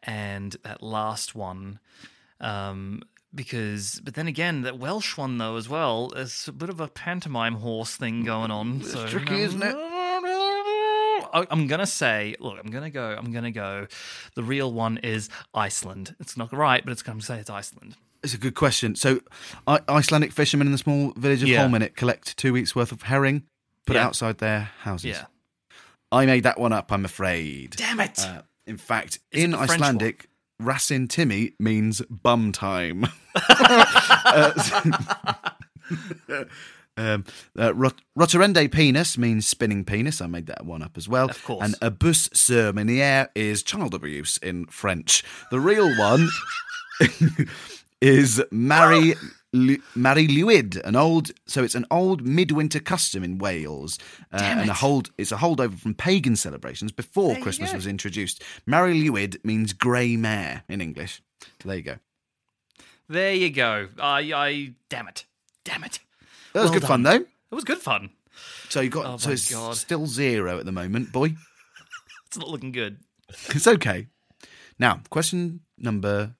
and 0.03 0.55
that 0.63 0.81
last 0.81 1.35
one. 1.35 1.79
Um, 2.39 3.03
because, 3.33 4.01
but 4.03 4.15
then 4.15 4.27
again, 4.27 4.63
that 4.63 4.77
Welsh 4.77 5.17
one 5.17 5.37
though 5.37 5.55
as 5.55 5.69
well, 5.69 6.09
there's 6.09 6.47
a 6.47 6.51
bit 6.51 6.69
of 6.69 6.79
a 6.79 6.87
pantomime 6.87 7.55
horse 7.55 7.95
thing 7.95 8.23
going 8.23 8.51
on. 8.51 8.83
so 8.83 9.07
tricky, 9.07 9.41
isn't 9.41 9.61
it? 9.63 9.75
I'm 11.33 11.67
gonna 11.67 11.85
say, 11.85 12.35
look, 12.39 12.57
I'm 12.61 12.71
gonna 12.71 12.89
go, 12.89 13.15
I'm 13.17 13.31
gonna 13.31 13.51
go. 13.51 13.87
The 14.35 14.43
real 14.43 14.73
one 14.73 14.97
is 14.97 15.29
Iceland. 15.53 16.15
It's 16.19 16.35
not 16.35 16.51
right, 16.51 16.83
but 16.83 16.91
it's 16.91 17.03
gonna 17.03 17.21
say 17.21 17.39
it's 17.39 17.49
Iceland. 17.49 17.95
It's 18.23 18.33
a 18.33 18.37
good 18.37 18.53
question. 18.55 18.95
So, 18.95 19.21
I- 19.65 19.79
Icelandic 19.89 20.31
fishermen 20.31 20.67
in 20.67 20.71
the 20.71 20.77
small 20.77 21.11
village 21.17 21.41
of 21.41 21.49
Yeah. 21.49 21.67
Collect 21.95 22.37
two 22.37 22.53
weeks' 22.53 22.75
worth 22.75 22.91
of 22.91 23.03
herring, 23.03 23.43
put 23.87 23.95
it 23.95 23.99
Yeah. 23.99 24.05
outside 24.05 24.37
their 24.37 24.69
houses. 24.81 25.05
Yeah. 25.11 25.25
I 26.11 26.25
made 26.25 26.43
that 26.43 26.59
one 26.59 26.73
up, 26.73 26.91
I'm 26.91 27.05
afraid. 27.05 27.71
Damn 27.77 27.99
it! 28.01 28.19
Uh, 28.19 28.41
in 28.67 28.77
fact, 28.77 29.19
Is 29.31 29.41
it 29.41 29.43
in 29.45 29.51
the 29.51 29.57
French 29.57 29.71
Icelandic, 29.71 30.27
Racin 30.61 31.07
Timmy 31.09 31.53
means 31.59 32.01
bum 32.09 32.51
time. 32.51 33.07
Uh, 34.33 34.53
um, 36.97 37.25
uh, 37.57 37.73
rot- 37.73 38.01
penis 38.71 39.17
means 39.17 39.47
spinning 39.47 39.83
penis. 39.85 40.21
I 40.21 40.27
made 40.27 40.45
that 40.47 40.65
one 40.65 40.81
up 40.81 40.97
as 40.97 41.07
well. 41.09 41.29
Of 41.29 41.43
course. 41.43 41.63
And 41.65 41.75
abus 41.81 42.29
sur 42.35 42.71
meniere 42.73 43.29
is 43.35 43.63
child 43.63 43.93
abuse 43.93 44.37
in 44.37 44.65
French. 44.67 45.23
The 45.49 45.59
real 45.59 45.97
one 45.97 46.27
is 48.01 48.43
Mary 48.51 49.13
Lu- 49.53 49.81
Mari 49.95 50.27
Lwyd, 50.27 50.81
an 50.85 50.95
old 50.95 51.31
so 51.45 51.63
it's 51.63 51.75
an 51.75 51.85
old 51.91 52.25
midwinter 52.25 52.79
custom 52.79 53.23
in 53.23 53.37
Wales, 53.37 53.99
uh, 54.31 54.37
and 54.41 54.69
a 54.69 54.73
hold 54.73 55.11
it's 55.17 55.31
a 55.31 55.37
holdover 55.37 55.77
from 55.77 55.93
pagan 55.93 56.35
celebrations 56.35 56.91
before 56.91 57.33
There 57.33 57.43
Christmas 57.43 57.73
was 57.73 57.85
introduced. 57.87 58.41
Mari 58.65 59.01
Lwyd 59.03 59.43
means 59.43 59.73
grey 59.73 60.15
mare 60.15 60.63
in 60.69 60.81
English. 60.81 61.21
So 61.61 61.69
there 61.69 61.77
you 61.77 61.83
go. 61.83 61.95
There 63.09 63.33
you 63.33 63.49
go. 63.49 63.89
I, 63.99 64.19
I, 64.33 64.73
damn 64.87 65.09
it, 65.09 65.25
damn 65.65 65.83
it. 65.83 65.99
That 66.53 66.61
was 66.61 66.71
Well 66.71 66.79
good 66.79 66.87
fun 66.87 67.03
though. 67.03 67.15
It 67.51 67.55
was 67.55 67.65
good 67.65 67.79
fun. 67.79 68.11
So 68.69 68.79
you 68.79 68.89
got 68.89 69.05
Oh 69.05 69.17
so 69.17 69.31
it's 69.31 69.51
God. 69.51 69.75
still 69.75 70.07
zero 70.07 70.57
at 70.59 70.65
the 70.65 70.71
moment, 70.71 71.11
boy. 71.11 71.35
It's 72.27 72.37
not 72.37 72.47
looking 72.47 72.71
good. 72.71 72.99
It's 73.49 73.67
okay. 73.67 74.07
Now, 74.79 75.01
question 75.09 75.59
number 75.77 76.35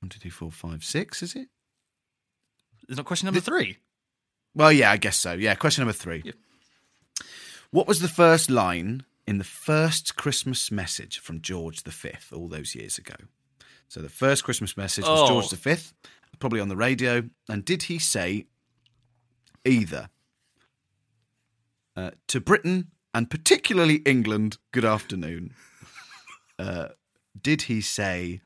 one, 0.00 0.08
two, 0.08 0.18
three, 0.18 0.30
four, 0.30 0.50
five, 0.50 0.84
six. 0.84 1.22
Is 1.22 1.34
it? 1.34 1.48
Is 2.88 2.96
not 2.96 3.06
question 3.06 3.26
number 3.26 3.40
three? 3.40 3.78
Well, 4.54 4.72
yeah, 4.72 4.90
I 4.90 4.96
guess 4.96 5.16
so. 5.16 5.32
Yeah, 5.32 5.54
question 5.54 5.82
number 5.82 5.92
three. 5.92 6.32
What 7.70 7.86
was 7.86 8.00
the 8.00 8.08
first 8.08 8.48
line 8.50 9.04
in 9.26 9.38
the 9.38 9.44
first 9.44 10.16
Christmas 10.16 10.70
message 10.70 11.18
from 11.18 11.40
George 11.42 11.82
V 11.82 12.12
all 12.32 12.48
those 12.48 12.74
years 12.74 12.96
ago? 12.98 13.14
So 13.88 14.00
the 14.00 14.08
first 14.08 14.44
Christmas 14.44 14.76
message 14.76 15.04
was 15.04 15.20
Oh. 15.22 15.28
George 15.28 15.50
V, 15.50 15.76
probably 16.38 16.60
on 16.60 16.68
the 16.68 16.76
radio. 16.76 17.28
And 17.48 17.64
did 17.64 17.84
he 17.84 17.98
say 17.98 18.46
either 19.64 20.08
uh, 21.96 22.12
to 22.28 22.40
Britain 22.40 22.90
and 23.12 23.30
particularly 23.30 23.96
England, 24.06 24.58
good 24.72 24.84
afternoon? 24.84 25.54
Uh, 26.58 26.88
did 27.40 27.62
he 27.62 27.80
say, 27.80 28.40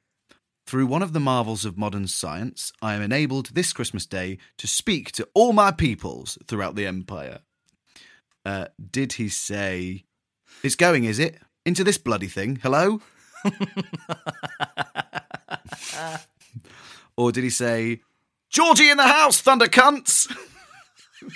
through 0.72 0.86
one 0.86 1.02
of 1.02 1.12
the 1.12 1.20
marvels 1.20 1.66
of 1.66 1.76
modern 1.76 2.08
science, 2.08 2.72
I 2.80 2.94
am 2.94 3.02
enabled 3.02 3.48
this 3.48 3.74
Christmas 3.74 4.06
Day 4.06 4.38
to 4.56 4.66
speak 4.66 5.12
to 5.12 5.28
all 5.34 5.52
my 5.52 5.70
peoples 5.70 6.38
throughout 6.46 6.76
the 6.76 6.86
empire? 6.86 7.40
Uh, 8.42 8.68
did 8.90 9.12
he 9.12 9.28
say, 9.28 10.04
It's 10.62 10.74
going, 10.74 11.04
is 11.04 11.18
it? 11.18 11.36
Into 11.66 11.84
this 11.84 11.98
bloody 11.98 12.26
thing? 12.26 12.58
Hello? 12.62 13.02
or 17.18 17.32
did 17.32 17.44
he 17.44 17.50
say, 17.50 18.00
Georgie 18.48 18.88
in 18.88 18.96
the 18.96 19.06
house, 19.06 19.42
thunder 19.42 19.66
cunts? 19.66 20.34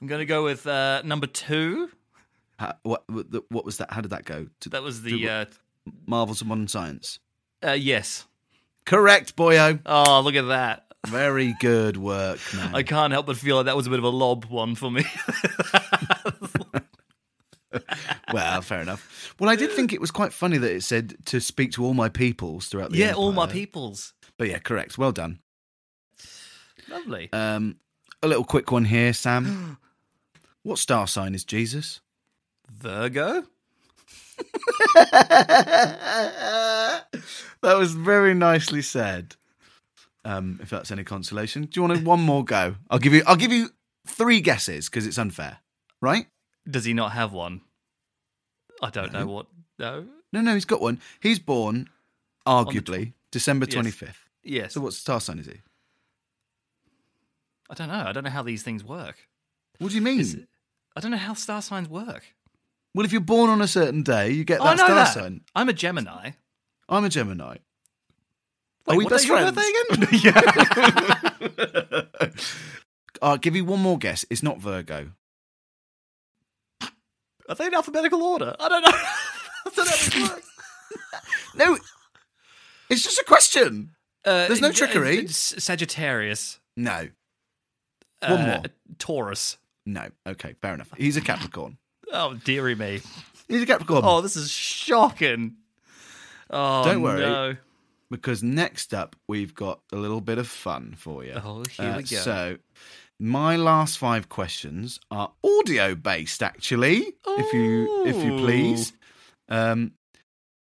I'm 0.00 0.08
going 0.08 0.18
to 0.18 0.26
go 0.26 0.42
with 0.42 0.66
uh, 0.66 1.02
number 1.04 1.28
two. 1.28 1.90
Ha- 2.58 2.74
what, 2.82 3.04
what, 3.50 3.64
was 3.64 3.76
that? 3.76 3.92
How 3.92 4.00
did 4.00 4.10
that 4.10 4.24
go? 4.24 4.48
That 4.66 4.82
was 4.82 5.02
the, 5.02 5.28
uh, 5.28 5.44
Marvels 6.06 6.40
of 6.40 6.48
Modern 6.48 6.66
Science. 6.66 7.20
Uh, 7.64 7.72
yes. 7.72 8.26
Correct, 8.84 9.36
boyo. 9.36 9.80
Oh, 9.86 10.20
look 10.20 10.34
at 10.34 10.48
that. 10.48 10.84
Very 11.06 11.54
good 11.60 11.96
work, 11.96 12.38
man. 12.54 12.74
I 12.74 12.82
can't 12.82 13.12
help 13.12 13.26
but 13.26 13.36
feel 13.36 13.56
like 13.56 13.66
that 13.66 13.76
was 13.76 13.86
a 13.86 13.90
bit 13.90 13.98
of 13.98 14.04
a 14.04 14.10
lob 14.10 14.46
one 14.46 14.74
for 14.74 14.90
me. 14.90 15.04
well, 18.32 18.62
fair 18.62 18.80
enough. 18.80 19.34
Well, 19.38 19.50
I 19.50 19.56
did 19.56 19.72
think 19.72 19.92
it 19.92 20.00
was 20.00 20.10
quite 20.10 20.32
funny 20.32 20.56
that 20.58 20.72
it 20.74 20.82
said 20.82 21.14
to 21.26 21.40
speak 21.40 21.72
to 21.72 21.84
all 21.84 21.94
my 21.94 22.08
peoples 22.08 22.68
throughout 22.68 22.90
the 22.90 22.98
yeah, 22.98 23.12
all 23.12 23.32
my 23.32 23.46
peoples. 23.46 24.14
But 24.38 24.48
yeah, 24.48 24.58
correct. 24.58 24.96
Well 24.98 25.12
done. 25.12 25.40
Lovely. 26.88 27.30
Um, 27.32 27.76
a 28.22 28.28
little 28.28 28.44
quick 28.44 28.70
one 28.72 28.84
here, 28.84 29.12
Sam. 29.12 29.78
what 30.62 30.78
star 30.78 31.06
sign 31.06 31.34
is 31.34 31.44
Jesus? 31.44 32.00
Virgo? 32.70 33.44
that 34.94 37.04
was 37.62 37.92
very 37.92 38.34
nicely 38.34 38.82
said. 38.82 39.36
Um, 40.24 40.58
if 40.62 40.70
that's 40.70 40.90
any 40.90 41.04
consolation, 41.04 41.64
do 41.64 41.80
you 41.80 41.86
want 41.86 42.04
one 42.04 42.20
more 42.20 42.44
go? 42.44 42.76
I'll 42.88 42.98
give 42.98 43.12
you. 43.12 43.22
I'll 43.26 43.36
give 43.36 43.52
you 43.52 43.70
three 44.06 44.40
guesses 44.40 44.88
because 44.88 45.06
it's 45.06 45.18
unfair, 45.18 45.58
right? 46.00 46.26
Does 46.68 46.84
he 46.84 46.94
not 46.94 47.12
have 47.12 47.32
one? 47.32 47.60
I 48.80 48.90
don't 48.90 49.12
know 49.12 49.26
what. 49.26 49.46
No. 49.78 50.06
No, 50.32 50.40
no, 50.40 50.54
he's 50.54 50.64
got 50.64 50.80
one. 50.80 51.00
He's 51.20 51.38
born, 51.38 51.88
arguably, 52.46 53.12
December 53.30 53.66
twenty 53.66 53.90
fifth. 53.90 54.28
Yes. 54.42 54.74
So 54.74 54.80
what 54.80 54.94
star 54.94 55.20
sign 55.20 55.38
is 55.38 55.46
he? 55.46 55.60
I 57.70 57.74
don't 57.74 57.88
know. 57.88 58.04
I 58.06 58.12
don't 58.12 58.24
know 58.24 58.30
how 58.30 58.42
these 58.42 58.62
things 58.62 58.84
work. 58.84 59.16
What 59.78 59.90
do 59.90 59.94
you 59.94 60.02
mean? 60.02 60.20
Is 60.20 60.38
I 60.96 61.00
don't 61.00 61.10
know 61.10 61.16
how 61.16 61.34
star 61.34 61.62
signs 61.62 61.88
work. 61.88 62.33
Well, 62.94 63.04
if 63.04 63.12
you're 63.12 63.20
born 63.20 63.50
on 63.50 63.60
a 63.60 63.66
certain 63.68 64.02
day, 64.02 64.30
you 64.30 64.44
get 64.44 64.60
Oh, 64.60 64.64
I 64.64 64.70
that 64.70 64.76
know 64.76 64.84
star 64.84 64.94
that. 64.96 65.14
sign. 65.14 65.40
I'm 65.54 65.68
a 65.68 65.72
Gemini. 65.72 66.30
I'm 66.88 67.04
a 67.04 67.08
Gemini. 67.08 67.56
Wait, 68.86 68.94
Are 68.94 68.96
we 68.96 69.04
what 69.04 69.10
best 69.14 69.26
day 69.26 69.34
is 69.34 69.40
your 69.40 69.52
friends? 69.52 70.10
birthday 70.12 70.20
again? 70.30 72.04
yeah. 72.22 72.30
I'll 73.22 73.38
give 73.38 73.56
you 73.56 73.64
one 73.64 73.80
more 73.80 73.98
guess. 73.98 74.24
It's 74.30 74.42
not 74.42 74.58
Virgo. 74.60 75.12
Are 77.48 77.54
they 77.54 77.66
in 77.66 77.74
alphabetical 77.74 78.22
order? 78.22 78.54
I 78.58 78.68
don't 78.68 78.82
know. 78.82 78.88
I 78.92 79.70
don't 79.74 79.76
know 79.78 79.84
how 79.84 79.96
this 79.96 80.30
works. 80.30 80.48
No, 81.56 81.78
it's 82.90 83.02
just 83.02 83.18
a 83.18 83.24
question. 83.24 83.90
Uh, 84.24 84.46
There's 84.48 84.60
no 84.60 84.72
trickery. 84.72 85.18
it's 85.18 85.62
Sagittarius. 85.62 86.58
No. 86.76 87.08
One 88.22 88.32
Uh, 88.40 88.46
more. 88.46 88.62
Taurus. 88.98 89.58
No. 89.86 90.08
Okay, 90.26 90.54
fair 90.62 90.74
enough. 90.74 90.90
He's 90.96 91.16
a 91.16 91.20
Capricorn. 91.20 91.76
Oh, 92.14 92.34
dearie 92.44 92.74
me. 92.76 93.00
He's 93.48 93.62
a 93.62 93.66
Capricorn. 93.66 94.02
Oh, 94.04 94.20
this 94.20 94.36
is 94.36 94.50
shocking. 94.50 95.56
Oh, 96.48 96.84
Don't 96.84 97.02
worry. 97.02 97.20
No. 97.20 97.56
Because 98.10 98.42
next 98.42 98.94
up, 98.94 99.16
we've 99.26 99.54
got 99.54 99.80
a 99.92 99.96
little 99.96 100.20
bit 100.20 100.38
of 100.38 100.46
fun 100.46 100.94
for 100.96 101.24
you. 101.24 101.32
Oh, 101.42 101.64
here 101.64 101.96
we 101.96 102.04
go. 102.04 102.16
So, 102.16 102.58
my 103.18 103.56
last 103.56 103.98
five 103.98 104.28
questions 104.28 105.00
are 105.10 105.32
audio 105.42 105.94
based, 105.94 106.42
actually, 106.42 107.14
if 107.26 107.52
you 107.52 108.04
if 108.06 108.22
you 108.24 108.36
please. 108.38 108.92
Um, 109.48 109.92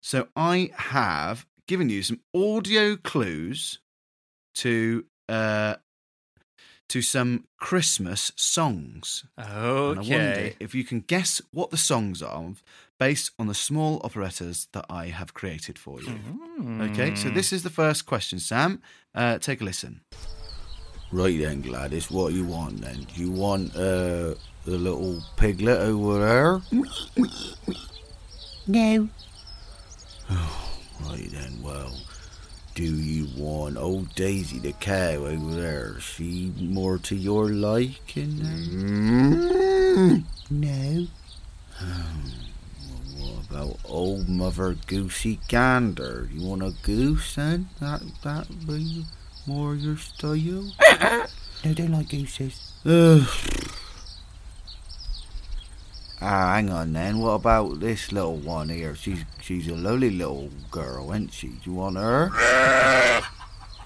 so 0.02 0.28
I 0.36 0.72
have 0.76 1.46
given 1.68 1.90
you 1.90 2.04
some 2.04 2.20
audio 2.34 2.96
clues 2.96 3.80
to 4.56 5.06
uh 5.28 5.76
to 6.90 7.02
some 7.02 7.46
Christmas 7.58 8.32
songs. 8.36 9.24
And 9.38 9.48
I 9.48 9.94
wonder 9.94 10.02
Okay. 10.02 10.56
if 10.60 10.76
you 10.76 10.84
can 10.84 11.00
guess 11.02 11.42
what 11.52 11.70
the 11.72 11.78
songs 11.78 12.22
are 12.22 12.54
based 12.98 13.32
on 13.40 13.48
the 13.48 13.54
small 13.54 14.02
operettas 14.04 14.68
that 14.74 14.86
I 14.90 15.08
have 15.08 15.34
created 15.34 15.80
for 15.80 16.02
you. 16.02 16.20
Okay, 16.82 17.16
so 17.16 17.30
this 17.30 17.54
is 17.54 17.64
the 17.64 17.70
first 17.70 18.06
question, 18.06 18.40
Sam. 18.40 18.82
Uh, 19.16 19.38
take 19.40 19.62
a 19.62 19.64
listen. 19.64 20.02
Right 21.12 21.40
then, 21.40 21.62
Gladys, 21.62 22.12
what 22.12 22.34
you 22.34 22.44
want 22.46 22.82
then? 22.82 23.06
Do 23.16 23.22
You 23.22 23.32
want 23.32 23.76
uh, 23.76 24.36
the 24.66 24.78
little 24.78 25.24
piglet 25.38 25.80
over 25.80 26.20
there? 26.20 26.62
No. 28.68 29.10
Oh, 30.30 30.66
Right 31.10 31.30
then, 31.32 31.62
well, 31.64 31.94
do 32.80 32.96
you 32.96 33.28
want 33.36 33.76
old 33.76 34.16
Daisy 34.16 34.58
the 34.58 34.72
cow 34.72 35.26
over 35.26 35.54
there? 35.54 35.96
Is 35.98 36.04
she 36.04 36.54
more 36.62 36.98
to 37.00 37.14
your 37.14 37.50
liking? 37.50 38.38
then? 38.38 40.26
No. 40.50 41.08
Hmm, 41.74 42.30
what 43.18 43.50
about 43.50 43.80
old 43.84 44.30
Mother 44.30 44.78
Goosey 44.88 45.42
Gander? 45.50 46.30
You 46.32 46.48
want 46.48 46.64
a 46.64 46.74
goose 46.84 47.36
then? 47.36 47.68
That 47.82 48.02
that 48.24 48.48
be 48.66 49.04
more 49.46 49.76
your 49.76 49.98
style? 49.98 50.72
No, 51.66 51.74
don't 51.74 51.92
like 51.92 52.08
gooses. 52.08 52.72
Ugh. 56.22 56.28
Ah, 56.28 56.56
hang 56.56 56.70
on 56.70 56.94
then. 56.94 57.20
What 57.20 57.32
about 57.32 57.80
this 57.80 58.12
little 58.12 58.36
one 58.38 58.70
here? 58.70 58.96
She's 58.96 59.24
she's 59.42 59.68
a 59.68 59.76
lovely 59.76 60.10
little 60.12 60.50
girl, 60.70 61.12
isn't 61.12 61.34
she? 61.34 61.48
Do 61.48 61.60
you 61.64 61.74
want 61.74 61.98
her? 61.98 62.30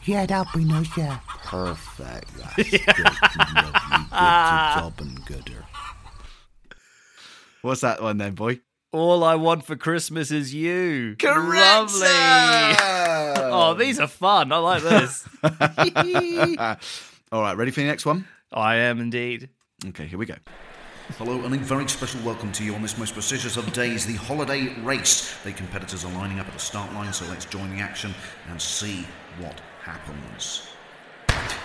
Yeah, 0.06 0.26
that'll 0.26 0.52
be 0.58 0.66
nice, 0.66 0.98
yeah. 0.98 1.20
Perfect. 1.46 2.28
That's 2.58 2.70
good. 2.70 2.88
Lovely. 3.56 4.04
Good 4.10 4.74
job 4.76 4.94
and 5.00 5.26
gooder. 5.26 5.66
What's 7.62 7.82
that 7.82 8.02
one 8.02 8.18
then, 8.18 8.34
boy? 8.34 8.60
All 8.92 9.24
I 9.24 9.36
want 9.36 9.66
for 9.66 9.76
Christmas 9.76 10.30
is 10.30 10.54
you. 10.54 11.16
Correct, 11.18 11.48
Lovely. 11.48 12.08
oh, 12.08 13.76
these 13.80 14.00
are 14.00 14.08
fun. 14.08 14.52
I 14.52 14.58
like 14.58 14.84
this. 14.84 15.28
All 17.32 17.42
right, 17.42 17.58
ready 17.58 17.72
for 17.72 17.80
the 17.80 17.88
next 17.88 18.06
one? 18.06 18.28
I 18.52 18.76
am 18.76 19.00
indeed. 19.00 19.50
Okay, 19.88 20.06
here 20.06 20.20
we 20.20 20.26
go. 20.26 20.36
Hello, 21.18 21.44
and 21.44 21.54
a 21.54 21.58
very 21.58 21.88
special 21.90 22.22
welcome 22.22 22.50
to 22.54 22.64
you 22.64 22.74
on 22.74 22.82
this 22.82 22.98
most 22.98 23.14
prestigious 23.14 23.58
of 23.58 23.72
days, 23.74 24.06
the 24.06 24.14
holiday 24.14 24.74
race. 24.84 25.36
The 25.44 25.52
competitors 25.52 26.06
are 26.06 26.14
lining 26.14 26.40
up 26.40 26.48
at 26.48 26.54
the 26.54 26.60
start 26.60 26.94
line, 26.94 27.12
so 27.12 27.26
let's 27.26 27.44
join 27.44 27.76
the 27.76 27.82
action 27.82 28.16
and 28.50 28.60
see 28.60 29.06
what 29.38 29.62
happens. 29.82 30.70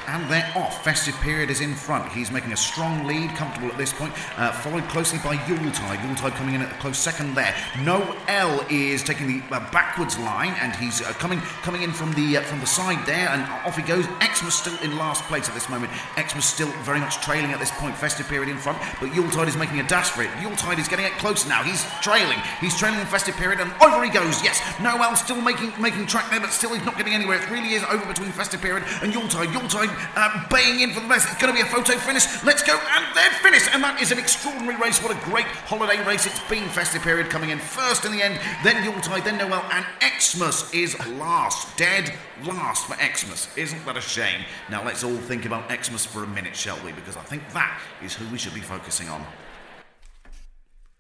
And 0.08 0.26
they're 0.30 0.50
off. 0.56 0.82
Festive 0.82 1.14
period 1.20 1.50
is 1.50 1.60
in 1.60 1.74
front. 1.74 2.10
He's 2.10 2.30
making 2.30 2.52
a 2.52 2.56
strong 2.56 3.06
lead, 3.06 3.28
comfortable 3.36 3.68
at 3.68 3.76
this 3.76 3.92
point, 3.92 4.14
uh, 4.38 4.52
followed 4.52 4.88
closely 4.88 5.18
by 5.18 5.34
Yuletide. 5.46 6.02
Yuletide 6.02 6.32
coming 6.32 6.54
in 6.54 6.62
at 6.62 6.72
a 6.72 6.74
close 6.76 6.96
second 6.96 7.34
there. 7.34 7.54
Noel 7.82 8.64
is 8.70 9.02
taking 9.02 9.26
the 9.26 9.42
uh, 9.54 9.60
backwards 9.70 10.18
line, 10.18 10.54
and 10.62 10.74
he's 10.76 11.02
uh, 11.02 11.12
coming 11.20 11.40
coming 11.60 11.82
in 11.82 11.92
from 11.92 12.14
the 12.14 12.38
uh, 12.38 12.40
from 12.40 12.58
the 12.60 12.66
side 12.66 13.04
there, 13.04 13.28
and 13.28 13.42
off 13.66 13.76
he 13.76 13.82
goes. 13.82 14.06
Xmas 14.24 14.54
still 14.54 14.78
in 14.82 14.96
last 14.96 15.22
place 15.24 15.46
at 15.46 15.52
this 15.52 15.68
moment. 15.68 15.92
Xmas 16.16 16.46
still 16.46 16.70
very 16.84 17.00
much 17.00 17.20
trailing 17.20 17.52
at 17.52 17.60
this 17.60 17.70
point. 17.72 17.94
Festive 17.94 18.26
period 18.28 18.48
in 18.48 18.56
front, 18.56 18.78
but 19.00 19.14
Yuletide 19.14 19.48
is 19.48 19.58
making 19.58 19.78
a 19.80 19.86
dash 19.86 20.08
for 20.08 20.22
it. 20.22 20.30
Yuletide 20.40 20.78
is 20.78 20.88
getting 20.88 21.04
it 21.04 21.12
close 21.18 21.46
now. 21.46 21.62
He's 21.62 21.84
trailing. 22.00 22.38
He's 22.62 22.76
trailing 22.78 22.98
in 23.00 23.06
festive 23.06 23.36
period, 23.36 23.60
and 23.60 23.70
over 23.82 24.02
he 24.02 24.10
goes. 24.10 24.42
Yes, 24.42 24.62
Noel 24.80 25.16
still 25.16 25.42
making 25.42 25.74
making 25.78 26.06
track 26.06 26.30
there, 26.30 26.40
but 26.40 26.50
still 26.50 26.72
he's 26.72 26.84
not 26.86 26.96
getting 26.96 27.12
anywhere. 27.12 27.36
It 27.36 27.50
really 27.50 27.74
is 27.74 27.84
over 27.84 28.06
between 28.06 28.32
festive 28.32 28.62
period 28.62 28.84
and 29.02 29.12
Yuletide. 29.12 29.52
Yuletide 29.52 29.97
uh, 30.16 30.48
baying 30.48 30.80
in 30.80 30.92
for 30.92 31.00
the 31.00 31.08
best. 31.08 31.28
It's 31.30 31.40
going 31.40 31.54
to 31.54 31.58
be 31.60 31.66
a 31.66 31.70
photo 31.70 31.98
finish. 31.98 32.24
Let's 32.44 32.62
go, 32.62 32.78
and 32.78 33.04
they're 33.14 33.30
finished. 33.42 33.68
And 33.72 33.82
that 33.82 34.00
is 34.00 34.12
an 34.12 34.18
extraordinary 34.18 34.76
race. 34.76 35.02
What 35.02 35.12
a 35.12 35.20
great 35.24 35.46
holiday 35.66 36.04
race 36.04 36.26
it's 36.26 36.40
been. 36.48 36.68
Festive 36.68 37.02
period 37.02 37.30
coming 37.30 37.50
in 37.50 37.58
first 37.58 38.04
in 38.04 38.12
the 38.12 38.22
end, 38.22 38.38
then 38.64 38.82
Yuletide, 38.84 39.24
then 39.24 39.38
Noel, 39.38 39.64
and 39.72 39.84
Xmas 40.20 40.72
is 40.72 40.98
last. 41.18 41.76
Dead 41.76 42.12
last 42.44 42.86
for 42.86 42.94
Xmas. 42.94 43.48
Isn't 43.56 43.84
that 43.86 43.96
a 43.96 44.00
shame? 44.00 44.44
Now 44.70 44.84
let's 44.84 45.04
all 45.04 45.16
think 45.16 45.44
about 45.44 45.70
Xmas 45.70 46.04
for 46.04 46.24
a 46.24 46.26
minute, 46.26 46.56
shall 46.56 46.78
we? 46.84 46.92
Because 46.92 47.16
I 47.16 47.22
think 47.22 47.42
that 47.52 47.80
is 48.02 48.14
who 48.14 48.26
we 48.28 48.38
should 48.38 48.54
be 48.54 48.60
focusing 48.60 49.08
on. 49.08 49.24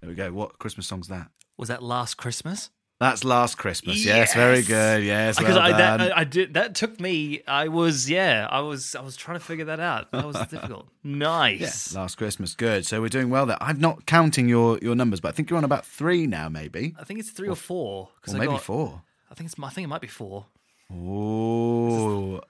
There 0.00 0.08
we 0.08 0.14
go. 0.14 0.32
What 0.32 0.58
Christmas 0.58 0.86
song's 0.86 1.08
that? 1.08 1.28
Was 1.56 1.68
that 1.68 1.82
last 1.82 2.16
Christmas? 2.16 2.70
That's 3.00 3.22
Last 3.22 3.58
Christmas. 3.58 4.04
Yes, 4.04 4.34
very 4.34 4.62
good. 4.62 5.04
Yes, 5.04 5.38
because 5.38 5.54
well 5.54 5.62
I, 5.64 5.72
that, 5.72 6.18
I 6.18 6.24
did 6.24 6.54
that 6.54 6.74
took 6.74 6.98
me. 7.00 7.42
I 7.46 7.68
was 7.68 8.10
yeah. 8.10 8.48
I 8.50 8.60
was 8.60 8.96
I 8.96 9.02
was 9.02 9.16
trying 9.16 9.38
to 9.38 9.44
figure 9.44 9.66
that 9.66 9.78
out. 9.78 10.10
That 10.10 10.24
was 10.26 10.36
difficult. 10.48 10.86
Nice. 11.04 11.92
Yeah, 11.94 12.00
Last 12.00 12.16
Christmas. 12.16 12.54
Good. 12.54 12.84
So 12.84 13.00
we're 13.00 13.08
doing 13.08 13.30
well 13.30 13.46
there. 13.46 13.56
I'm 13.62 13.80
not 13.80 14.04
counting 14.04 14.46
your, 14.46 14.78
your 14.82 14.94
numbers, 14.94 15.20
but 15.20 15.28
I 15.28 15.32
think 15.32 15.48
you're 15.48 15.56
on 15.56 15.64
about 15.64 15.86
three 15.86 16.26
now, 16.26 16.50
maybe. 16.50 16.94
I 17.00 17.04
think 17.04 17.18
it's 17.18 17.30
three 17.30 17.48
or 17.48 17.56
four. 17.56 18.10
Or 18.26 18.34
maybe 18.34 18.48
got- 18.48 18.62
four. 18.62 19.02
I 19.30 19.34
think 19.34 19.48
it's. 19.48 19.58
I 19.62 19.70
think 19.70 19.86
it 19.86 19.88
might 19.88 20.02
be 20.02 20.06
four. 20.06 20.44
Oh. 20.92 22.42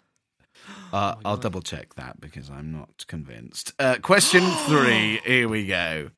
Uh, 0.92 1.14
I'll 1.24 1.36
double 1.36 1.60
check 1.62 1.94
that 1.94 2.20
because 2.20 2.50
I'm 2.50 2.72
not 2.72 3.06
convinced. 3.06 3.74
Uh, 3.78 3.96
question 4.02 4.42
three. 4.66 5.20
Here 5.24 5.48
we 5.48 5.66
go. 5.66 6.10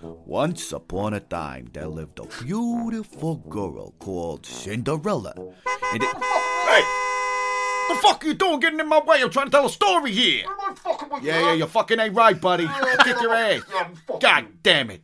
Once 0.00 0.72
upon 0.72 1.14
a 1.14 1.20
time, 1.20 1.68
there 1.72 1.86
lived 1.86 2.18
a 2.18 2.44
beautiful 2.44 3.36
girl 3.36 3.94
called 3.98 4.44
Cinderella. 4.44 5.34
And 5.92 6.02
it, 6.02 6.16
Hey! 6.16 6.82
The 7.88 7.94
fuck 8.02 8.24
are 8.24 8.26
you 8.26 8.34
doing 8.34 8.60
getting 8.60 8.80
in 8.80 8.88
my 8.88 9.00
way? 9.00 9.22
I'm 9.22 9.30
trying 9.30 9.46
to 9.46 9.50
tell 9.50 9.66
a 9.66 9.70
story 9.70 10.12
here. 10.12 10.44
Yeah, 11.22 11.40
yeah, 11.40 11.52
you 11.52 11.66
fucking 11.66 12.00
ain't 12.00 12.14
right, 12.14 12.38
buddy. 12.40 12.66
I'll 12.68 12.96
kick 12.98 13.20
your 13.20 13.32
ass. 13.32 13.62
God 14.20 14.46
damn 14.62 14.90
it. 14.90 15.02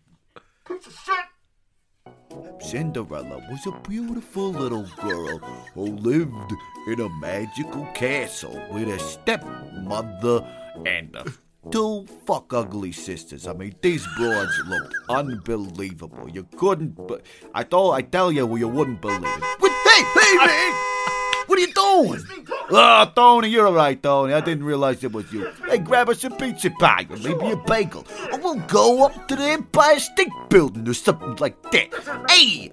Cinderella 2.61 3.39
was 3.51 3.67
a 3.67 3.89
beautiful 3.89 4.51
little 4.51 4.87
girl 5.03 5.39
who 5.75 5.97
lived 5.97 6.53
in 6.89 7.01
a 7.01 7.09
magical 7.21 7.87
castle 7.95 8.61
with 8.71 8.89
a 8.89 8.99
stepmother 8.99 10.47
and 10.85 11.15
a 11.15 11.25
two 11.71 12.07
fuck 12.27 12.53
ugly 12.53 12.93
sisters. 12.93 13.47
I 13.47 13.53
mean, 13.53 13.75
these 13.81 14.07
broads 14.17 14.59
looked 14.67 14.95
unbelievable. 15.09 16.29
You 16.29 16.45
couldn't. 16.57 17.07
But 17.07 17.25
I 17.55 17.65
thought 17.65 17.93
I 17.93 18.03
tell 18.03 18.33
you, 18.33 18.47
well, 18.47 18.59
you 18.59 18.69
wouldn't 18.69 19.01
believe 19.01 19.23
it. 19.23 19.45
What? 19.59 19.73
Hey, 19.85 20.03
hey, 20.03 20.47
man! 20.47 20.75
What 21.47 21.59
are 21.59 21.61
you 21.61 21.73
doing? 21.75 22.23
Ah, 22.73 23.13
Tony, 23.15 23.49
you're 23.49 23.67
all 23.67 23.75
right, 23.75 24.03
Tony. 24.03 24.33
I 24.33 24.41
didn't 24.41 24.65
realize 24.65 25.05
it 25.05 25.13
was 25.13 25.31
you. 25.33 25.51
Hey, 25.69 25.79
grab 25.79 26.09
us 26.09 26.25
a 26.25 26.31
pizza 26.31 26.71
pie 26.71 27.07
or 27.11 27.17
maybe 27.17 27.51
a 27.51 27.57
bagel. 27.57 28.07
Or 28.33 28.39
we'll 28.39 28.61
go 28.61 29.05
up 29.05 29.29
to 29.29 29.37
the 29.37 29.45
Empire 29.45 29.99
State 29.99 30.33
Building 30.49 30.89
or 30.89 30.95
something 30.95 31.37
like 31.37 31.61
that. 31.73 31.93
Hey! 32.31 32.73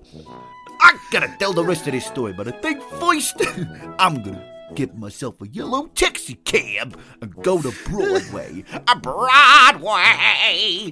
I 0.82 0.98
gotta 1.11 1.36
tell 1.40 1.52
the 1.52 1.64
rest 1.64 1.88
of 1.88 1.94
this 1.94 2.06
story, 2.06 2.32
but 2.32 2.48
I 2.48 2.52
think 2.52 2.82
first 2.82 3.36
I'm 3.99 4.24
gonna 4.24 4.59
get 4.75 4.97
myself 4.97 5.41
a 5.41 5.47
yellow 5.47 5.87
taxi 5.87 6.35
cab 6.35 6.99
and 7.21 7.35
go 7.43 7.61
to 7.61 7.73
Broadway. 7.85 8.63
A 8.87 8.95
Broadway! 8.95 10.91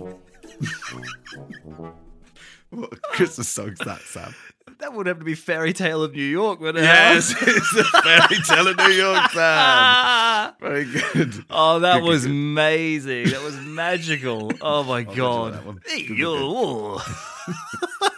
What 2.70 3.02
Christmas 3.04 3.48
song's 3.48 3.80
that, 3.80 4.02
Sam? 4.02 4.34
That 4.80 4.94
would 4.94 5.08
have 5.08 5.18
to 5.20 5.26
be 5.26 5.34
Fairy 5.34 5.74
Tale 5.74 6.04
of 6.04 6.14
New 6.14 6.22
York, 6.22 6.60
wouldn't 6.60 6.84
it? 6.84 6.88
Yes, 6.88 7.34
it's 7.42 7.76
a 7.76 7.84
fairy 8.02 8.38
tale 8.48 8.68
of 8.68 8.78
New 8.78 8.94
York, 8.94 9.32
Sam. 9.32 10.54
Very 10.62 10.86
good. 10.86 11.46
Oh, 11.50 11.80
that 11.80 11.94
Good, 11.96 12.02
good, 12.02 12.10
was 12.10 12.24
good. 12.24 12.32
amazing. 12.32 13.30
That 13.30 13.42
was 13.42 13.56
magical. 13.62 14.52
Oh 14.62 14.84
my 14.84 15.02
god. 15.04 15.80
Hey, 15.88 16.04
yo. 16.04 17.00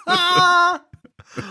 oh 1.37 1.43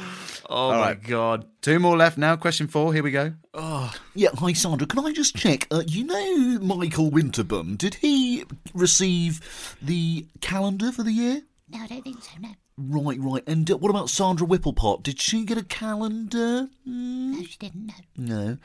All 0.47 0.73
my 0.73 0.81
right. 0.81 1.03
god. 1.03 1.47
Two 1.63 1.79
more 1.79 1.97
left 1.97 2.19
now. 2.19 2.37
Question 2.37 2.69
four. 2.69 2.93
Here 2.93 3.03
we 3.03 3.11
go. 3.11 3.35
Oh. 3.55 3.93
Yeah, 4.15 4.31
hi 4.35 4.53
Sandra. 4.53 4.87
Can 4.87 5.05
I 5.05 5.13
just 5.13 5.37
check? 5.37 5.67
Uh, 5.71 5.83
you 5.87 6.05
know 6.05 6.59
Michael 6.61 7.11
Winterbum? 7.11 7.77
Did 7.79 7.95
he 7.97 8.45
receive 8.75 9.77
the 9.81 10.27
calendar 10.41 10.91
for 10.93 11.03
the 11.03 11.13
year? 11.13 11.43
No, 11.71 11.81
I 11.81 11.87
don't 11.87 12.03
think 12.03 12.23
so, 12.23 12.31
no. 12.41 12.51
Right, 12.79 13.19
right. 13.21 13.43
And 13.47 13.71
uh, 13.71 13.77
what 13.77 13.91
about 13.91 14.09
Sandra 14.11 14.47
Whipplepot? 14.47 15.03
Did 15.03 15.21
she 15.21 15.45
get 15.45 15.59
a 15.59 15.65
calendar? 15.65 16.69
No, 16.87 17.43
she 17.45 17.57
didn't, 17.59 17.93
no. 18.17 18.37
No. 18.37 18.59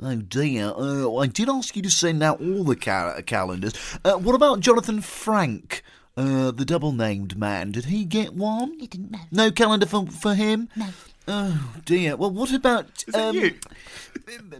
Oh 0.00 0.16
dear. 0.16 0.72
Uh, 0.76 1.14
I 1.16 1.26
did 1.28 1.48
ask 1.48 1.76
you 1.76 1.82
to 1.82 1.90
send 1.90 2.22
out 2.22 2.40
all 2.40 2.64
the 2.64 2.74
cal- 2.76 3.20
calendars. 3.22 3.74
Uh, 4.04 4.14
what 4.14 4.34
about 4.34 4.60
Jonathan 4.60 5.00
Frank, 5.00 5.82
uh, 6.16 6.50
the 6.50 6.64
double-named 6.64 7.36
man? 7.38 7.72
Did 7.72 7.86
he 7.86 8.04
get 8.04 8.34
one? 8.34 8.78
He 8.78 8.86
didn't 8.86 9.10
know. 9.12 9.20
No 9.30 9.50
calendar 9.50 9.86
for 9.86 10.06
for 10.06 10.34
him. 10.34 10.68
No. 10.76 10.88
Oh 11.28 11.74
dear. 11.84 12.16
Well, 12.16 12.30
what 12.32 12.52
about 12.52 13.04
um, 13.14 13.52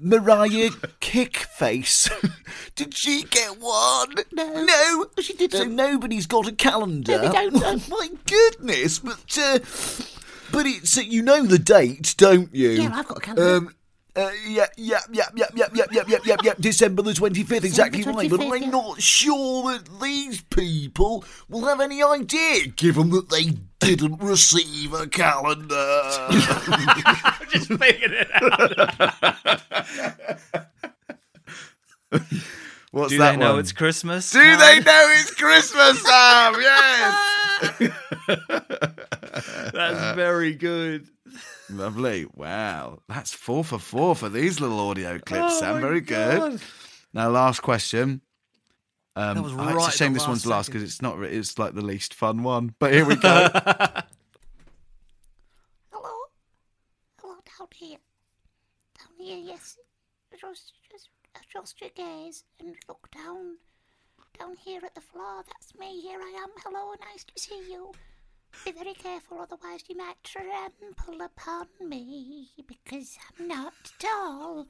Mariah 0.01 0.71
Kickface? 1.01 2.09
Did 2.77 2.95
she 2.95 3.25
get 3.25 3.61
one? 3.61 4.15
No. 4.33 4.65
No, 4.65 5.07
she 5.21 5.33
didn't. 5.35 5.59
So 5.59 5.65
nobody's 5.65 6.27
got 6.27 6.47
a 6.47 6.53
calendar. 6.53 7.13
No, 7.13 7.19
they 7.19 7.29
don't. 7.29 7.63
Oh, 7.65 7.83
my 7.91 8.09
goodness! 8.27 9.01
But 9.01 9.39
uh, 9.39 9.59
but 10.53 10.67
it's 10.67 10.97
you 10.97 11.23
know 11.23 11.45
the 11.45 11.59
date, 11.59 12.15
don't 12.17 12.55
you? 12.55 12.71
Yeah, 12.71 12.91
I've 12.95 13.09
got 13.09 13.19
a 13.19 13.21
calendar. 13.21 13.57
Um, 13.57 13.75
uh, 14.15 14.31
yeah, 14.47 14.67
yeah, 14.77 14.99
yeah, 15.11 15.25
yeah, 15.35 15.47
yeah, 15.55 15.67
yeah, 15.73 15.85
yeah, 15.91 16.03
yeah, 16.07 16.19
yeah, 16.25 16.37
yeah. 16.43 16.53
December 16.61 17.03
the 17.03 17.15
twenty 17.15 17.45
fifth, 17.45 17.65
exactly 17.65 18.03
right. 18.03 18.29
But 18.29 18.41
25th, 18.41 18.63
I'm 18.63 18.71
not 18.71 19.01
sure 19.01 19.73
that 19.73 19.89
these 20.03 20.43
people 20.43 21.25
will 21.49 21.65
have 21.65 21.81
any 21.81 22.03
idea, 22.03 22.67
given 22.69 23.09
that 23.11 23.31
they 23.31 23.53
didn't 23.79 24.23
receive 24.23 24.93
a 24.93 25.07
calendar. 25.07 26.01
Just 27.51 27.69
figured 27.69 28.13
it 28.13 28.29
out. 28.35 28.53
What's 32.91 33.13
that? 33.13 33.17
Do 33.17 33.19
that 33.19 33.31
they 33.31 33.37
know 33.39 33.53
one? 33.53 33.61
it's 33.61 33.73
Christmas? 33.73 34.31
Do 34.31 34.39
they 34.41 34.81
know 34.81 35.13
it's 35.17 35.31
Christmas, 35.35 36.03
Sam? 36.03 36.55
Yes. 36.61 37.29
That's 39.73 40.17
very 40.17 40.53
good. 40.53 41.09
Lovely. 41.73 42.27
Wow. 42.35 43.01
That's 43.09 43.33
four 43.33 43.65
for 43.65 43.79
four 43.79 44.15
for 44.15 44.29
these 44.29 44.61
little 44.61 44.79
audio 44.81 45.19
clips, 45.19 45.55
Oh 45.55 45.61
Sam. 45.61 45.75
my 45.77 45.81
Very 45.81 46.01
good. 46.01 46.61
Now, 47.15 47.31
last 47.31 47.61
question. 47.63 48.21
Um, 49.17 49.37
That 49.37 49.43
was 49.43 49.53
oh, 49.53 49.57
right 49.57 49.75
it's 49.75 49.85
a 49.85 49.89
at 49.89 49.93
shame 49.95 50.13
this 50.15 50.27
one's 50.27 50.47
last 50.47 50.57
last 50.57 50.67
because 50.69 50.83
it's 50.83 51.03
not. 51.03 51.23
It's 51.23 51.59
like 51.59 51.75
the 51.75 51.83
least 51.83 52.15
fun 52.15 52.43
one. 52.43 52.75
But 52.79 52.93
here 52.93 53.05
we 53.05 53.17
go. 53.17 53.49
Hello? 55.91 56.11
Hello, 57.21 57.35
down 57.59 57.69
here. 57.75 57.99
Down 58.99 59.15
here, 59.19 59.37
yes. 59.39 59.77
Just, 60.39 60.73
just 60.91 61.11
adjust 61.37 61.81
your 61.81 61.91
gaze 61.95 62.45
and 62.61 62.75
look 62.89 63.09
down. 63.15 63.57
Down 64.39 64.57
here 64.57 64.81
at 64.83 64.95
the 64.95 65.01
floor, 65.03 65.45
that's 65.47 65.75
me. 65.79 66.01
Here 66.01 66.19
I 66.19 66.43
am. 66.43 66.49
Hello, 66.65 66.95
nice 67.13 67.25
to 67.25 67.33
see 67.41 67.61
you. 67.71 67.93
Be 68.65 68.71
very 68.73 68.95
careful, 68.95 69.41
otherwise 69.41 69.83
you 69.89 69.97
might 69.97 70.23
trample 70.23 71.21
upon 71.21 71.67
me 71.81 72.49
because 72.67 73.19
I'm 73.39 73.49
not 73.49 73.73
tall. 73.99 74.67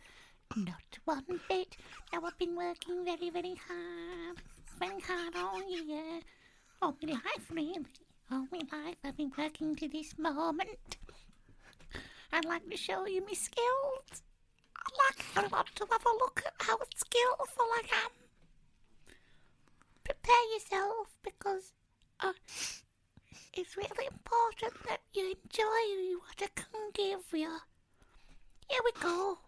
Not 0.56 0.98
one 1.04 1.40
bit. 1.48 1.76
Now 2.12 2.22
I've 2.24 2.38
been 2.38 2.56
working 2.56 3.04
very, 3.04 3.28
very 3.30 3.54
hard. 3.68 4.38
Very 4.78 5.00
hard 5.00 5.36
all 5.36 5.62
year. 5.70 6.20
All 6.80 6.96
my 7.02 7.12
life, 7.12 7.50
really. 7.50 7.84
All 8.30 8.46
my 8.50 8.60
life 8.72 8.96
I've 9.04 9.16
been 9.16 9.32
working 9.36 9.74
to 9.76 9.88
this 9.88 10.18
moment. 10.18 10.96
I'd 12.32 12.46
like 12.46 12.68
to 12.70 12.76
show 12.76 13.06
you 13.06 13.20
my 13.20 13.34
skills. 13.34 14.22
I'd 14.76 14.98
like 15.06 15.24
everyone 15.36 15.64
to 15.74 15.86
have 15.90 16.06
a 16.06 16.10
look 16.18 16.42
at 16.46 16.54
how 16.58 16.78
skillful 16.96 17.66
I 17.66 17.82
am. 18.04 18.10
Prepare 20.02 20.52
yourself 20.54 21.08
because 21.22 21.72
uh, 22.20 22.32
it's 23.54 23.76
really 23.76 24.06
important 24.06 24.72
that 24.88 25.00
you 25.12 25.34
enjoy 25.44 26.16
what 26.18 26.42
I 26.42 26.48
can 26.54 26.90
give 26.94 27.20
you. 27.32 27.58
Here 28.68 28.80
we 28.84 28.92
go. 29.00 29.38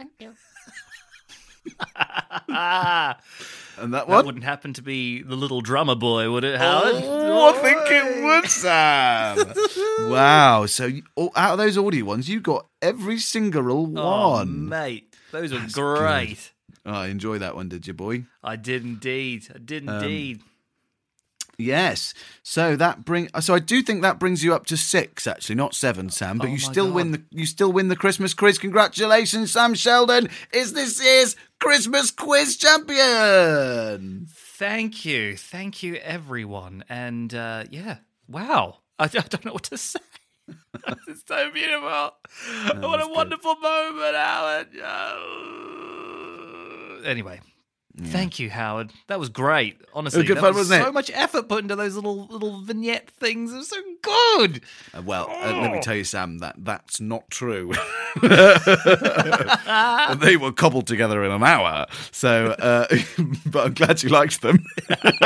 Thank 0.00 0.12
you. 0.18 0.32
And 3.80 3.94
that 3.94 4.06
That 4.06 4.08
one? 4.08 4.26
wouldn't 4.26 4.44
happen 4.44 4.72
to 4.74 4.82
be 4.82 5.22
the 5.22 5.34
little 5.36 5.60
drummer 5.60 5.94
boy, 5.94 6.30
would 6.30 6.44
it, 6.44 6.58
Howard? 6.58 6.94
Oh, 7.04 7.48
I 7.48 7.58
think 7.58 7.78
it 7.88 8.24
would, 8.24 8.50
Sam. 8.50 10.08
wow. 10.10 10.66
So 10.66 10.90
oh, 11.16 11.30
out 11.36 11.52
of 11.52 11.58
those 11.58 11.78
audio 11.78 12.04
ones, 12.04 12.28
you 12.28 12.40
got 12.40 12.66
every 12.82 13.18
single 13.18 13.86
one. 13.86 13.94
Oh, 13.98 14.44
mate, 14.44 15.14
those 15.32 15.52
were 15.52 15.58
That's 15.60 15.74
great. 15.74 16.52
good. 16.84 16.92
Oh, 16.94 17.02
enjoy 17.02 17.38
that 17.38 17.54
one, 17.54 17.68
did 17.68 17.86
you, 17.86 17.92
boy? 17.94 18.24
I 18.42 18.56
did 18.56 18.84
indeed. 18.84 19.46
I 19.54 19.58
did 19.58 19.88
Um, 19.88 19.96
indeed. 20.02 20.42
Yes. 21.60 22.14
So 22.42 22.76
that 22.76 23.04
bring. 23.04 23.28
So 23.40 23.54
I 23.54 23.58
do 23.58 23.82
think 23.82 24.02
that 24.02 24.18
brings 24.18 24.42
you 24.42 24.54
up 24.54 24.66
to 24.66 24.76
six, 24.76 25.26
actually, 25.26 25.56
not 25.56 25.74
seven, 25.74 26.10
Sam. 26.10 26.38
But 26.38 26.48
Oh 26.48 26.52
you 26.52 26.58
still 26.58 26.86
God. 26.86 26.94
win 26.94 27.12
the. 27.12 27.22
You 27.30 27.46
still 27.46 27.72
win 27.72 27.88
the 27.88 27.96
Christmas 27.96 28.34
quiz. 28.34 28.58
Congratulations, 28.58 29.52
Sam 29.52 29.74
Sheldon. 29.74 30.28
Is 30.52 30.72
this 30.72 31.02
year's 31.02 31.36
Christmas 31.60 32.10
quiz 32.10 32.56
champion? 32.56 34.26
Thank 34.30 35.04
you. 35.04 35.36
Thank 35.36 35.82
you, 35.82 35.96
everyone. 35.96 36.84
And 36.88 37.32
uh, 37.34 37.64
yeah, 37.70 37.98
wow. 38.28 38.78
I, 38.98 39.04
I 39.04 39.08
don't 39.08 39.44
know 39.44 39.52
what 39.52 39.64
to 39.64 39.78
say. 39.78 40.00
it's 41.08 41.22
so 41.26 41.50
beautiful. 41.50 42.12
what 42.80 43.00
a 43.00 43.08
wonderful 43.08 43.56
moment, 43.56 44.14
Alan. 44.14 44.66
Oh. 44.82 47.00
Anyway. 47.04 47.40
Thank 47.98 48.38
you, 48.38 48.50
Howard. 48.50 48.92
That 49.08 49.18
was 49.18 49.28
great. 49.28 49.80
Honestly, 49.92 50.20
it 50.20 50.22
was 50.22 50.28
good 50.28 50.36
that 50.36 50.40
fun, 50.40 50.48
was 50.50 50.68
wasn't 50.68 50.82
it? 50.82 50.84
so 50.84 50.92
much 50.92 51.10
effort 51.12 51.48
put 51.48 51.62
into 51.62 51.74
those 51.76 51.96
little 51.96 52.26
little 52.26 52.60
vignette 52.60 53.10
things. 53.10 53.52
It 53.52 53.56
was 53.56 53.68
so 53.68 53.82
good. 54.00 54.62
Uh, 54.94 55.02
well, 55.02 55.28
uh, 55.28 55.60
let 55.60 55.72
me 55.72 55.80
tell 55.80 55.96
you, 55.96 56.04
Sam, 56.04 56.38
that 56.38 56.54
that's 56.58 57.00
not 57.00 57.28
true. 57.30 57.72
they 58.22 58.28
were 60.36 60.52
cobbled 60.52 60.86
together 60.86 61.24
in 61.24 61.32
an 61.32 61.42
hour. 61.42 61.86
So, 62.12 62.52
uh, 62.52 62.86
but 63.46 63.66
I'm 63.66 63.74
glad 63.74 64.02
you 64.02 64.08
liked 64.08 64.40
them. 64.40 64.64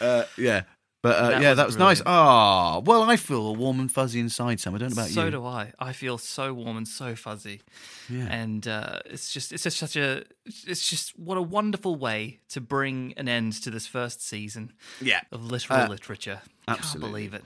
uh, 0.00 0.24
yeah. 0.38 0.62
But 1.02 1.16
uh, 1.16 1.30
That 1.30 1.42
yeah, 1.42 1.54
that 1.54 1.66
was 1.66 1.78
nice. 1.78 2.02
Ah, 2.04 2.80
well, 2.80 3.02
I 3.04 3.16
feel 3.16 3.56
warm 3.56 3.80
and 3.80 3.90
fuzzy 3.90 4.20
inside, 4.20 4.60
Sam. 4.60 4.74
I 4.74 4.78
don't 4.78 4.90
know 4.90 5.02
about 5.02 5.08
so 5.08 5.20
you. 5.24 5.26
So 5.28 5.30
do 5.30 5.46
I. 5.46 5.72
I 5.78 5.92
feel 5.94 6.18
so 6.18 6.52
warm 6.52 6.76
and 6.76 6.86
so 6.86 7.14
fuzzy. 7.16 7.62
Yeah. 8.10 8.26
And 8.30 8.68
uh, 8.68 9.00
it's 9.06 9.32
just 9.32 9.50
it's 9.52 9.62
just 9.62 9.78
such 9.78 9.96
a 9.96 10.24
it's 10.44 10.88
just 10.90 11.18
what 11.18 11.38
a 11.38 11.42
wonderful 11.42 11.96
way 11.96 12.40
to 12.50 12.60
bring 12.60 13.14
an 13.16 13.28
end 13.28 13.54
to 13.62 13.70
this 13.70 13.86
first 13.86 14.20
season. 14.26 14.74
Yeah. 15.00 15.20
Of 15.32 15.42
literal 15.44 15.80
Uh, 15.80 15.88
literature. 15.88 16.42
absolutely. 16.68 17.28
Can't 17.28 17.30
believe 17.30 17.34
it. 17.34 17.44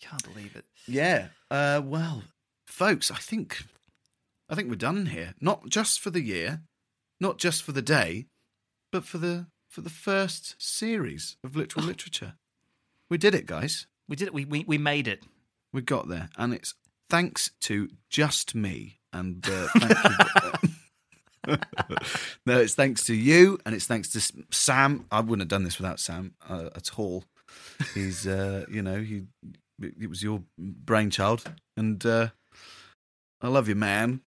Can't 0.00 0.34
believe 0.34 0.56
it. 0.56 0.64
Yeah. 0.86 1.28
Uh, 1.50 1.80
well, 1.84 2.22
folks, 2.66 3.10
I 3.10 3.16
think 3.16 3.64
I 4.48 4.54
think 4.54 4.68
we're 4.68 4.76
done 4.76 5.06
here. 5.06 5.34
Not 5.40 5.68
just 5.68 5.98
for 5.98 6.10
the 6.10 6.22
year, 6.22 6.60
not 7.18 7.38
just 7.38 7.64
for 7.64 7.72
the 7.72 7.82
day, 7.82 8.26
but 8.92 9.04
for 9.04 9.18
the 9.18 9.46
for 9.68 9.80
the 9.80 9.90
first 9.90 10.54
series 10.58 11.36
of 11.42 11.56
literal 11.56 11.84
literature. 11.84 12.34
We 13.12 13.18
did 13.18 13.34
it, 13.34 13.44
guys. 13.44 13.86
We 14.08 14.16
did 14.16 14.28
it. 14.28 14.32
We 14.32 14.46
we, 14.46 14.64
we 14.66 14.78
made 14.78 15.06
it. 15.06 15.22
We 15.70 15.82
got 15.82 16.08
there, 16.08 16.30
and 16.38 16.54
it's 16.54 16.72
thanks 17.10 17.50
to 17.60 17.90
just 18.08 18.54
me. 18.54 19.00
And 19.12 19.46
uh, 19.46 19.68
thank 19.76 20.64
you. 21.46 21.58
no, 22.46 22.58
it's 22.58 22.74
thanks 22.74 23.04
to 23.04 23.14
you, 23.14 23.58
and 23.66 23.74
it's 23.74 23.86
thanks 23.86 24.08
to 24.12 24.44
Sam. 24.50 25.04
I 25.10 25.20
wouldn't 25.20 25.42
have 25.42 25.48
done 25.48 25.64
this 25.64 25.76
without 25.76 26.00
Sam 26.00 26.32
uh, 26.48 26.70
at 26.74 26.98
all. 26.98 27.24
He's, 27.92 28.26
uh, 28.26 28.64
you 28.70 28.80
know, 28.80 29.02
he. 29.02 29.24
It 29.78 30.08
was 30.08 30.22
your 30.22 30.42
brainchild, 30.58 31.44
and 31.76 32.02
uh, 32.06 32.28
I 33.42 33.48
love 33.48 33.68
you, 33.68 33.74
man. 33.74 34.22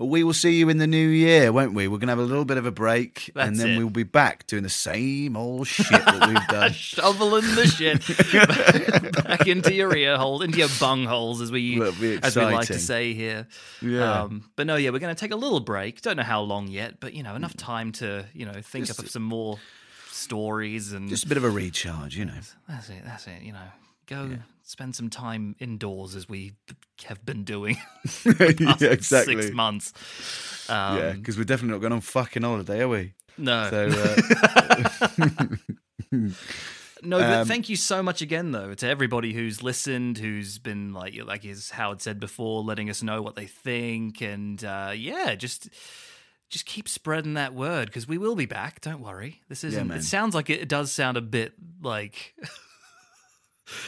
But 0.00 0.06
we 0.06 0.24
will 0.24 0.32
see 0.32 0.54
you 0.54 0.70
in 0.70 0.78
the 0.78 0.86
new 0.86 1.08
year, 1.08 1.52
won't 1.52 1.74
we? 1.74 1.86
We're 1.86 1.98
going 1.98 2.06
to 2.06 2.12
have 2.12 2.18
a 2.18 2.22
little 2.22 2.46
bit 2.46 2.56
of 2.56 2.64
a 2.64 2.70
break, 2.70 3.30
and 3.36 3.60
then 3.60 3.72
it. 3.72 3.76
we'll 3.76 3.90
be 3.90 4.02
back 4.02 4.46
doing 4.46 4.62
the 4.62 4.70
same 4.70 5.36
old 5.36 5.66
shit 5.66 5.90
that 5.90 6.26
we've 6.26 6.46
done. 6.48 6.72
Shoveling 6.72 7.44
the 7.54 7.66
shit 7.66 9.24
back 9.24 9.46
into 9.46 9.74
your 9.74 9.94
ear 9.94 10.16
hole, 10.16 10.40
into 10.40 10.56
your 10.56 10.70
bung 10.80 11.04
holes, 11.04 11.42
as 11.42 11.52
we 11.52 11.78
as 12.22 12.34
we 12.34 12.42
like 12.44 12.68
to 12.68 12.78
say 12.78 13.12
here. 13.12 13.46
Yeah. 13.82 14.22
Um, 14.22 14.50
but 14.56 14.66
no, 14.66 14.76
yeah, 14.76 14.88
we're 14.88 15.00
going 15.00 15.14
to 15.14 15.20
take 15.20 15.32
a 15.32 15.36
little 15.36 15.60
break. 15.60 16.00
Don't 16.00 16.16
know 16.16 16.22
how 16.22 16.40
long 16.40 16.68
yet, 16.68 16.98
but 16.98 17.12
you 17.12 17.22
know, 17.22 17.34
enough 17.34 17.54
time 17.54 17.92
to 17.92 18.24
you 18.32 18.46
know 18.46 18.54
think 18.62 18.86
Just- 18.86 19.00
up 19.00 19.04
of 19.04 19.10
some 19.10 19.24
more 19.24 19.58
stories 20.08 20.94
and 20.94 21.10
Just 21.10 21.26
a 21.26 21.28
bit 21.28 21.36
of 21.36 21.44
a 21.44 21.50
recharge, 21.50 22.16
you 22.16 22.24
know. 22.24 22.40
That's 22.66 22.88
it. 22.88 23.02
That's 23.04 23.26
it. 23.26 23.42
You 23.42 23.52
know, 23.52 23.68
go 24.06 24.38
spend 24.70 24.94
some 24.94 25.10
time 25.10 25.56
indoors 25.58 26.14
as 26.14 26.28
we 26.28 26.52
have 27.04 27.24
been 27.26 27.42
doing. 27.42 27.76
the 28.04 28.54
past 28.64 28.80
Yeah, 28.80 28.90
exactly. 28.90 29.42
Six 29.42 29.52
months. 29.52 29.92
Um, 30.70 30.96
yeah, 30.96 31.12
because 31.12 31.36
we're 31.36 31.42
definitely 31.44 31.72
not 31.72 31.80
going 31.80 31.92
on 31.92 32.00
fucking 32.00 32.42
holiday, 32.42 32.82
are 32.82 32.88
we? 32.88 33.14
No. 33.36 33.68
So, 33.68 33.88
uh, 33.88 35.46
No, 37.02 37.18
but 37.18 37.32
Um, 37.32 37.46
thank 37.48 37.68
you 37.70 37.76
so 37.76 38.02
much 38.02 38.20
again, 38.20 38.52
though, 38.52 38.74
to 38.74 38.86
everybody 38.86 39.32
who's 39.32 39.62
listened, 39.62 40.18
who's 40.18 40.58
been 40.58 40.92
like, 40.92 41.14
like 41.24 41.44
as 41.46 41.70
Howard 41.70 42.02
said 42.02 42.20
before, 42.20 42.62
letting 42.62 42.90
us 42.90 43.02
know 43.02 43.22
what 43.22 43.36
they 43.36 43.46
think, 43.46 44.20
and 44.20 44.62
uh, 44.62 44.92
yeah, 44.94 45.34
just 45.34 45.70
just 46.50 46.66
keep 46.66 46.88
spreading 46.88 47.34
that 47.34 47.54
word 47.54 47.86
because 47.86 48.06
we 48.06 48.18
will 48.18 48.36
be 48.36 48.44
back. 48.44 48.82
Don't 48.82 49.00
worry. 49.00 49.40
This 49.48 49.64
isn't. 49.64 49.88
man. 49.88 49.98
it 49.98 50.02
sounds 50.04 50.34
like 50.34 50.50
it, 50.50 50.60
it 50.60 50.68
does 50.68 50.92
sound 50.92 51.16
a 51.16 51.22
bit 51.22 51.54
like. 51.82 52.34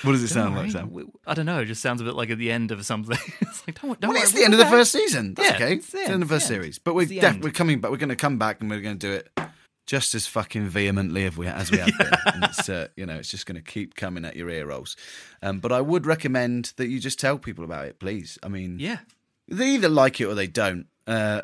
What 0.02 0.12
does 0.12 0.22
it 0.22 0.28
sound 0.28 0.54
like. 0.56 0.70
Sam? 0.70 0.90
I 1.26 1.34
don't 1.34 1.46
know. 1.46 1.60
It 1.60 1.66
just 1.66 1.82
sounds 1.82 2.00
a 2.00 2.04
bit 2.04 2.14
like 2.14 2.30
at 2.30 2.38
the 2.38 2.50
end 2.50 2.70
of 2.70 2.84
something. 2.84 3.18
it's 3.40 3.66
like, 3.66 3.80
don't, 3.80 4.00
don't 4.00 4.08
well, 4.08 4.18
worry, 4.18 4.20
it's 4.22 4.32
the 4.32 4.44
end 4.44 4.54
of 4.54 4.58
the 4.58 4.66
first 4.66 4.92
season. 4.92 5.34
That's 5.34 5.48
Yeah, 5.50 5.54
okay. 5.66 5.74
it's 5.74 5.90
the 5.90 5.98
It's 5.98 6.08
end, 6.08 6.08
the 6.08 6.14
end 6.14 6.22
of 6.22 6.28
the 6.28 6.34
first 6.34 6.46
series. 6.46 6.78
But 6.78 6.94
we're 6.94 7.06
def- 7.06 7.40
we're 7.40 7.50
coming 7.50 7.80
back. 7.80 7.90
We're 7.90 7.96
going 7.96 8.08
to 8.10 8.16
come 8.16 8.38
back 8.38 8.60
and 8.60 8.70
we're 8.70 8.80
going 8.80 8.98
to 8.98 9.06
do 9.06 9.12
it 9.14 9.48
just 9.86 10.14
as 10.14 10.26
fucking 10.28 10.68
vehemently 10.68 11.24
as 11.24 11.36
we 11.36 11.46
as 11.46 11.70
we 11.70 11.78
have 11.78 11.90
been. 11.98 12.10
and 12.34 12.44
it's 12.44 12.68
uh, 12.68 12.88
you 12.96 13.04
know 13.06 13.16
it's 13.16 13.30
just 13.30 13.46
going 13.46 13.56
to 13.56 13.62
keep 13.62 13.94
coming 13.96 14.24
at 14.24 14.36
your 14.36 14.48
ear 14.48 14.66
rolls. 14.66 14.96
Um, 15.42 15.58
but 15.58 15.72
I 15.72 15.80
would 15.80 16.06
recommend 16.06 16.72
that 16.76 16.88
you 16.88 17.00
just 17.00 17.18
tell 17.18 17.38
people 17.38 17.64
about 17.64 17.86
it, 17.86 17.98
please. 17.98 18.38
I 18.42 18.48
mean, 18.48 18.78
Yeah. 18.78 18.98
they 19.48 19.70
either 19.70 19.88
like 19.88 20.20
it 20.20 20.26
or 20.26 20.34
they 20.34 20.46
don't. 20.46 20.86
Uh, 21.06 21.42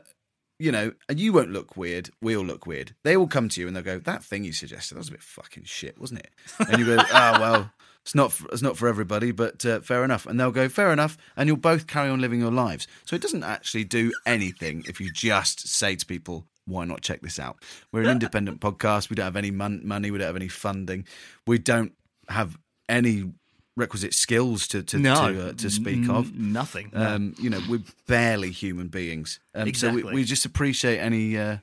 you 0.61 0.73
know, 0.73 0.93
and 1.09 1.21
you 1.21 1.33
won't 1.33 1.53
look 1.53 1.77
weird. 1.77 2.11
We'll 2.21 2.45
look 2.45 2.67
weird. 2.67 2.93
They 3.05 3.17
will 3.17 3.29
come 3.29 3.49
to 3.49 3.61
you 3.61 3.69
and 3.69 3.77
they'll 3.77 3.83
go, 3.85 3.99
"That 4.01 4.25
thing 4.25 4.43
you 4.43 4.53
suggested 4.53 4.95
that 4.95 4.99
was 4.99 5.09
a 5.09 5.13
bit 5.13 5.23
fucking 5.23 5.65
shit, 5.65 6.01
wasn't 6.01 6.21
it?" 6.21 6.31
And 6.59 6.81
you 6.81 6.85
go, 6.85 6.97
"Ah, 7.13 7.39
well, 7.41 7.71
it's 8.09 8.15
not 8.15 8.33
for, 8.33 8.49
it's 8.49 8.63
not 8.63 8.79
for 8.79 8.89
everybody, 8.89 9.33
but 9.33 9.65
uh, 9.67 9.81
fair 9.81 10.03
enough." 10.03 10.25
And 10.27 10.41
they'll 10.41 10.51
go, 10.51 10.69
"Fair 10.71 10.93
enough," 10.93 11.19
and 11.37 11.47
you'll 11.47 11.59
both 11.59 11.87
carry 11.87 12.09
on 12.09 12.21
living 12.23 12.41
your 12.41 12.51
lives. 12.51 12.87
So 13.05 13.15
it 13.15 13.21
doesn't 13.23 13.45
actually 13.45 13.85
do 13.85 14.13
anything 14.25 14.83
if 14.89 14.99
you 14.99 15.13
just 15.13 15.69
say 15.69 15.95
to 15.95 16.07
people, 16.07 16.47
"Why 16.65 16.87
not 16.87 17.03
check 17.03 17.21
this 17.21 17.39
out?" 17.39 17.57
We're 17.93 18.05
an 18.05 18.11
independent 18.11 18.61
podcast. 18.67 19.11
We 19.11 19.17
don't 19.17 19.25
have 19.27 19.37
any 19.37 19.51
mon- 19.51 19.87
money. 19.87 20.11
We 20.11 20.17
don't 20.19 20.27
have 20.29 20.37
any 20.37 20.49
funding. 20.49 21.05
We 21.47 21.59
don't 21.59 21.93
have 22.31 22.57
any 22.89 23.33
requisite 23.77 24.15
skills 24.15 24.67
to 24.69 24.83
to 24.83 24.99
No, 24.99 25.15
to, 25.33 25.49
uh, 25.49 25.53
to 25.53 25.71
speak 25.71 25.99
n- 26.09 26.11
of. 26.11 26.35
nothing, 26.35 26.91
no. 26.93 27.15
Um, 27.15 27.35
you 27.39 27.51
know, 27.51 27.61
we're 27.69 27.83
barely 28.07 28.51
human 28.51 28.89
beings. 28.89 29.39
Um, 29.55 29.73
So 29.75 29.93
we, 29.93 30.03
we 30.03 30.25
just 30.25 30.45
appreciate 30.45 30.99
any 30.99 31.37
uh, 31.39 31.59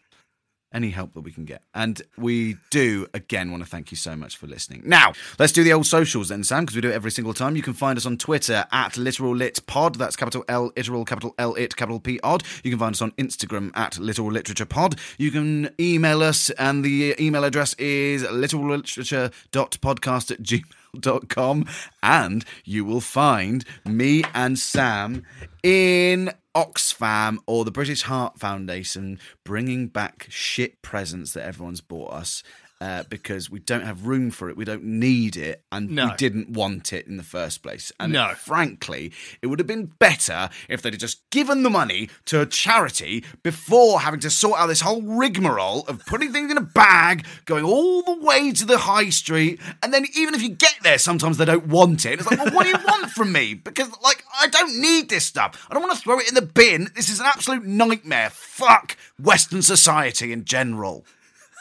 any 0.75 0.91
help 0.91 1.13
that 1.13 1.21
we 1.21 1.31
can 1.31 1.45
get, 1.45 1.63
and 1.73 2.01
we 2.17 2.57
do 2.69 3.07
again 3.13 3.49
want 3.49 3.63
to 3.63 3.69
thank 3.69 3.89
you 3.91 3.97
so 3.97 4.15
much 4.15 4.37
for 4.37 4.45
listening. 4.45 4.83
Now 4.85 5.13
let's 5.39 5.53
do 5.53 5.63
the 5.63 5.73
old 5.73 5.87
socials 5.87 6.29
then, 6.29 6.43
Sam, 6.43 6.65
because 6.65 6.75
we 6.75 6.81
do 6.81 6.89
it 6.89 6.93
every 6.93 7.11
single 7.11 7.33
time. 7.33 7.55
You 7.55 7.63
can 7.63 7.73
find 7.73 7.97
us 7.97 8.05
on 8.05 8.17
Twitter 8.17 8.65
at 8.71 8.97
literal 8.97 9.35
lit 9.35 9.65
pod. 9.65 9.95
That's 9.95 10.15
capital 10.15 10.43
L 10.47 10.71
literal 10.75 11.05
capital 11.05 11.33
L 11.39 11.55
it 11.55 11.75
capital 11.75 11.99
P 11.99 12.19
odd. 12.23 12.43
You 12.63 12.71
can 12.71 12.79
find 12.79 12.93
us 12.93 13.01
on 13.01 13.11
Instagram 13.11 13.71
at 13.75 13.97
literal 13.97 14.31
literature 14.31 14.65
pod. 14.65 14.99
You 15.17 15.31
can 15.31 15.69
email 15.79 16.21
us, 16.21 16.49
and 16.51 16.83
the 16.83 17.15
email 17.19 17.43
address 17.43 17.73
is 17.75 18.23
literal 18.29 18.77
literature 18.77 19.31
dot 19.51 19.77
podcast 19.81 20.29
at 20.29 20.43
gmail 20.43 20.65
gmail.com 20.95 21.65
and 22.03 22.45
you 22.63 22.85
will 22.85 23.01
find 23.01 23.65
me 23.85 24.23
and 24.33 24.57
Sam 24.57 25.23
in 25.63 26.31
Oxfam 26.55 27.37
or 27.47 27.65
the 27.65 27.71
British 27.71 28.03
Heart 28.03 28.39
Foundation 28.39 29.19
bringing 29.43 29.87
back 29.87 30.27
shit 30.29 30.81
presents 30.81 31.33
that 31.33 31.45
everyone's 31.45 31.81
bought 31.81 32.13
us. 32.13 32.43
Uh, 32.81 33.03
because 33.07 33.49
we 33.49 33.57
don't 33.57 33.85
have 33.85 34.05
room 34.05 34.29
for 34.29 34.49
it, 34.49 34.57
we 34.57 34.65
don't 34.65 34.83
need 34.83 35.37
it, 35.37 35.63
and 35.71 35.89
No. 35.91 36.07
we 36.07 36.11
didn't 36.17 36.49
want 36.49 36.91
it 36.91 37.07
in 37.07 37.15
the 37.15 37.23
first 37.23 37.63
place. 37.63 37.89
And 38.01 38.11
No. 38.11 38.33
frankly, 38.35 39.13
it 39.41 39.47
would 39.47 39.59
have 39.59 39.65
been 39.67 39.93
better 39.97 40.49
if 40.67 40.81
they'd 40.81 40.91
have 40.91 40.99
just 40.99 41.21
given 41.29 41.63
the 41.63 41.69
money 41.69 42.09
to 42.25 42.41
a 42.41 42.45
charity 42.45 43.23
before 43.43 44.01
having 44.01 44.19
to 44.19 44.29
sort 44.29 44.59
out 44.59 44.67
this 44.67 44.81
whole 44.81 45.01
rigmarole 45.01 45.85
of 45.87 46.05
putting 46.05 46.33
things 46.33 46.51
in 46.51 46.57
a 46.57 46.61
bag, 46.61 47.25
going 47.45 47.63
all 47.63 48.01
the 48.03 48.19
way 48.19 48.51
to 48.51 48.65
the 48.65 48.79
high 48.79 49.09
street, 49.09 49.57
and 49.81 49.93
then 49.93 50.05
even 50.13 50.35
if 50.35 50.41
you 50.41 50.49
get 50.49 50.75
there, 50.83 50.97
sometimes 50.97 51.37
they 51.37 51.45
don't 51.45 51.67
want 51.67 52.05
it. 52.05 52.19
It's 52.19 52.29
like, 52.29 52.39
well, 52.43 52.53
what 52.53 52.63
do 52.63 52.69
you 52.77 52.85
want 52.85 53.09
from 53.09 53.31
me? 53.31 53.53
Because, 53.53 53.89
like, 54.03 54.21
I 54.41 54.47
don't 54.47 54.81
need 54.81 55.07
this 55.07 55.23
stuff. 55.25 55.65
I 55.69 55.73
don't 55.73 55.81
want 55.83 55.95
to 55.95 56.01
throw 56.01 56.19
it 56.19 56.27
in 56.27 56.35
the 56.35 56.41
bin. 56.41 56.91
This 56.93 57.07
is 57.07 57.21
an 57.21 57.25
absolute 57.25 57.63
nightmare. 57.63 58.31
Fuck 58.31 58.97
Western 59.17 59.61
society 59.61 60.33
in 60.33 60.43
general. 60.43 61.05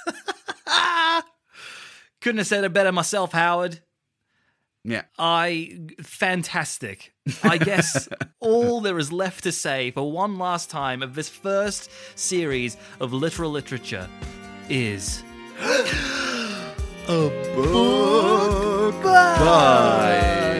Couldn't 2.20 2.38
have 2.38 2.46
said 2.46 2.64
it 2.64 2.72
better 2.72 2.92
myself, 2.92 3.32
Howard. 3.32 3.80
Yeah. 4.84 5.02
I 5.18 5.78
fantastic. 6.02 7.14
I 7.42 7.56
guess 7.56 8.08
all 8.40 8.80
there 8.82 8.98
is 8.98 9.10
left 9.10 9.44
to 9.44 9.52
say 9.52 9.90
for 9.90 10.10
one 10.12 10.36
last 10.38 10.68
time 10.68 11.02
of 11.02 11.14
this 11.14 11.28
first 11.28 11.90
series 12.14 12.76
of 13.00 13.12
literal 13.12 13.50
literature 13.50 14.08
is 14.68 15.22
A 17.06 17.28
book 17.54 19.02
bug. 19.02 20.53